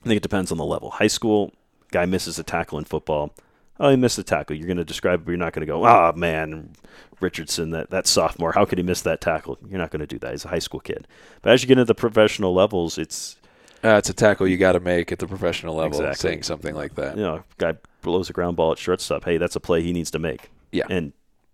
[0.03, 0.89] I think it depends on the level.
[0.89, 1.53] High school
[1.91, 3.34] guy misses a tackle in football.
[3.80, 4.55] Oh, he missed a tackle.
[4.55, 6.72] You're going to describe it, but you're not going to go, oh, man,
[7.19, 9.57] Richardson, that, that sophomore, how could he miss that tackle?
[9.68, 10.31] You're not going to do that.
[10.31, 11.07] He's a high school kid.
[11.41, 13.38] But as you get into the professional levels, it's.
[13.84, 16.30] Uh, it's a tackle you got to make at the professional level, exactly.
[16.30, 17.18] saying something like that.
[17.18, 17.73] You know, guy
[18.03, 19.23] blows a ground ball at shortstop.
[19.23, 20.51] Hey, that's a play he needs to make.
[20.72, 20.84] Yeah.
[20.88, 21.13] And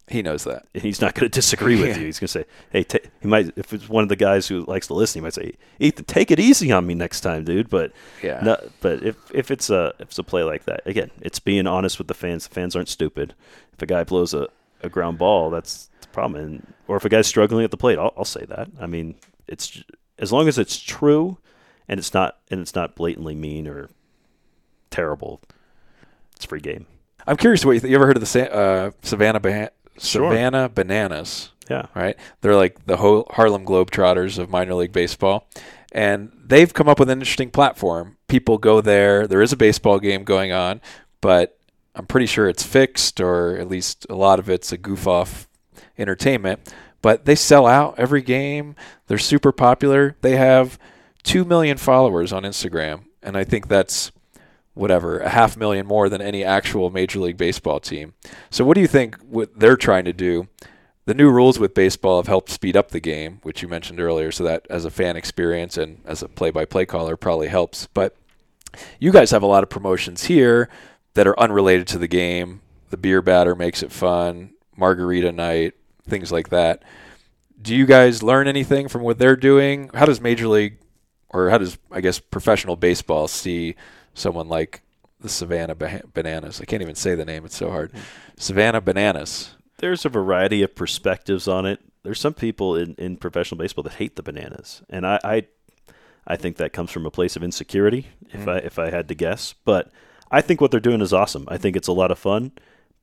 [0.09, 0.65] he knows that.
[0.73, 2.05] He's not going to disagree with you.
[2.05, 2.85] He's going to say, "Hey,
[3.21, 5.53] he might." If it's one of the guys who likes to listen, he might say,
[5.79, 7.91] "Ethan, take it easy on me next time, dude." But
[8.23, 11.39] yeah, no, but if if it's a if it's a play like that, again, it's
[11.39, 12.47] being honest with the fans.
[12.47, 13.33] The fans aren't stupid.
[13.73, 14.47] If a guy blows a,
[14.81, 16.41] a ground ball, that's the problem.
[16.41, 18.69] And, or if a guy's struggling at the plate, I'll, I'll say that.
[18.79, 19.15] I mean,
[19.47, 19.83] it's
[20.17, 21.37] as long as it's true,
[21.89, 23.89] and it's not and it's not blatantly mean or
[24.89, 25.41] terrible.
[26.35, 26.85] It's free game.
[27.27, 29.41] I'm curious what you, th- you ever heard of the uh, Savannah
[29.97, 30.03] Band?
[30.03, 30.69] Savannah sure.
[30.69, 31.51] Bananas.
[31.69, 31.87] Yeah.
[31.93, 32.15] Right?
[32.41, 35.47] They're like the whole Harlem Globetrotters of minor league baseball.
[35.91, 38.17] And they've come up with an interesting platform.
[38.27, 39.27] People go there.
[39.27, 40.81] There is a baseball game going on,
[41.21, 41.57] but
[41.95, 45.47] I'm pretty sure it's fixed, or at least a lot of it's a goof off
[45.97, 46.73] entertainment.
[47.01, 48.75] But they sell out every game.
[49.07, 50.15] They're super popular.
[50.21, 50.77] They have
[51.23, 53.05] 2 million followers on Instagram.
[53.23, 54.11] And I think that's
[54.77, 58.13] whatever, a half million more than any actual Major League Baseball team.
[58.49, 60.47] So, what do you think what they're trying to do?
[61.05, 64.31] The new rules with baseball have helped speed up the game, which you mentioned earlier,
[64.31, 67.87] so that as a fan experience and as a play by play caller probably helps.
[67.93, 68.15] But
[68.99, 70.69] you guys have a lot of promotions here
[71.13, 72.61] that are unrelated to the game.
[72.89, 75.75] The beer batter makes it fun, margarita night,
[76.07, 76.83] things like that.
[77.61, 79.89] Do you guys learn anything from what they're doing?
[79.93, 80.77] How does Major League,
[81.29, 83.75] or how does, I guess, professional baseball see
[84.17, 84.81] someone like
[85.19, 86.61] the Savannah Bananas.
[86.61, 87.91] I can't even say the name; it's so hard.
[88.37, 89.55] Savannah Bananas.
[89.77, 91.79] There's a variety of perspectives on it.
[92.03, 95.47] There's some people in, in professional baseball that hate the bananas, and I, I,
[96.25, 98.07] I think that comes from a place of insecurity.
[98.31, 98.53] If mm.
[98.53, 99.91] I if I had to guess, but
[100.31, 101.45] I think what they're doing is awesome.
[101.47, 102.53] I think it's a lot of fun,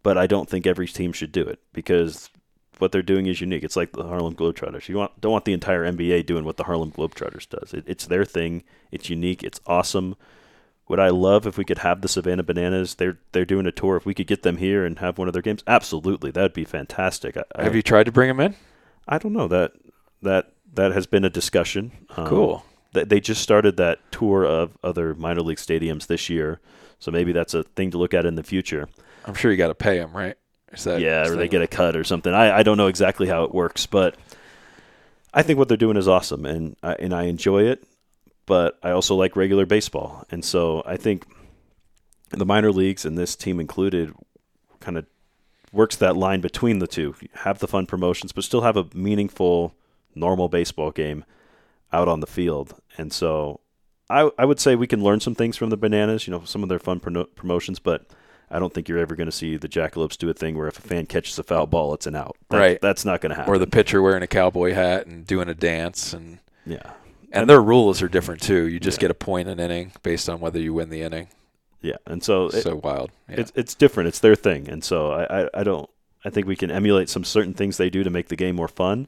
[0.03, 2.31] but I don't think every team should do it because
[2.78, 3.62] what they're doing is unique.
[3.62, 4.89] It's like the Harlem Globetrotters.
[4.89, 7.73] You want don't want the entire NBA doing what the Harlem Globetrotters does.
[7.73, 8.65] It, it's their thing.
[8.91, 9.43] It's unique.
[9.43, 10.16] It's awesome
[10.89, 12.97] would I love if we could have the Savannah Bananas?
[12.97, 13.97] They're they're doing a tour.
[13.97, 16.52] If we could get them here and have one of their games, absolutely, that would
[16.52, 17.36] be fantastic.
[17.36, 18.55] I, Have you tried to bring them in?
[19.09, 19.73] I don't know that
[20.23, 21.93] that that has been a discussion.
[22.16, 22.65] Um, Cool.
[22.93, 26.61] They, they just started that tour of other minor league stadiums this year,
[26.98, 28.89] so maybe that's a thing to look at in the future.
[29.24, 30.36] I'm sure you got to pay them, right?
[30.73, 32.35] Is that yeah, or they get a cut or something.
[32.35, 34.16] I, I don't know exactly how it works, but
[35.32, 37.85] I think what they're doing is awesome, and I, and I enjoy it.
[38.46, 41.26] But I also like regular baseball, and so I think
[42.30, 44.12] the minor leagues and this team included
[44.80, 45.06] kind of
[45.72, 47.14] works that line between the two.
[47.36, 49.74] Have the fun promotions, but still have a meaningful,
[50.14, 51.24] normal baseball game
[51.92, 52.74] out on the field.
[52.98, 53.60] And so
[54.10, 56.26] I I would say we can learn some things from the Bananas.
[56.26, 58.06] You know, some of their fun promotions, but.
[58.50, 60.78] I don't think you're ever going to see the Jackalopes do a thing where if
[60.78, 62.36] a fan catches a foul ball, it's an out.
[62.50, 62.80] That- Right.
[62.80, 63.52] That's not going to happen.
[63.52, 66.92] or the pitcher wearing a cowboy hat and doing a dance and yeah.
[67.35, 68.66] And their rules are different too.
[68.69, 69.02] You just Yeah.
[69.02, 71.28] get a point an inning based on whether you win the inning.
[71.82, 71.97] Yeah.
[72.06, 73.11] And so, it, so wild.
[73.28, 73.40] Yeah.
[73.40, 74.09] it's it's different.
[74.09, 74.69] It's their thing.
[74.69, 75.89] And so I, I, I don't
[76.24, 78.69] I think we can emulate some certain things they do to make the game more
[78.69, 79.06] fun,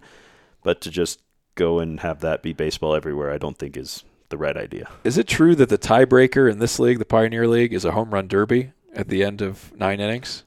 [0.62, 1.20] but to just
[1.54, 4.90] go and have that be baseball everywhere, I don't think is the right idea.
[5.04, 8.10] Is it true that the tiebreaker in this league, the Pioneer League, is a home
[8.10, 10.42] run derby at the end of nine innings?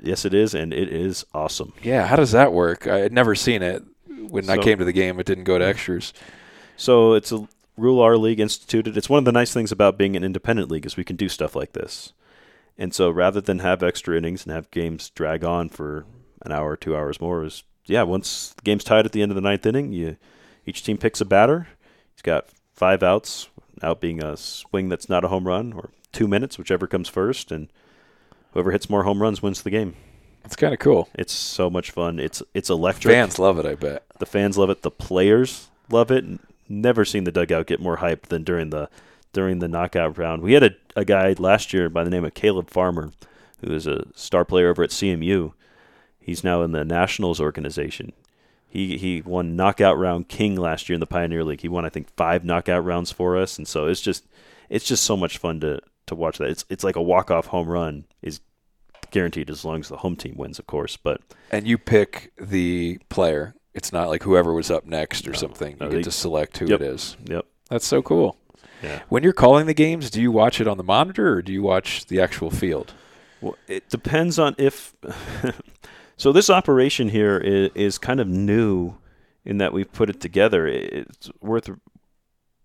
[0.00, 1.72] Yes, it is, and it is awesome.
[1.82, 2.86] Yeah, how does that work?
[2.86, 3.82] I had never seen it.
[4.28, 6.12] When I came to the game, it didn't go to extras.
[6.76, 8.96] So it's a rule our league instituted.
[8.96, 11.28] It's one of the nice things about being an independent league is we can do
[11.28, 12.12] stuff like this.
[12.78, 16.04] And so rather than have extra innings and have games drag on for
[16.42, 19.36] an hour, two hours more, is yeah, once the game's tied at the end of
[19.36, 20.16] the ninth inning, you
[20.66, 21.68] each team picks a batter.
[22.14, 23.48] He's got five outs,
[23.82, 27.52] out being a swing that's not a home run, or two minutes, whichever comes first,
[27.52, 27.68] and
[28.52, 29.94] whoever hits more home runs wins the game.
[30.44, 31.08] It's kind of cool.
[31.14, 32.18] It's so much fun.
[32.18, 33.12] It's it's electric.
[33.12, 34.04] Fans love it, I bet.
[34.18, 34.82] The fans love it.
[34.82, 36.24] The players love it.
[36.68, 38.88] Never seen the dugout get more hyped than during the
[39.32, 40.42] during the knockout round.
[40.42, 43.12] We had a, a guy last year by the name of Caleb Farmer,
[43.60, 45.52] who is a star player over at CMU.
[46.18, 48.12] He's now in the Nationals organization.
[48.68, 51.60] He he won knockout round king last year in the Pioneer League.
[51.60, 54.26] He won I think five knockout rounds for us, and so it's just
[54.68, 56.50] it's just so much fun to to watch that.
[56.50, 58.40] It's it's like a walk off home run is
[59.10, 60.96] guaranteed as long as the home team wins, of course.
[60.96, 61.20] But
[61.50, 63.54] And you pick the player.
[63.76, 65.76] It's not like whoever was up next or No, something.
[65.78, 66.80] no, you they- get to select who Yep.
[66.80, 67.16] it is.
[67.28, 68.36] yep, That's so cool.
[68.82, 69.02] yeah.
[69.08, 71.62] When you're calling the games, do you watch it on the monitor or do you
[71.62, 72.94] watch the actual field?
[73.40, 74.94] Well, it depends on if.
[76.16, 78.94] so this operation here is, is kind of new
[79.44, 80.66] in that we've put it together.
[80.66, 81.68] It's worth.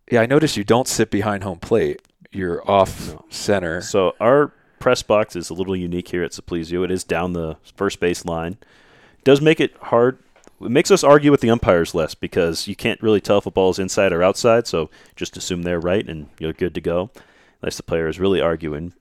[0.10, 2.02] Yeah, I noticed you don't sit behind home plate.
[2.32, 3.26] You're off No.
[3.30, 3.82] center.
[3.82, 6.84] So our press box is a little unique here at Suplizio.
[6.86, 8.54] It is down the first base line.
[9.18, 10.18] It does make it hard.
[10.64, 13.52] It makes us argue with the umpires less because you can't really tell if a
[13.52, 14.68] ball is inside or outside.
[14.68, 17.10] So just assume they're right and you're good to go.
[17.62, 18.94] Unless the player is really arguing.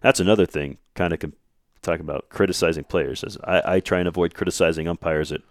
[0.00, 0.78] That's another thing.
[0.94, 1.34] Kind of com-
[1.82, 3.24] talking about criticizing players.
[3.24, 5.42] As I, I try and avoid criticizing umpires at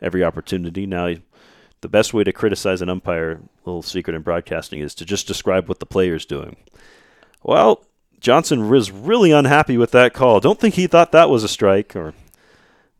[0.00, 0.86] every opportunity.
[0.86, 1.14] Now,
[1.80, 5.68] the best way to criticize an umpire, little secret in broadcasting, is to just describe
[5.68, 6.56] what the player's doing.
[7.42, 7.84] Well,
[8.20, 10.40] Johnson was really unhappy with that call.
[10.40, 12.14] Don't think he thought that was a strike or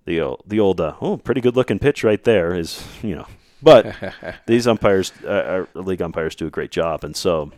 [0.07, 3.27] the old, the old uh, oh pretty good looking pitch right there is you know.
[3.63, 3.95] But
[4.47, 7.53] these umpires, uh, our league umpires, do a great job, and so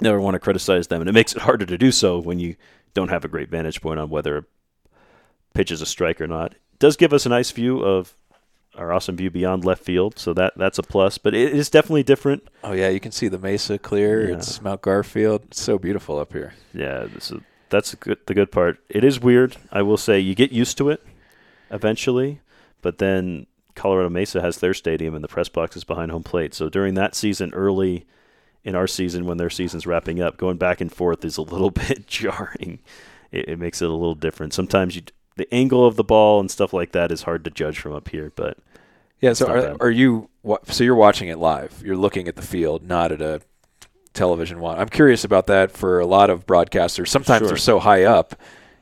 [0.00, 2.56] never want to criticize them, and it makes it harder to do so when you
[2.92, 4.44] don't have a great vantage point on whether a
[5.54, 6.52] pitch is a strike or not.
[6.52, 8.14] It does give us a nice view of
[8.76, 11.16] our awesome view beyond left field, so that that's a plus.
[11.16, 12.46] But it is definitely different.
[12.62, 14.28] oh yeah, you can see the mesa clear.
[14.28, 14.36] Yeah.
[14.36, 15.44] It's Mount Garfield.
[15.46, 16.54] It's so beautiful up here.
[16.74, 18.78] Yeah, this is, that's the good, the good part.
[18.90, 19.56] It is weird.
[19.72, 21.02] I will say you get used to it
[21.74, 22.40] eventually,
[22.80, 26.54] but then Colorado Mesa has their stadium and the press box is behind home plate.
[26.54, 28.06] So during that season, early
[28.62, 31.70] in our season, when their season's wrapping up, going back and forth is a little
[31.88, 32.78] bit jarring.
[33.32, 34.54] It, it makes it a little different.
[34.54, 35.02] Sometimes you
[35.36, 38.08] the angle of the ball and stuff like that is hard to judge from up
[38.08, 38.56] here, but
[39.20, 39.32] Yeah.
[39.32, 40.30] So are, are you?
[40.66, 41.82] So you're watching it live.
[41.84, 43.40] You're looking at the field, not at a
[44.12, 44.78] television one.
[44.78, 47.08] I'm curious about that for a lot of broadcasters.
[47.08, 47.48] Sometimes Sure.
[47.48, 48.36] they're so high up.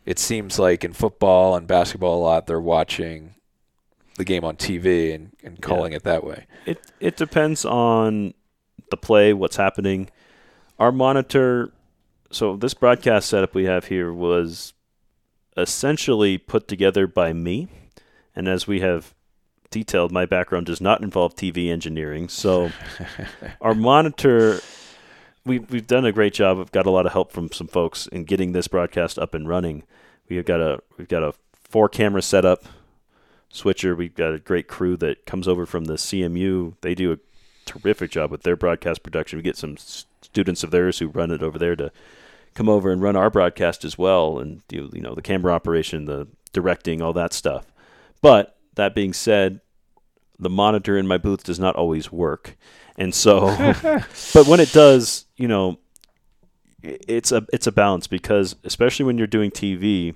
[0.05, 3.35] It seems like in football and basketball a lot they're watching
[4.17, 6.47] the game on TV and, and calling it that way.
[6.67, 8.35] It it depends on
[8.91, 10.11] the play, what's happening.
[10.79, 11.73] Our monitor,
[12.31, 14.75] so this broadcast setup we have here was
[15.57, 17.69] essentially put together by me,
[18.35, 19.15] and as we have
[19.71, 22.29] detailed, my background does not involve TV engineering.
[22.29, 22.71] So
[23.61, 24.61] our monitor,
[25.45, 26.59] we've we've done a great job.
[26.59, 29.49] We've got a lot of help from some folks in getting this broadcast up and
[29.49, 29.85] running.
[30.29, 32.65] We've got a we've got a four camera setup
[33.49, 33.95] switcher.
[33.95, 36.75] We've got a great crew that comes over from the CMU.
[36.81, 37.19] They do a
[37.65, 39.39] terrific job with their broadcast production.
[39.39, 41.93] We get some students of theirs who run it over there to
[42.55, 46.05] come over and run our broadcast as well, and do you know the camera operation,
[46.05, 47.67] the directing, all that stuff.
[48.21, 49.61] But that being said,
[50.43, 52.57] the monitor in my booth does not always work,
[52.97, 53.47] and so,
[54.35, 55.79] but when it does, you know,
[56.83, 60.15] it's a it's a balance because especially when you're doing TV,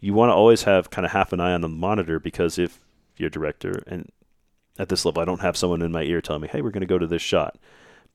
[0.00, 2.80] you want to always have kind of half an eye on the monitor because if
[3.16, 4.10] you're director and
[4.78, 6.80] at this level, I don't have someone in my ear telling me, "Hey, we're going
[6.80, 7.58] to go to this shot."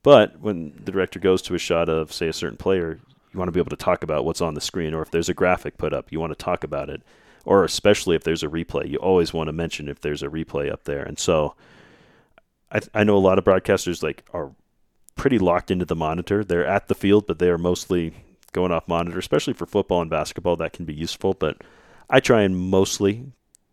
[0.02, 3.00] But when the director goes to a shot of, say, a certain player,
[3.32, 5.30] you want to be able to talk about what's on the screen, or if there's
[5.30, 7.02] a graphic put up, you want to talk about it,
[7.44, 10.72] or especially if there's a replay, you always want to mention if there's a replay
[10.72, 11.02] up there.
[11.02, 11.54] And so,
[12.72, 14.52] I, I know a lot of broadcasters like are
[15.14, 16.42] pretty locked into the monitor.
[16.44, 18.14] They're at the field, but they are mostly
[18.52, 20.56] going off monitor, especially for football and basketball.
[20.56, 21.62] That can be useful, but
[22.10, 23.32] I try and mostly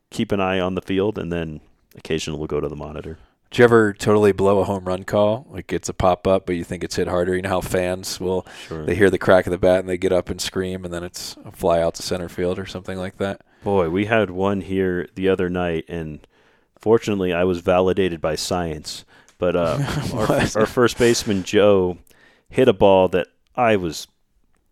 [0.10, 1.62] keep an eye on the field, and then
[1.96, 3.18] occasionally we'll go to the monitor.
[3.50, 5.46] Do you ever totally blow a home run call?
[5.50, 7.36] Like it's a pop up, but you think it's hit harder.
[7.36, 8.86] You know how fans will Sure.
[8.86, 11.04] they hear the crack of the bat and they get up and scream, and then
[11.04, 13.42] it's a fly out to center field or something like that.
[13.64, 16.26] Boy, we had one here the other night, and
[16.80, 19.06] fortunately, I was validated by science.
[19.38, 19.80] But uh,
[20.14, 21.98] our, our first baseman Joe
[22.50, 24.08] hit a ball that I was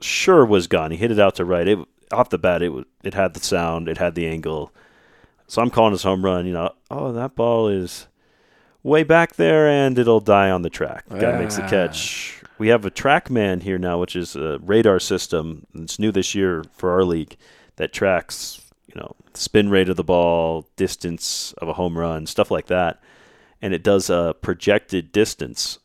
[0.02, 0.91] sure was gone.
[0.91, 1.68] He hit it out to right.
[1.68, 1.80] It
[2.11, 4.72] off the bat, it was, it had the sound, it had the angle.
[5.48, 6.45] So I'm calling his home run.
[6.48, 8.07] You know, oh that ball is
[8.82, 11.06] way back there, and it'll die on the track.
[11.07, 11.70] The guy makes the Ah.
[11.70, 12.41] catch.
[12.57, 15.66] We have a TrackMan here now, which is a radar system.
[15.76, 17.38] It's new this year for our league
[17.78, 18.61] that tracks,
[18.94, 22.99] you know, spin rate of the ball, distance of a home run, stuff like that.
[23.61, 25.80] And it does a projected distance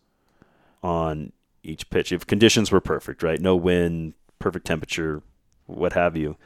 [0.82, 1.32] on
[1.62, 2.12] each pitch.
[2.12, 3.40] If conditions were perfect, right?
[3.40, 5.22] No wind, perfect temperature,
[5.66, 6.36] what have you.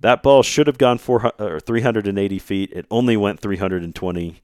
[0.00, 2.72] That ball should have gone 400 or 380 feet.
[2.72, 4.42] It only went 320.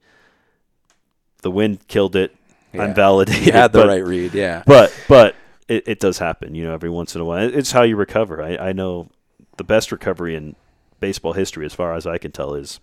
[1.41, 2.35] The wind killed it.
[2.73, 2.83] Yeah.
[2.83, 3.45] I'm validated.
[3.45, 4.63] You had the but- right read, yeah.
[4.65, 5.35] but but
[5.67, 7.47] it, it does happen, you know, every once in a while.
[7.47, 8.43] It's how you recover.
[8.43, 9.09] I, I know
[9.57, 10.55] the best recovery in
[10.99, 12.79] baseball history, as far as I can tell, is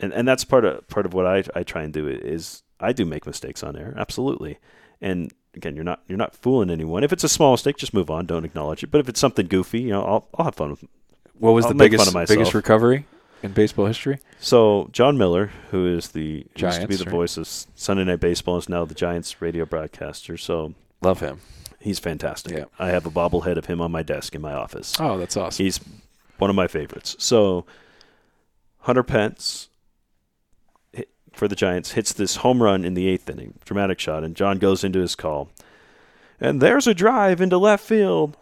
[0.00, 2.92] and, and that's part of part of what I, I try and do is I
[2.92, 4.58] do make mistakes on air, absolutely.
[5.00, 7.04] And again, you're not you're not fooling anyone.
[7.04, 8.90] If it's a small mistake, just move on, don't acknowledge it.
[8.90, 10.84] But if it's something goofy, you know, I'll I'll have fun with.
[11.38, 13.06] What was I'll the biggest biggest recovery
[13.42, 14.18] in baseball history?
[14.40, 17.12] So Jon Miller, who is the used to be the right?
[17.12, 20.36] voice of Sunday Night Baseball, is now the Giants radio broadcaster.
[20.36, 21.40] So Love him.
[21.80, 22.52] he's fantastic.
[22.52, 22.64] Yeah.
[22.78, 24.96] I have a bobblehead of him on my desk in my office.
[24.98, 25.64] Oh, that's awesome.
[25.64, 25.78] He's
[26.38, 27.16] one of my favorites.
[27.18, 27.64] So
[28.80, 29.68] Hunter Pence
[30.92, 34.34] hit, for the Giants hits this home run in the eighth inning, dramatic shot, and
[34.36, 35.50] Jon goes into his call.
[36.40, 38.36] And there's a drive into left field.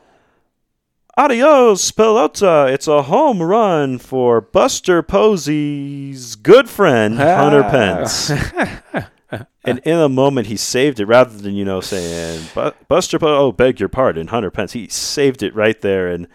[1.19, 2.71] Adios, pelota.
[2.71, 7.63] It's a home run for Buster Posey's good friend, Hunter.
[7.63, 8.31] Pence.
[9.65, 12.45] and in a moment, he saved it rather than, you know, saying,
[12.87, 14.75] Buster, po- oh, beg your pardon, Hunter Pence.
[14.75, 16.07] He saved it right there.
[16.09, 16.29] And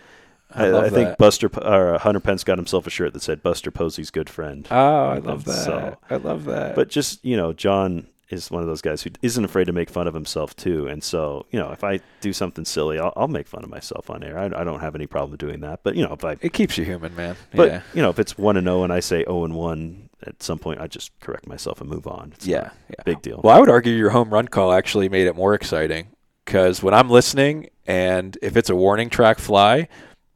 [0.55, 1.17] I I, I think.
[1.17, 4.67] Buster or uh, Hunter Pence got himself a shirt that said Buster Posey's good friend.
[4.71, 5.65] Oh, I love that.
[5.65, 6.75] so- I love that.
[6.75, 9.89] But just you know, Jon is one of those guys who isn't afraid to make
[9.89, 10.87] fun of himself too.
[10.87, 14.09] And so you know, if I do something silly, I'll, I'll make fun of myself
[14.09, 14.37] on air.
[14.37, 15.81] I, I don't have any problem doing that.
[15.83, 17.35] But you know, if I it keeps you human, man.
[17.53, 17.81] but yeah.
[17.93, 20.59] you know, if it's one and zero and I say zero and one at some
[20.59, 22.31] point, I just correct myself and move on.
[22.35, 23.03] It's Yeah, yeah.
[23.05, 23.41] big deal.
[23.43, 26.07] Well, I would argue your home run call actually made it more exciting
[26.45, 29.87] because when I'm listening and if it's a warning track fly,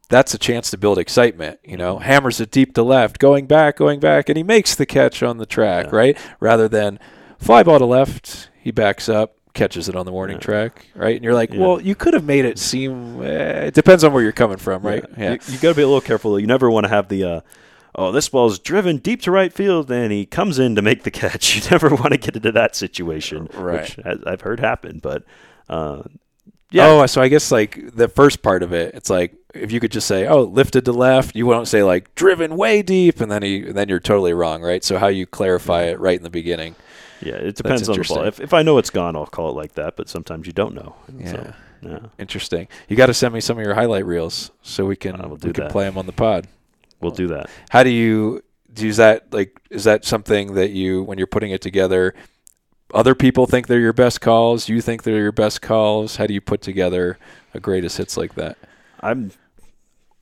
[0.06, 1.60] that's a chance to build excitement.
[1.64, 4.86] You know, hammers it deep to left, going back, going back, and he makes the
[4.86, 5.96] catch on the track, Yeah.
[5.96, 6.18] right?
[6.40, 7.00] Rather than
[7.40, 10.42] fly ball to left, he backs up, catches it on the warning Yeah.
[10.42, 11.16] track, right?
[11.16, 11.60] And you're like, Yeah.
[11.62, 13.22] well, you could have made it seem.
[13.24, 15.04] Eh, it depends on where you're coming from, right?
[15.18, 16.40] You, you got to be a little careful.
[16.40, 17.42] You never want to have the, uh,
[17.96, 21.12] oh, this ball's driven deep to right field and he comes in to make the
[21.12, 21.56] catch.
[21.64, 23.96] You never want to get into that situation, Right.
[23.96, 25.00] which I've heard happen.
[25.02, 25.24] But
[25.70, 26.04] uh,
[26.72, 29.80] yeah, Oh, so I guess like the first part of it, it's like if you
[29.80, 33.32] could just say, "Oh, lifted to left," you won't say like driven way deep, and
[33.32, 34.84] then he, then you're totally wrong, right?
[34.84, 36.76] So how you clarify it right in the beginning?
[37.22, 38.24] yeah, it depends on the ball.
[38.24, 39.96] If, if I know it's gone, I'll call it like that.
[39.96, 40.96] But sometimes you don't know.
[41.18, 41.32] Yeah.
[41.32, 42.00] So, yeah.
[42.18, 42.68] Interesting.
[42.88, 45.38] You got to send me some of your highlight reels so we can I will
[45.38, 45.72] we can that.
[45.72, 46.48] play them on the pod.
[47.02, 47.50] We'll do that.
[47.70, 48.88] How do you do?
[48.88, 52.14] Is that like is that something that you when you're putting it together?
[52.94, 54.70] Other people think they're your best calls.
[54.70, 56.18] You think they're your best calls.
[56.18, 57.18] How do you put together
[57.54, 58.58] a greatest hits like that?
[59.02, 59.32] I'm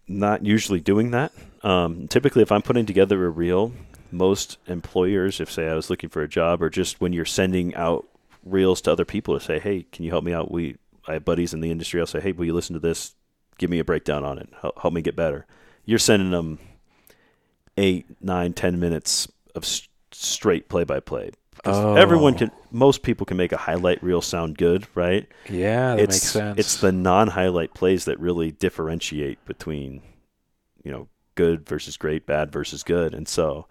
[0.07, 1.31] not usually doing that.
[1.63, 3.71] Um, typically, if I'm putting together a reel,
[4.11, 7.73] most employers, if say I was looking for a job, or just when you're sending
[7.75, 8.05] out
[8.43, 10.75] reels to other people to say, "Hey, can you help me out?" We,
[11.07, 11.99] I have buddies in the industry.
[11.99, 13.15] I'll say, "Hey, will you listen to this?
[13.57, 14.49] Give me a breakdown on it.
[14.61, 15.45] Help, help me get better."
[15.85, 16.59] You're sending them
[17.77, 19.65] eight, nine, ten minutes of
[20.11, 21.31] straight play-by-play.
[21.65, 21.95] Oh.
[21.95, 25.27] Everyone can, most people can make a highlight reel sound good, right?
[25.49, 26.59] Yeah, that it's makes sense.
[26.59, 30.01] it's the non-highlight plays that really differentiate between,
[30.83, 33.67] you know, good versus great, bad versus good, and so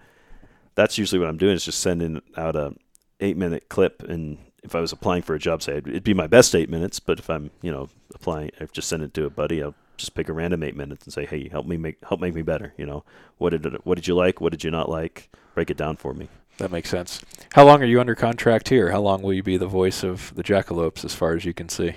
[0.74, 2.74] that's usually what I'm doing is just sending out a
[3.20, 6.26] eight minute clip and if I was applying for a job, say it'd be my
[6.26, 7.00] best eight minutes.
[7.00, 9.62] But if I'm, you know, applying, I've just send it to a buddy.
[9.62, 12.34] I'll just pick a random eight minutes and say, "Hey, help me make help make
[12.34, 13.04] me better." You know,
[13.38, 14.40] what did it, what did you like?
[14.40, 15.30] What did you not like?
[15.54, 16.28] Break it down for me.
[16.58, 17.20] That makes sense.
[17.54, 18.90] How long are you under contract here?
[18.92, 21.68] How long will you be the voice of the Jackalopes, as far as you can
[21.68, 21.94] see?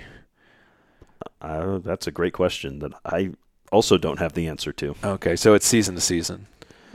[1.40, 3.30] Uh, that's a great question that I
[3.72, 4.94] also don't have the answer to.
[5.04, 6.46] Okay, so it's season to season.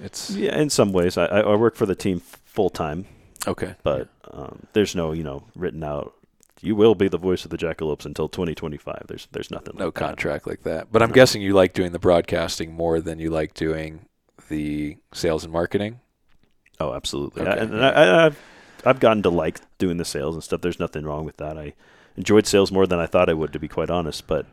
[0.04, 3.06] It's Yeah, in some ways, I, I work for the team full time,
[3.48, 6.14] okay, but um, there's no, you know, written out.
[6.62, 9.04] You will be the voice of the Jackalopes until 2025.
[9.08, 9.76] There's there's nothing.
[9.78, 10.00] no like that.
[10.00, 10.92] contract like that.
[10.92, 11.16] But I'm No.
[11.16, 14.06] guessing you like doing the broadcasting more than you like doing
[14.50, 16.00] the sales and marketing.
[16.82, 17.44] Oh, absolutely.
[17.44, 17.52] Okay.
[17.52, 18.40] I, and I, I've
[18.86, 20.62] I've gotten to like doing the sales and stuff.
[20.62, 21.58] There's nothing wrong with that.
[21.58, 21.74] I
[22.18, 24.26] enjoyed sales more than I thought I would, to be quite honest.
[24.28, 24.46] But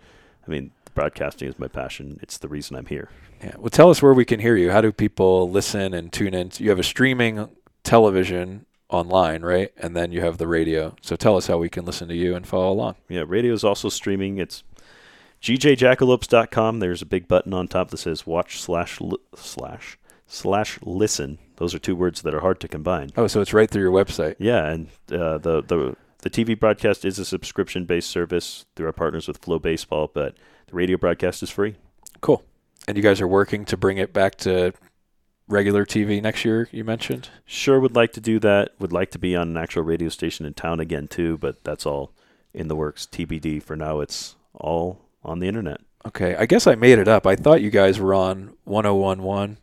[0.46, 2.18] I mean, broadcasting is my passion.
[2.22, 3.08] It's the reason I'm here.
[3.42, 3.54] Yeah.
[3.56, 4.70] Well, tell us where we can hear you.
[4.70, 6.50] How do people listen and tune in?
[6.58, 7.48] You have a streaming
[7.84, 9.72] television online, right?
[9.78, 10.94] And then you have the radio.
[11.00, 12.96] So tell us how we can listen to you and follow along.
[13.08, 14.38] Yeah, radio is also streaming.
[14.38, 14.64] It's
[15.42, 16.80] gjjackalopes.com.
[16.80, 21.38] There's a big button on top that says watch slash li- slash slash listen.
[21.58, 23.10] Those are two words that are hard to combine.
[23.16, 24.36] Oh, so it's right through your website.
[24.38, 28.92] Yeah, and uh, the the the TV broadcast is a subscription based service through our
[28.92, 30.36] partners with FloBaseball, but
[30.68, 31.76] the radio broadcast is free.
[32.20, 32.44] Cool.
[32.86, 34.72] And you guys are working to bring it back to
[35.48, 37.30] regular TV next year, you mentioned?
[37.44, 38.72] Sure would like to do that.
[38.78, 41.86] Would like to be on an actual radio station in town again too, but that's
[41.86, 42.12] all
[42.54, 43.06] in the works.
[43.10, 44.00] TBD for now.
[44.00, 45.80] It's all on the internet.
[46.06, 46.36] Okay.
[46.36, 47.26] I guess I made it up.
[47.26, 49.58] I thought you guys were on 1011,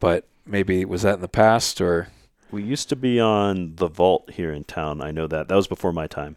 [0.00, 2.08] but maybe was that in the past or
[2.50, 5.00] We used to be on the Vault here in town.
[5.02, 5.48] I know that.
[5.48, 6.36] That was before my time.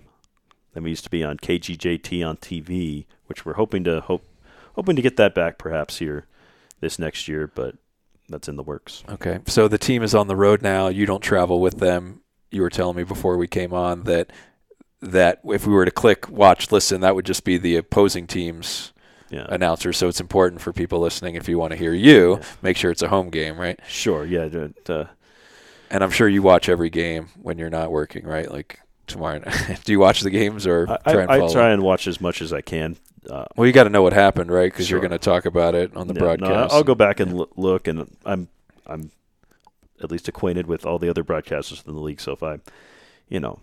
[0.74, 4.26] Then we used to be on KGJT on TV, which we're hoping to hope
[4.76, 6.26] hoping to get that back perhaps here
[6.80, 7.76] this next year, but
[8.30, 9.04] that's in the works.
[9.10, 9.40] Okay.
[9.48, 10.88] So the team is on the road now.
[10.88, 12.22] You don't travel with them.
[12.52, 14.32] You were telling me before we came on that
[15.02, 18.94] that if we were to click watch listen, that would just be the opposing team's
[19.32, 19.46] Yeah.
[19.50, 19.94] announcer.
[19.94, 22.46] So it's important for people listening if you want to hear you, Yeah.
[22.62, 23.80] make sure it's a home game, right?
[23.88, 24.26] Sure.
[24.26, 24.50] Yeah.
[24.88, 25.06] Uh,
[25.90, 28.50] And I'm sure you watch every game when you're not working, right?
[28.52, 29.40] Like tomorrow.
[29.40, 29.82] night.
[29.86, 32.20] Do you watch the games or I, try and I, I try and watch as
[32.22, 32.98] much as I can.
[33.30, 34.72] Uh, Well, you got to know what happened, right?
[34.72, 36.74] Because you're going to talk about it on the yeah, no, broadcast.
[36.74, 38.48] I'll go back and loo- look, and I'm
[38.88, 39.12] I'm
[40.02, 42.20] at least acquainted with all the other broadcasters in the league.
[42.20, 42.58] So if I,
[43.30, 43.60] you know,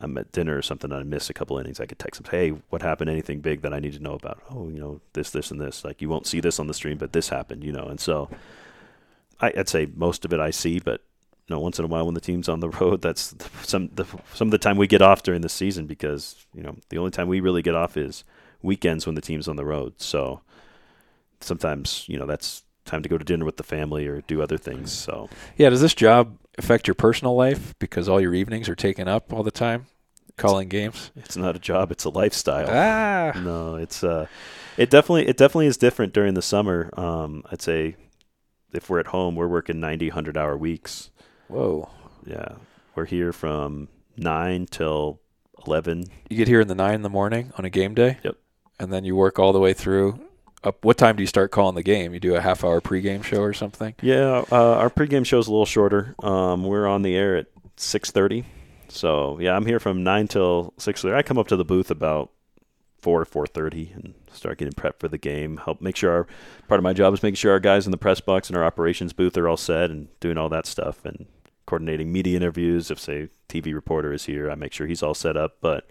[0.00, 2.30] I'm at dinner or something and I miss a couple innings, I could text them,
[2.30, 3.10] "Hey, what happened?
[3.10, 5.84] Anything big that I need to know about?" Oh, you know, this, this, and this.
[5.84, 7.84] Like you won't see this on the stream, but this happened, you know.
[7.84, 8.30] And so,
[9.40, 11.02] I, I'd say most of it I see, but
[11.46, 14.06] you know, once in a while when the team's on the road, that's some the,
[14.34, 17.10] some of the time we get off during the season because you know the only
[17.10, 18.24] time we really get off is
[18.62, 19.94] weekends when the team's on the road.
[19.98, 20.40] So
[21.40, 24.58] sometimes you know that's time to go to dinner with the family or do other
[24.58, 24.92] things.
[24.92, 29.08] So Yeah, does this job affect your personal life because all your evenings are taken
[29.08, 29.86] up all the time
[30.36, 31.10] calling games?
[31.16, 32.66] it's not a job; it's a lifestyle.
[32.70, 34.26] Ah, No, it's uh,
[34.76, 36.90] it definitely it definitely is different during the summer.
[36.96, 37.96] Um, I'd say
[38.72, 41.10] if we're at home, we're working 90, 100 hour weeks.
[41.48, 41.88] whoa!
[42.24, 42.56] Yeah,
[42.94, 45.20] we're here from nine till
[45.66, 46.04] eleven.
[46.28, 48.18] You get here in the nine in the morning on a game day.
[48.22, 48.36] Yep.
[48.78, 50.18] And then you work all the way through.
[50.62, 50.84] Up.
[50.84, 52.12] What time do you start calling the game?
[52.12, 53.94] You do a half hour pregame show or something?
[54.02, 56.14] Yeah, uh, our pregame show is a little shorter.
[56.22, 57.46] Um, we're on the air at
[57.76, 58.44] six thirty.
[58.88, 61.16] So yeah, I'm here from nine till six thirty.
[61.16, 62.30] I come up to the booth about
[63.00, 65.56] four four thirty and start getting prepped for the game.
[65.56, 66.26] Help make sure our
[66.68, 68.64] part of my job is making sure our guys in the press box and our
[68.64, 71.26] operations booth are all set and doing all that stuff and
[71.66, 72.90] coordinating media interviews.
[72.90, 75.56] If say TV reporter is here, I make sure he's all set up.
[75.62, 75.88] But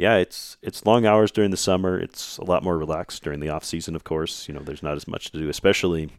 [0.00, 1.98] yeah, it's it's long hours during the summer.
[1.98, 3.94] It's a lot more relaxed during the off season.
[3.94, 6.10] Of course, you know there's not as much to do, especially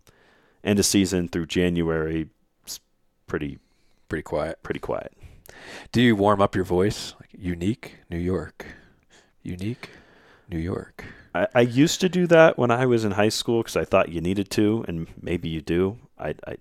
[0.63, 2.29] end of season through January.
[2.63, 2.79] It's
[3.27, 3.57] pretty
[4.07, 4.61] Pretty quiet.
[4.61, 5.13] pretty quiet.
[5.91, 7.13] Do you warm up your voice?
[7.19, 8.65] Like unique New York,
[9.41, 9.89] unique
[10.49, 11.05] New York.
[11.33, 14.09] I, I used to do that when I was in high school because I thought
[14.09, 15.97] you needed to, and maybe you do.
[16.19, 16.57] I I,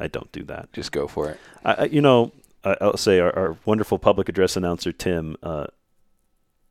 [0.00, 0.72] I don't do that.
[0.72, 1.38] Just go for it.
[1.64, 2.32] I, I you know
[2.64, 5.36] I, I'll say our, our wonderful public address announcer Tim.
[5.42, 5.66] Uh,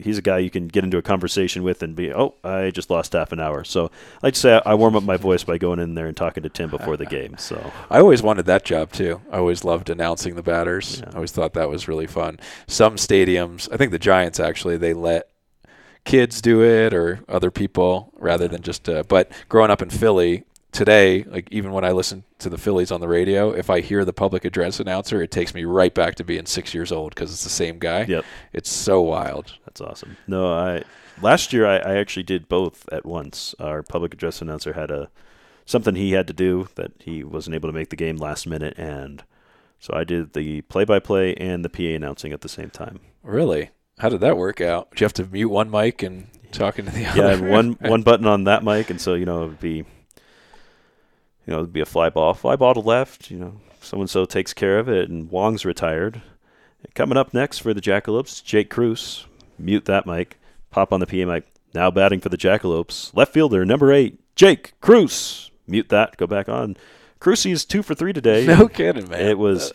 [0.03, 2.89] he's a guy you can get into a conversation with and be, oh, I just
[2.89, 3.63] lost half an hour.
[3.63, 6.07] So I like to say I, I warm up my voice by going in there
[6.07, 7.37] and talking to Tim before the game.
[7.37, 9.21] So I always wanted that job too.
[9.31, 10.99] I always loved announcing the batters.
[10.99, 11.11] Yeah.
[11.11, 12.39] I always thought that was really fun.
[12.67, 15.29] Some stadiums, I think the Giants actually, they let
[16.03, 18.89] kids do it or other people rather than just.
[18.89, 22.91] Uh, but growing up in Philly, today, like even when I listen to the Phillies
[22.91, 26.15] on the radio, if I hear the public address announcer, it takes me right back
[26.15, 28.03] to being six years old because it's the same guy.
[28.03, 28.25] Yep.
[28.53, 29.57] It's so wild.
[29.65, 30.17] That's awesome.
[30.27, 30.83] No, I
[31.21, 33.53] last year I, I actually did both at once.
[33.59, 35.09] Our public address announcer had a
[35.65, 38.73] something he had to do that he wasn't able to make the game last minute,
[38.77, 39.23] and
[39.79, 42.99] so I did the play-by-play and the PA announcing at the same time.
[43.23, 43.69] Really?
[43.99, 44.91] How did that work out?
[44.91, 47.37] Did you have to mute one mic and talking to the Yeah, other?
[47.37, 49.85] Had one one button on that mic, and so you know it'd be,
[51.51, 53.29] you know, it'd be a fly ball, fly ball to left.
[53.29, 56.21] You know, so and so takes care of it, and Wong's retired.
[56.95, 59.25] Coming up next for the Jackalopes, Jake Cruz.
[59.59, 60.39] Mute that mic.
[60.69, 61.45] Pop on the PA mic.
[61.73, 65.51] Now batting for the Jackalopes, left fielder number eight, Jake Cruz.
[65.67, 66.15] Mute that.
[66.15, 66.77] Go back on.
[67.19, 68.45] Cruzy is two for three today.
[68.47, 69.19] no kidding, man.
[69.19, 69.73] It was.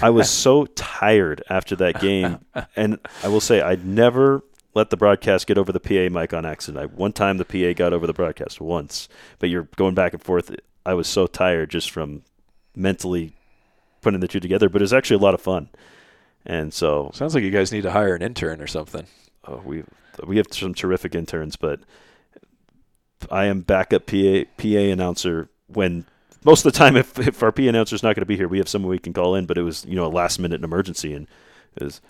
[0.00, 2.38] I was so tired after that game,
[2.76, 6.46] and I will say I'd never let the broadcast get over the PA mic on
[6.46, 6.82] accident.
[6.82, 9.08] I, one time the PA got over the broadcast once,
[9.38, 10.54] but you're going back and forth.
[10.84, 12.22] I was so tired just from
[12.74, 13.34] mentally
[14.00, 15.68] putting the two together, but it was actually a lot of fun.
[16.44, 19.06] And so Sounds like you guys need to hire an intern or something.
[19.46, 19.84] uh, we
[20.26, 21.80] we have some terrific interns, but
[23.30, 26.04] I am backup PA PA announcer when
[26.44, 28.48] most of the time if, if our PA announcer is not going to be here,
[28.48, 29.46] we have someone we can call in.
[29.46, 31.28] But it was you know a last minute emergency, and
[31.76, 32.00] it was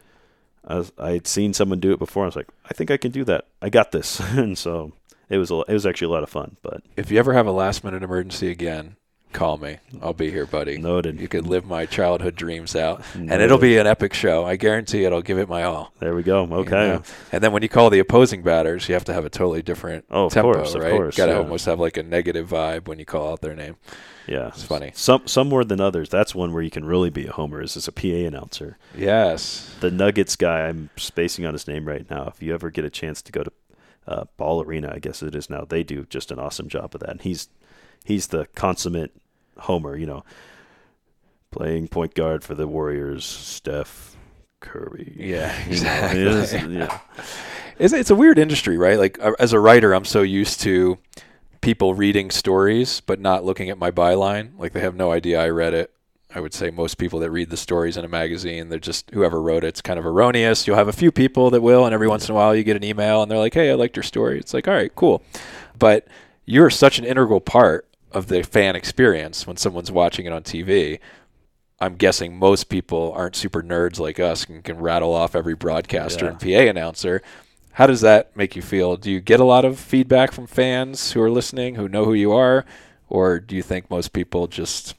[0.67, 2.23] I I had seen someone do it before.
[2.25, 3.47] I was like, I think I can do that.
[3.61, 4.93] I got this, and so
[5.33, 6.57] it was a, it was actually a lot of fun.
[6.63, 8.97] But If you ever have a last minute emergency again,
[9.33, 9.79] call me.
[10.03, 10.77] I'll be here, buddy.
[10.77, 11.19] Noted.
[11.19, 14.45] You could live my childhood dreams out, and it'll be an epic show.
[14.45, 15.13] I guarantee it.
[15.13, 15.93] I'll give it my all.
[16.01, 16.45] there we go.
[16.45, 16.71] you Okay.
[16.71, 17.03] know?
[17.33, 20.05] And then when you call the opposing batters, you have to have a totally different
[20.11, 20.91] Oh, of tempo, course, of right?
[20.93, 21.39] course, Got to yeah.
[21.39, 23.77] almost have like a negative vibe when you call out their name.
[24.29, 24.93] Yeah, It's funny.
[24.95, 26.09] Some some more than others.
[26.09, 27.61] That's one where you can really be a homer.
[27.61, 28.79] Is as a PA announcer.
[28.97, 29.75] Yes.
[29.81, 30.69] the Nuggets guy.
[30.69, 32.29] I'm spacing on his name right now.
[32.33, 33.51] If you ever get a chance to go to
[34.07, 35.65] uh, Ball Arena, I guess it is now.
[35.69, 37.11] They do just an awesome job of that.
[37.11, 37.49] And he's
[38.05, 39.13] he's the consummate
[39.59, 39.97] homer.
[39.97, 40.25] You know,
[41.51, 44.17] playing point guard for the Warriors, Steph
[44.61, 45.15] Curry.
[45.19, 46.21] Yeah, You know, exactly.
[46.21, 46.99] it is- yeah.
[47.79, 48.99] It's, it's a weird industry, right?
[48.99, 50.99] Like uh, as a writer, I'm so used to
[51.63, 54.51] people reading stories but not looking at my byline.
[54.59, 55.91] Like they have no idea I read it.
[56.35, 59.41] I would say most people that read the stories in a magazine, they're just whoever
[59.41, 60.67] wrote it's kind of erroneous.
[60.67, 62.77] You'll have a few people that will, and every once in a while you get
[62.77, 65.23] an email and they're like, "Hey, I liked your story." It's like, "All right, cool,"
[65.79, 66.07] but
[66.47, 70.99] you're such an integral part of the fan experience when someone's watching it on TV.
[71.81, 76.25] I'm guessing most people aren't super nerds like us and can rattle off every broadcaster
[76.27, 76.31] Yeah.
[76.33, 77.23] and PA announcer.
[77.73, 78.97] How does that make you feel?
[78.97, 82.13] Do you get a lot of feedback from fans who are listening, who know who
[82.15, 82.65] you are,
[83.09, 84.95] or do you think most people just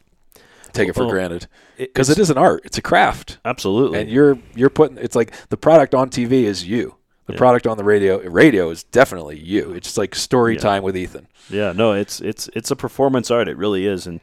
[0.74, 1.48] take it for Well, granted?
[1.78, 4.00] Because it is an art; it's a craft, absolutely.
[4.02, 4.98] and you're you're putting.
[4.98, 6.96] It's like the product on TV is you.
[7.26, 7.40] The Yeah.
[7.40, 9.72] product on the radio radio is definitely you.
[9.72, 10.60] It's like story Yeah.
[10.62, 11.28] time with Ethan.
[11.50, 13.48] Yeah, no, it's it's it's a performance art.
[13.48, 14.06] It really is.
[14.08, 14.20] And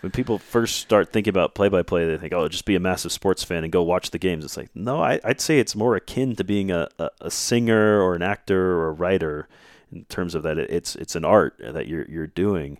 [0.00, 2.80] when people first start thinking about play by play, they think, "Oh, just be a
[2.80, 5.74] massive sports fan and go watch the games." It's like, no, I, I'd say it's
[5.76, 9.46] more akin to being a, a, a singer or an actor or a writer
[9.92, 10.56] in terms of that.
[10.58, 12.78] It's it's an art that you're you're doing.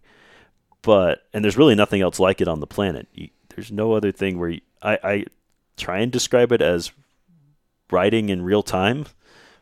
[0.82, 3.08] But and there's really nothing else like it on the planet.
[3.14, 5.24] You, there's no other thing where you, I I
[5.76, 6.92] try and describe it as
[7.90, 9.06] writing in real time,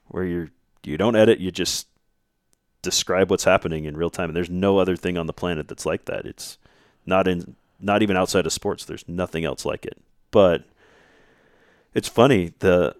[0.08, 0.50] where you're
[0.84, 1.88] you don't edit, you just
[2.82, 4.30] describe what's happening in real time.
[4.30, 6.24] And there's no other thing on the planet that's like that.
[6.24, 6.58] It's
[7.04, 8.84] not in not even outside of sports.
[8.84, 9.98] There's nothing else like it.
[10.30, 10.64] But
[11.94, 12.94] it's funny, the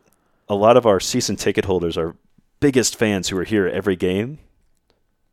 [0.48, 2.16] a lot of our season ticket holders, are
[2.60, 4.38] biggest fans who are here every game,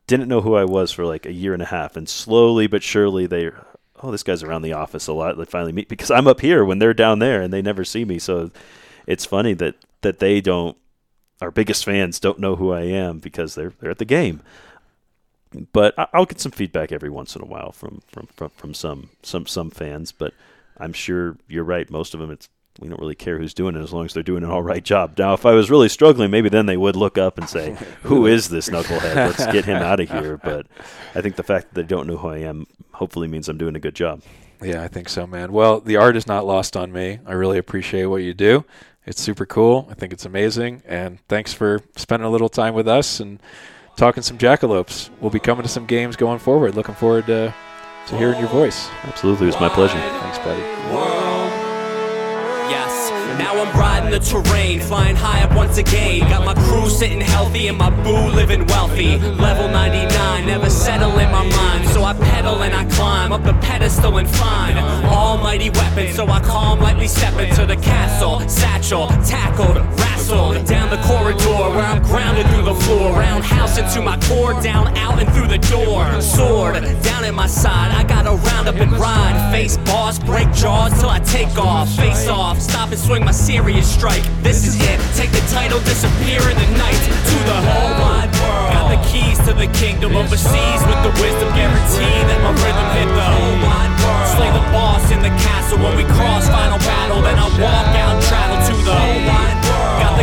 [0.07, 2.83] didn't know who I was for like a year and a half, and slowly but
[2.83, 3.51] surely they,
[4.01, 5.37] oh, this guy's around the office a lot.
[5.37, 8.05] They finally meet because I'm up here when they're down there, and they never see
[8.05, 8.19] me.
[8.19, 8.51] So
[9.07, 10.77] it's funny that that they don't.
[11.41, 14.41] Our biggest fans don't know who I am because they're they're at the game.
[15.71, 19.09] But I'll get some feedback every once in a while from from from, from some
[19.21, 20.11] some some fans.
[20.11, 20.33] But
[20.77, 21.89] I'm sure you're right.
[21.89, 24.23] Most of them, it's we don't really care who's doing it as long as they're
[24.23, 25.17] doing an all right job.
[25.17, 28.25] Now, if I was really struggling, maybe then they would look up and say, "Who
[28.25, 29.15] is this knucklehead?
[29.15, 30.67] Let's get him out of here." But
[31.15, 33.75] I think the fact that they don't know who I am hopefully means I'm doing
[33.75, 34.21] a good job.
[34.61, 35.51] Yeah, I think so, man.
[35.51, 37.19] Well, the art is not lost on me.
[37.25, 38.65] I really appreciate what you do.
[39.05, 39.87] It's super cool.
[39.91, 40.81] I think it's amazing.
[40.85, 43.41] And thanks for spending a little time with us and
[43.97, 45.09] talking some jackalopes.
[45.19, 46.75] We'll be coming to some games going forward.
[46.75, 47.53] Looking forward to,
[48.07, 48.89] to hearing your voice.
[49.03, 49.99] Absolutely, it was my pleasure.
[49.99, 51.12] Thanks, buddy.
[53.37, 56.21] Now I'm riding the terrain, flying high up once again.
[56.29, 59.17] Got my crew sitting healthy and my boo living wealthy.
[59.17, 61.87] Level 99, never settle in my mind.
[61.89, 66.13] So I pedal and I climb up the pedestal and find almighty weapon.
[66.13, 68.39] So I calm, lightly step into the castle.
[68.47, 73.11] Satchel, tackled, wrestled console down the corridor where I'm grounded through the floor.
[73.11, 76.05] Roundhouse into my core, down out and through the door.
[76.21, 79.35] Sword down in my side, I gotta round up and ride.
[79.51, 81.89] Face boss, break jaws till I take off.
[81.95, 84.23] Face off, stop and swing my serious strike.
[84.41, 88.71] This is it, take the title, disappear in the night to the whole wide world.
[88.71, 93.09] Got the keys to the kingdom overseas with the wisdom guarantee that my rhythm hit
[93.11, 94.27] the whole wide world.
[94.39, 98.23] Slay the boss in the castle when we cross final battle, then I walk out,
[98.23, 99.52] travel to the whole wide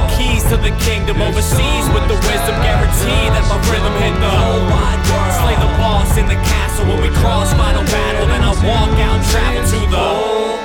[0.00, 1.20] the keys to the kingdom.
[1.20, 5.32] Overseas with the wisdom, guarantee that my rhythm hit the whole wide world.
[5.44, 8.26] Slay the boss in the castle when we cross final battle.
[8.26, 10.56] Then I walk out, travel to the whole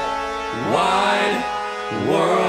[0.72, 1.36] wide
[2.08, 2.45] world.